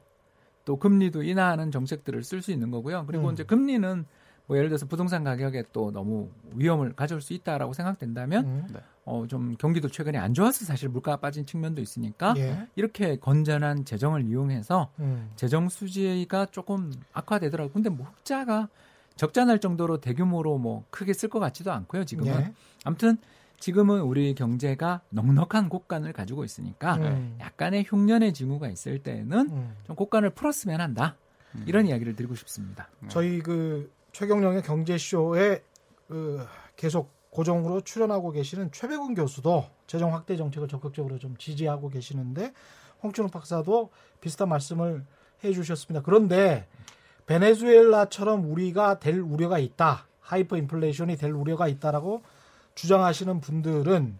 또 0.65 0.77
금리도 0.77 1.23
인하하는 1.23 1.71
정책들을 1.71 2.23
쓸 2.23 2.41
수 2.41 2.51
있는 2.51 2.71
거고요. 2.71 3.05
그리고 3.05 3.27
음. 3.27 3.33
이제 3.33 3.43
금리는 3.43 4.05
뭐 4.45 4.57
예를 4.57 4.69
들어서 4.69 4.85
부동산 4.85 5.23
가격에 5.23 5.63
또 5.71 5.91
너무 5.91 6.29
위험을 6.55 6.93
가져올 6.93 7.21
수 7.21 7.33
있다라고 7.33 7.73
생각된다면 7.73 8.45
음. 8.45 8.67
네. 8.73 8.79
어 9.05 9.25
좀 9.27 9.55
경기도 9.57 9.89
최근에 9.89 10.17
안 10.17 10.33
좋아서 10.33 10.65
사실 10.65 10.87
물가가 10.89 11.17
빠진 11.17 11.45
측면도 11.45 11.81
있으니까 11.81 12.33
예. 12.37 12.67
이렇게 12.75 13.17
건전한 13.17 13.83
재정을 13.83 14.25
이용해서 14.25 14.91
음. 14.99 15.31
재정 15.35 15.67
수지가 15.69 16.47
조금 16.51 16.91
악화되더라고요. 17.13 17.73
근데 17.73 17.89
뭐 17.89 18.05
흑자가 18.05 18.69
적자 19.15 19.45
날 19.45 19.59
정도로 19.59 19.99
대규모로 19.99 20.57
뭐 20.57 20.85
크게 20.89 21.13
쓸 21.13 21.29
것 21.29 21.39
같지도 21.39 21.71
않고요. 21.71 22.05
지금은 22.05 22.33
예. 22.33 22.53
아무튼 22.85 23.17
지금은 23.63 24.01
우리 24.01 24.35
경제가 24.35 24.99
넉넉한 25.11 25.69
곳간을 25.69 26.11
가지고 26.11 26.43
있으니까 26.43 26.95
음. 26.97 27.37
약간의 27.39 27.85
흉년의 27.87 28.33
징후가 28.33 28.67
있을 28.67 29.01
때는 29.01 29.49
음. 29.49 29.73
좀 29.87 29.95
곳간을 29.95 30.31
풀었으면 30.31 30.81
한다. 30.81 31.15
음. 31.55 31.63
이런 31.65 31.87
이야기를 31.87 32.17
드리고 32.17 32.35
싶습니다. 32.35 32.89
저희 33.07 33.39
그 33.39 33.89
최경영의 34.11 34.63
경제쇼에 34.63 35.63
그 36.09 36.45
계속 36.75 37.13
고정으로 37.29 37.79
출연하고 37.79 38.31
계시는 38.31 38.73
최배근 38.73 39.13
교수도 39.13 39.63
재정 39.87 40.13
확대 40.13 40.35
정책을 40.35 40.67
적극적으로 40.67 41.17
좀 41.17 41.37
지지하고 41.37 41.87
계시는데 41.87 42.51
홍춘욱 43.01 43.31
박사도 43.31 43.91
비슷한 44.19 44.49
말씀을 44.49 45.05
해 45.41 45.53
주셨습니다. 45.53 46.03
그런데 46.03 46.67
베네수엘라처럼 47.27 48.51
우리가 48.51 48.99
될 48.99 49.21
우려가 49.21 49.57
있다. 49.57 50.05
하이퍼 50.19 50.57
인플레이션이 50.57 51.15
될 51.15 51.31
우려가 51.31 51.69
있다라고 51.69 52.23
주장하시는 52.75 53.41
분들은 53.41 54.17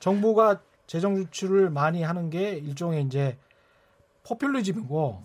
정부가 0.00 0.60
재정 0.86 1.16
주출을 1.16 1.70
많이 1.70 2.02
하는 2.02 2.30
게 2.30 2.52
일종의 2.56 3.04
이제 3.04 3.38
포퓰리즘이고 4.24 5.22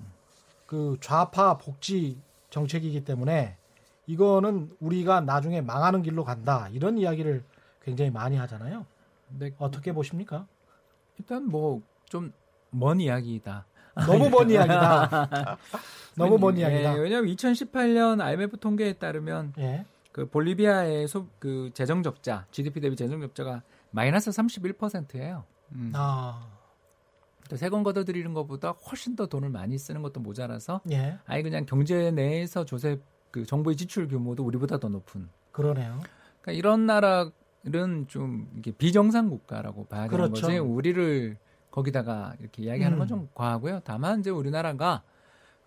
그 0.65 0.97
좌파 1.01 1.57
복지 1.57 2.17
정책이기 2.49 3.03
때문에 3.03 3.57
이거는 4.07 4.71
우리가 4.79 5.21
나중에 5.21 5.61
망하는 5.61 6.01
길로 6.01 6.23
간다 6.23 6.69
이런 6.71 6.97
이야기를 6.97 7.43
굉장히 7.83 8.11
많이 8.11 8.37
하잖아요. 8.37 8.85
네. 9.37 9.51
어떻게 9.59 9.91
보십니까? 9.93 10.47
일단 11.17 11.45
뭐 11.47 11.81
좀 12.09 12.31
먼 12.71 12.99
이야기다. 12.99 13.65
너무 14.07 14.29
먼 14.29 14.49
이야기다. 14.51 15.57
너무 16.15 16.37
먼 16.37 16.57
이야기다. 16.57 16.95
예, 16.95 16.99
왜냐하면 16.99 17.33
2018년 17.35 18.21
IMF 18.21 18.57
통계에 18.57 18.93
따르면 18.93 19.53
예. 19.59 19.85
그 20.11 20.29
볼리비아의 20.29 21.07
소, 21.07 21.27
그 21.39 21.69
재정 21.73 22.03
적자, 22.03 22.45
GDP 22.51 22.81
대비 22.81 22.95
재정 22.95 23.21
적자가 23.21 23.63
마이너스 23.91 24.31
31%예요. 24.31 25.43
음. 25.73 25.91
아. 25.95 26.47
세금 27.55 27.81
걷어들이는 27.81 28.33
것보다 28.33 28.71
훨씬 28.71 29.15
더 29.15 29.25
돈을 29.25 29.49
많이 29.49 29.77
쓰는 29.77 30.03
것도 30.03 30.19
모자라서 30.19 30.81
예. 30.91 31.17
아예 31.25 31.41
그냥 31.41 31.65
경제 31.65 32.11
내에서 32.11 32.63
조세 32.63 32.99
그 33.31 33.45
정부의 33.45 33.75
지출 33.75 34.07
규모도 34.07 34.43
우리보다 34.43 34.77
더 34.77 34.87
높은. 34.89 35.29
그러네요. 35.51 35.99
그러니까 36.41 36.51
이런 36.51 36.85
나라는 36.85 38.05
좀 38.07 38.51
이게 38.55 38.71
비정상 38.71 39.29
국가라고 39.29 39.85
봐야 39.85 40.07
되는 40.07 40.15
그렇죠. 40.15 40.45
거지. 40.45 40.57
우리를 40.59 41.37
거기다가 41.71 42.35
이렇게 42.39 42.63
이야기하는 42.63 42.97
음. 42.97 42.99
건좀 42.99 43.29
과하고요. 43.33 43.81
다만 43.83 44.19
이제 44.19 44.29
우리나라가 44.29 45.03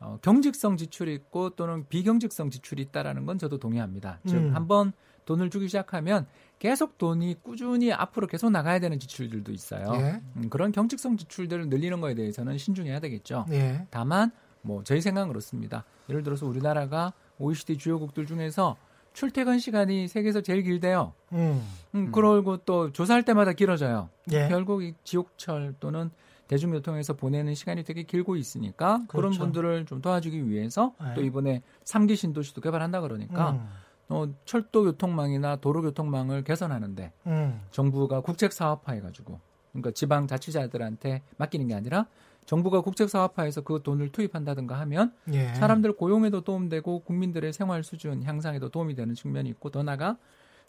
어, 0.02 0.18
경직성 0.20 0.76
지출이 0.76 1.14
있고 1.14 1.50
또는 1.50 1.86
비경직성 1.88 2.50
지출이 2.50 2.82
있다라는 2.82 3.24
건 3.24 3.38
저도 3.38 3.58
동의합니다. 3.58 4.18
즉 4.26 4.36
음. 4.36 4.54
한번 4.54 4.92
돈을 5.24 5.50
주기 5.50 5.68
시작하면 5.68 6.26
계속 6.58 6.98
돈이 6.98 7.36
꾸준히 7.42 7.92
앞으로 7.92 8.26
계속 8.26 8.50
나가야 8.50 8.80
되는 8.80 8.98
지출들도 8.98 9.52
있어요. 9.52 9.92
예. 9.94 10.20
음, 10.36 10.48
그런 10.50 10.72
경직성 10.72 11.16
지출들을 11.16 11.68
늘리는 11.68 12.00
거에 12.00 12.14
대해서는 12.14 12.58
신중해야 12.58 13.00
되겠죠. 13.00 13.46
예. 13.50 13.86
다만 13.90 14.32
뭐 14.62 14.82
저희 14.84 15.00
생각은 15.00 15.28
그렇습니다. 15.28 15.84
예를 16.08 16.22
들어서 16.22 16.46
우리나라가 16.46 17.12
OECD 17.38 17.78
주요국들 17.78 18.26
중에서 18.26 18.76
출퇴근 19.12 19.58
시간이 19.58 20.08
세계에서 20.08 20.40
제일 20.40 20.62
길대요. 20.62 21.12
음. 21.32 21.62
음, 21.94 22.12
그러고 22.12 22.58
또 22.58 22.92
조사할 22.92 23.24
때마다 23.24 23.52
길어져요. 23.52 24.08
예. 24.32 24.48
결국 24.48 24.82
이 24.82 24.94
지옥철 25.04 25.74
또는 25.80 26.10
대중교통에서 26.48 27.14
보내는 27.14 27.54
시간이 27.54 27.84
되게 27.84 28.02
길고 28.02 28.36
있으니까 28.36 29.04
그렇죠. 29.08 29.08
그런 29.08 29.32
분들을 29.32 29.86
좀 29.86 30.02
도와주기 30.02 30.48
위해서 30.48 30.94
네. 31.00 31.14
또 31.14 31.22
이번에 31.22 31.62
3기 31.84 32.16
신도시도 32.16 32.60
개발한다 32.60 33.00
그러니까 33.00 33.52
음. 33.52 33.68
어, 34.08 34.28
철도 34.44 34.84
교통망이나 34.84 35.56
도로 35.56 35.82
교통망을 35.82 36.44
개선하는데 36.44 37.12
음. 37.26 37.60
정부가 37.70 38.20
국책 38.20 38.52
사업화해 38.52 39.00
가지고 39.00 39.40
그러니까 39.72 39.90
지방 39.92 40.26
자치자들한테 40.26 41.22
맡기는 41.38 41.66
게 41.68 41.74
아니라 41.74 42.06
정부가 42.44 42.80
국책 42.80 43.08
사업화해서 43.08 43.62
그 43.62 43.82
돈을 43.82 44.10
투입한다든가 44.10 44.78
하면 44.80 45.14
예. 45.32 45.54
사람들 45.54 45.92
고용에도 45.92 46.42
도움되고 46.42 47.00
국민들의 47.00 47.52
생활 47.52 47.84
수준 47.84 48.22
향상에도 48.24 48.68
도움이 48.68 48.94
되는 48.94 49.14
측면이 49.14 49.48
있고 49.50 49.70
더 49.70 49.82
나가 49.82 50.18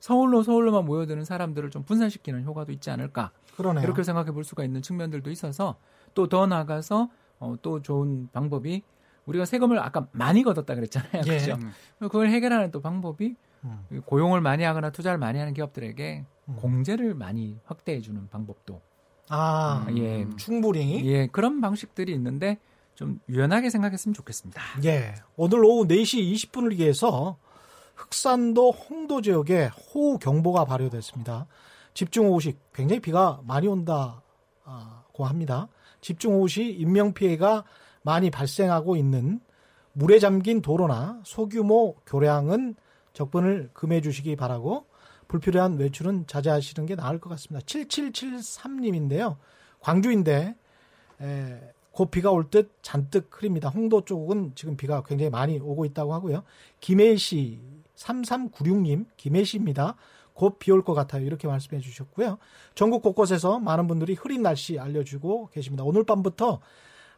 서울로 0.04 0.44
서울로만 0.44 0.84
모여드는 0.84 1.24
사람들을 1.24 1.70
좀 1.70 1.84
분산시키는 1.84 2.44
효과도 2.44 2.74
있지 2.74 2.92
않을까 2.92 3.32
그러네요. 3.56 3.86
이렇게 3.86 4.04
생각해 4.04 4.34
볼 4.34 4.44
수가 4.44 4.66
있는 4.66 4.82
측면들도 4.82 5.32
있어서 5.32 5.78
또 6.14 6.28
더 6.28 6.46
나아가서 6.46 7.10
어, 7.40 7.56
또 7.62 7.82
좋은 7.82 8.28
방법이 8.34 8.84
우리가 9.26 9.46
세금을 9.46 9.80
아까 9.80 10.08
많이 10.12 10.44
걷었다 10.44 10.76
그랬잖아요. 10.76 11.24
예. 11.28 11.38
그렇죠? 11.38 11.58
그걸 12.00 12.28
해결하는 12.28 12.72
또 12.72 12.82
방법이 12.82 13.36
음. 13.64 14.04
고용을 14.06 14.42
많이 14.42 14.66
하거나 14.66 14.90
투자를 14.90 15.18
많이 15.18 15.40
하는 15.40 15.54
기업들에게 15.54 16.26
음. 16.50 16.56
공제를 16.58 17.14
많이 17.16 17.58
확대해 17.64 18.02
주는 18.02 18.28
방법도 18.28 18.82
아, 19.30 19.86
음, 19.88 19.98
예. 20.00 20.28
충분히 20.36 21.06
예, 21.06 21.28
그런 21.28 21.62
방식들이 21.62 22.12
있는데 22.14 22.58
좀 22.94 23.22
유연하게 23.30 23.70
생각했으면 23.70 24.14
좋겠습니다. 24.14 24.62
예. 24.84 25.16
오늘 25.38 25.64
오후 25.64 25.88
4시 25.88 26.34
20분을 26.34 26.72
위해서 26.78 27.38
흑산도 27.96 28.72
홍도 28.72 29.22
지역에 29.22 29.68
호우 29.68 30.18
경보가 30.18 30.66
발효됐습니다. 30.66 31.48
집중 31.94 32.28
호우시 32.28 32.58
굉장히 32.74 33.00
비가 33.02 33.40
많이 33.46 33.68
온다고 33.68 34.22
합니다. 35.20 35.68
집중 36.02 36.34
호우시 36.34 36.64
인명 36.72 37.14
피해가 37.14 37.64
많이 38.02 38.30
발생하고 38.30 38.96
있는 38.96 39.40
물에 39.94 40.20
잠긴 40.20 40.62
도로나 40.62 41.22
소규모 41.24 41.96
교량은 42.06 42.76
적분을 43.14 43.70
금해 43.74 44.02
주시기 44.02 44.36
바라고 44.36 44.86
불필요한 45.28 45.78
외출은 45.78 46.26
자제하시는 46.28 46.86
게 46.88 46.96
나을 46.96 47.20
것 47.20 47.30
같습니다. 47.30 47.64
7773님인데요. 47.66 49.38
광주인데 49.80 50.56
에, 51.22 51.74
곧 51.92 52.10
비가 52.10 52.32
올 52.32 52.50
듯 52.50 52.72
잔뜩 52.82 53.30
흐립니다. 53.32 53.70
홍도 53.70 54.04
쪽은 54.04 54.54
지금 54.56 54.76
비가 54.76 55.04
굉장히 55.04 55.30
많이 55.30 55.60
오고 55.60 55.86
있다고 55.86 56.14
하고요. 56.14 56.44
김해시 56.80 57.62
3396님 58.04 59.06
김해시입니다. 59.18 59.96
곧 60.34 60.58
비 60.60 60.72
올 60.72 60.84
것 60.84 60.94
같아요. 60.94 61.26
이렇게 61.26 61.48
말씀해 61.48 61.80
주셨고요. 61.80 62.38
전국 62.76 63.02
곳곳에서 63.04 63.60
많은 63.60 63.88
분들이 63.88 64.14
흐린 64.16 64.42
날씨 64.42 64.80
알려주고 64.80 65.50
계십니다. 65.52 65.84
오늘 65.84 66.04
밤부터 66.04 66.60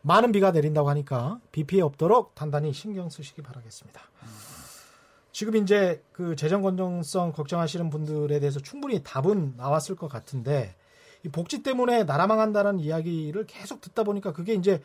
많은 0.01 0.31
비가 0.31 0.51
내린다고 0.51 0.89
하니까 0.89 1.39
비 1.51 1.63
피해 1.63 1.81
없도록 1.81 2.35
단단히 2.35 2.73
신경 2.73 3.09
쓰시기 3.09 3.41
바라겠습니다. 3.41 4.01
지금 5.31 5.55
이제 5.55 6.03
그 6.11 6.35
재정 6.35 6.61
건전성 6.61 7.31
걱정하시는 7.33 7.89
분들에 7.89 8.39
대해서 8.39 8.59
충분히 8.59 9.01
답은 9.03 9.55
나왔을 9.57 9.95
것 9.95 10.07
같은데 10.07 10.75
이 11.23 11.29
복지 11.29 11.63
때문에 11.63 12.05
나라 12.05 12.27
망한다는 12.27 12.79
이야기를 12.79 13.45
계속 13.47 13.81
듣다 13.81 14.03
보니까 14.03 14.31
그게 14.31 14.53
이제 14.53 14.81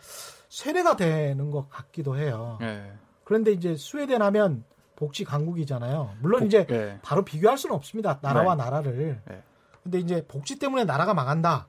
세례가 0.49 0.97
되는 0.97 1.51
것 1.51 1.69
같기도 1.69 2.17
해요. 2.17 2.57
네. 2.61 2.91
그런데 3.25 3.53
이제 3.53 3.77
스웨덴 3.77 4.23
하면 4.23 4.65
복지 5.01 5.25
강국이잖아요. 5.25 6.17
물론 6.21 6.41
복, 6.41 6.47
이제 6.47 6.67
네. 6.67 6.99
바로 7.03 7.25
비교할 7.25 7.57
수는 7.57 7.75
없습니다. 7.75 8.19
나라와 8.21 8.55
네. 8.55 8.65
나라를. 8.65 9.23
네. 9.25 9.43
근데 9.83 9.99
이제 9.99 10.27
복지 10.29 10.59
때문에 10.59 10.85
나라가 10.85 11.15
망한다. 11.15 11.69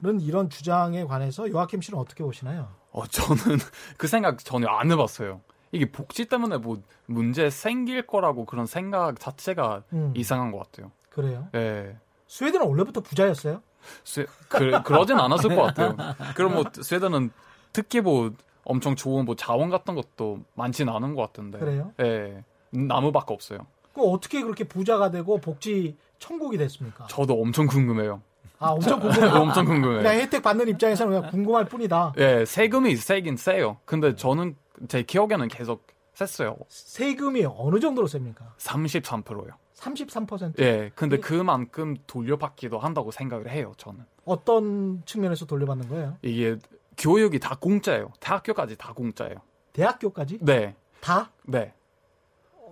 는 0.00 0.20
이런 0.20 0.50
주장에 0.50 1.04
관해서 1.04 1.48
요아킴 1.50 1.80
씨는 1.80 1.98
어떻게 1.98 2.22
보시나요? 2.22 2.68
어, 2.92 3.06
저는 3.06 3.58
그 3.96 4.06
생각 4.08 4.38
전혀 4.38 4.68
안 4.68 4.90
해봤어요. 4.90 5.40
이게 5.72 5.90
복지 5.90 6.26
때문에 6.26 6.58
뭐 6.58 6.82
문제 7.06 7.48
생길 7.48 8.06
거라고 8.06 8.44
그런 8.44 8.66
생각 8.66 9.18
자체가 9.20 9.82
음. 9.92 10.12
이상한 10.14 10.50
것 10.50 10.58
같아요. 10.58 10.92
그래요? 11.10 11.48
네. 11.52 11.96
스웨덴은 12.26 12.66
원래부터 12.66 13.00
부자였어요? 13.00 13.62
스웨, 14.04 14.26
그, 14.48 14.82
그러진 14.82 15.18
않았을 15.18 15.48
것 15.56 15.62
같아요. 15.62 15.96
그럼 16.34 16.54
뭐 16.54 16.64
스웨덴은 16.72 17.30
특히 17.72 18.00
뭐 18.00 18.32
엄청 18.66 18.96
좋은 18.96 19.24
뭐 19.24 19.36
자원 19.36 19.70
같은 19.70 19.94
것도 19.94 20.40
많지는 20.54 20.92
않은 20.92 21.14
것 21.14 21.22
같은데. 21.22 21.58
그래요? 21.58 21.92
네. 21.96 22.44
나무밖에 22.70 23.32
없어요. 23.32 23.60
그 23.94 24.02
어떻게 24.02 24.42
그렇게 24.42 24.64
부자가 24.64 25.10
되고 25.10 25.38
복지 25.38 25.96
천국이 26.18 26.58
됐습니까? 26.58 27.06
저도 27.06 27.40
엄청 27.40 27.66
궁금해요. 27.66 28.20
아, 28.58 28.70
엄청 28.70 28.98
궁금해. 29.00 29.26
엄청 29.30 29.64
궁금해. 29.64 29.96
그냥 29.98 30.14
혜택 30.14 30.42
받는 30.42 30.68
입장에서는 30.68 31.12
그냥 31.12 31.30
궁금할 31.30 31.64
뿐이다. 31.66 32.14
예, 32.18 32.44
세금이 32.44 32.96
세긴 32.96 33.36
세요. 33.36 33.78
근데 33.84 34.14
저는 34.16 34.56
제 34.88 35.02
기억에는 35.02 35.48
계속 35.48 35.86
셌어요. 36.14 36.56
세금이 36.68 37.46
어느 37.56 37.78
정도로 37.78 38.06
셉니까? 38.08 38.54
33%요. 38.58 39.52
33%? 39.76 40.58
예, 40.60 40.90
근데 40.94 41.18
그만큼 41.18 41.96
돌려받기도 42.06 42.78
한다고 42.78 43.10
생각을 43.10 43.50
해요, 43.50 43.72
저는. 43.76 44.00
어떤 44.24 45.02
측면에서 45.04 45.44
돌려받는 45.46 45.88
거예요? 45.88 46.16
이게 46.22 46.56
교육이 46.96 47.38
다 47.40 47.56
공짜예요. 47.60 48.12
대학교까지 48.20 48.76
다 48.76 48.92
공짜예요. 48.92 49.36
대학교까지? 49.72 50.38
네. 50.40 50.74
다? 51.00 51.30
네. 51.44 51.72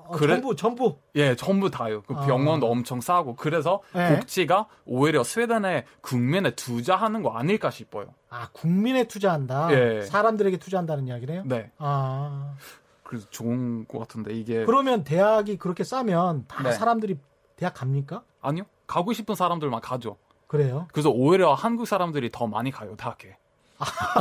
어, 0.07 0.13
그래, 0.13 0.35
전부 0.35 0.57
전부 0.57 0.99
예 1.15 1.35
전부 1.35 1.71
다요. 1.71 2.03
그 2.03 2.15
아. 2.15 2.27
병원도 2.27 2.67
아. 2.67 2.71
엄청 2.71 3.01
싸고 3.01 3.37
그래서 3.37 3.81
네. 3.95 4.15
복지가 4.17 4.67
오히려 4.85 5.25
스웨덴의 5.25 5.85
국민에 6.03 6.55
투자하는 6.55 7.23
거 7.23 7.31
아닐까 7.31 7.71
싶어요. 7.71 8.15
아 8.29 8.49
국민에 8.53 9.05
투자한다. 9.05 9.73
예. 9.73 10.03
사람들에게 10.03 10.59
투자한다는 10.59 11.07
이야기네요. 11.09 11.45
네. 11.47 11.71
아 11.79 12.55
그래서 13.03 13.27
좋은 13.31 13.87
것 13.87 13.99
같은데 13.99 14.35
이게 14.35 14.65
그러면 14.65 15.05
대학이 15.05 15.57
그렇게 15.57 15.85
싸면 15.85 16.47
다 16.49 16.63
네. 16.63 16.73
사람들이 16.73 17.19
대학 17.57 17.75
갑니까? 17.75 18.25
아니요 18.43 18.65
가고 18.87 19.13
싶은 19.13 19.35
사람들만 19.35 19.81
가죠. 19.81 20.19
그래요? 20.47 20.87
그래서 20.93 21.11
오히려 21.11 21.55
한국 21.55 21.87
사람들이 21.87 22.31
더 22.31 22.47
많이 22.47 22.71
가요 22.71 22.95
대학에. 22.97 23.39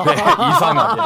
네, 0.05 0.13
이상하게. 0.13 1.01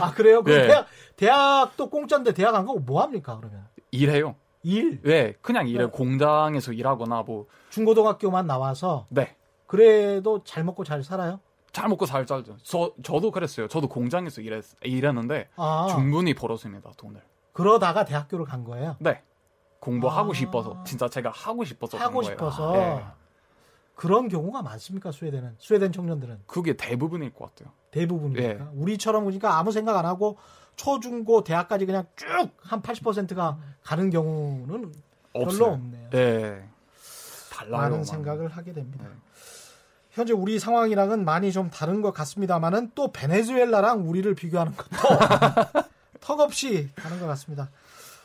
아 0.00 0.12
그래요? 0.12 0.42
그 0.42 0.50
네. 0.50 0.66
대학 0.66 0.86
대학도 1.16 1.90
공짜인데 1.90 2.34
대학 2.34 2.54
안 2.54 2.66
가고 2.66 2.78
뭐 2.80 3.02
합니까 3.02 3.36
그러면? 3.36 3.66
일해요. 3.90 4.36
일? 4.62 5.00
네, 5.02 5.34
그냥 5.40 5.68
일해. 5.68 5.84
네. 5.84 5.90
공장에서 5.90 6.72
일하거나 6.72 7.22
뭐. 7.22 7.46
중고등학교만 7.70 8.46
나와서. 8.46 9.06
네. 9.08 9.36
그래도 9.66 10.42
잘 10.44 10.64
먹고 10.64 10.84
잘 10.84 11.02
살아요? 11.02 11.40
잘 11.72 11.88
먹고 11.88 12.06
잘 12.06 12.26
살죠. 12.26 12.56
저 12.62 12.92
저도 13.02 13.30
그랬어요. 13.30 13.68
저도 13.68 13.88
공장에서 13.88 14.40
일했, 14.40 14.64
일했는데 14.82 15.48
아. 15.56 15.86
충분히 15.90 16.34
벌었습니다 16.34 16.90
돈을. 16.96 17.20
그러다가 17.52 18.04
대학교를 18.04 18.44
간 18.44 18.64
거예요? 18.64 18.96
네. 18.98 19.22
공부하고 19.80 20.32
아. 20.32 20.34
싶어서 20.34 20.82
진짜 20.84 21.08
제가 21.08 21.30
하고 21.30 21.64
싶어서 21.64 21.98
하고 21.98 22.22
싶어서. 22.22 22.72
네. 22.72 23.04
그런 23.96 24.28
경우가 24.28 24.62
많습니까 24.62 25.10
스웨덴은? 25.10 25.56
스웨덴 25.58 25.90
청년들은? 25.90 26.40
그게 26.46 26.76
대부분일 26.76 27.32
것 27.32 27.46
같아요. 27.46 27.74
대부분입니까? 27.90 28.64
네. 28.64 28.70
우리처럼 28.74 29.24
그러니까 29.24 29.58
아무 29.58 29.72
생각 29.72 29.96
안 29.96 30.04
하고 30.06 30.36
초중고 30.76 31.42
대학까지 31.42 31.86
그냥 31.86 32.04
쭉 32.14 32.26
한 32.60 32.82
80%가 32.82 33.58
가는 33.82 34.10
경우는 34.10 34.92
없어요. 35.32 35.58
별로 35.58 35.72
없네요. 35.72 36.10
네. 36.10 36.68
달라요. 37.50 37.82
많은 37.82 38.04
생각을 38.04 38.48
하게 38.48 38.74
됩니다. 38.74 39.04
네. 39.08 39.14
현재 40.10 40.32
우리 40.32 40.58
상황이랑은 40.58 41.24
많이 41.24 41.52
좀 41.52 41.70
다른 41.70 42.02
것 42.02 42.12
같습니다만은 42.12 42.92
또 42.94 43.12
베네수엘라랑 43.12 44.08
우리를 44.08 44.34
비교하는 44.34 44.72
것도 44.76 44.88
턱없이 46.20 46.90
다른 46.94 47.18
것 47.20 47.26
같습니다. 47.28 47.70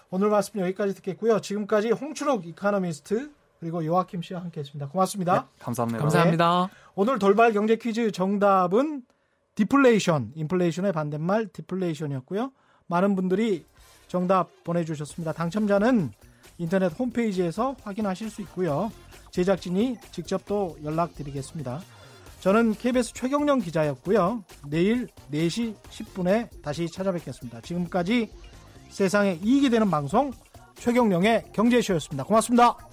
오늘 0.10 0.30
말씀 0.30 0.60
여기까지 0.60 0.94
듣겠고요. 0.96 1.40
지금까지 1.40 1.92
홍춘옥 1.92 2.46
이카노미스트 2.46 3.32
그리고 3.62 3.86
요아킴 3.86 4.24
씨와 4.24 4.42
함께했습니다. 4.42 4.90
고맙습니다. 4.90 5.34
네, 5.34 5.64
감사합니다. 5.64 6.00
감사합니다. 6.00 6.70
네. 6.72 6.78
오늘 6.96 7.20
돌발 7.20 7.54
경제 7.54 7.76
퀴즈 7.76 8.12
정답은 8.12 9.04
디플레이션, 9.54 10.32
인플레이션의 10.34 10.92
반대말 10.92 11.48
디플레이션이었고요. 11.54 12.52
많은 12.88 13.16
분들이 13.16 13.64
정답 14.08 14.50
보내주셨습니다. 14.64 15.34
당첨자는 15.34 16.12
인터넷 16.58 16.88
홈페이지에서 16.88 17.76
확인하실 17.84 18.32
수 18.32 18.42
있고요. 18.42 18.92
제작진이 19.30 19.98
직접 20.12 20.44
또 20.48 20.76
연락드리겠습니다. 20.84 21.82
저는 22.40 22.74
KBS 22.74 23.14
최경령 23.14 23.60
기자였고요. 23.60 24.44
내일 24.70 25.08
4시 25.32 25.76
10분에 25.76 26.50
다시 26.64 26.88
찾아뵙겠습니다. 26.88 27.62
지금까지 27.62 28.32
세상에 28.90 29.40
이익이 29.44 29.70
되는 29.70 29.92
방송 29.92 30.32
최경령의 30.76 31.52
경제쇼였습니다. 31.54 32.24
고맙습니다. 32.24 32.91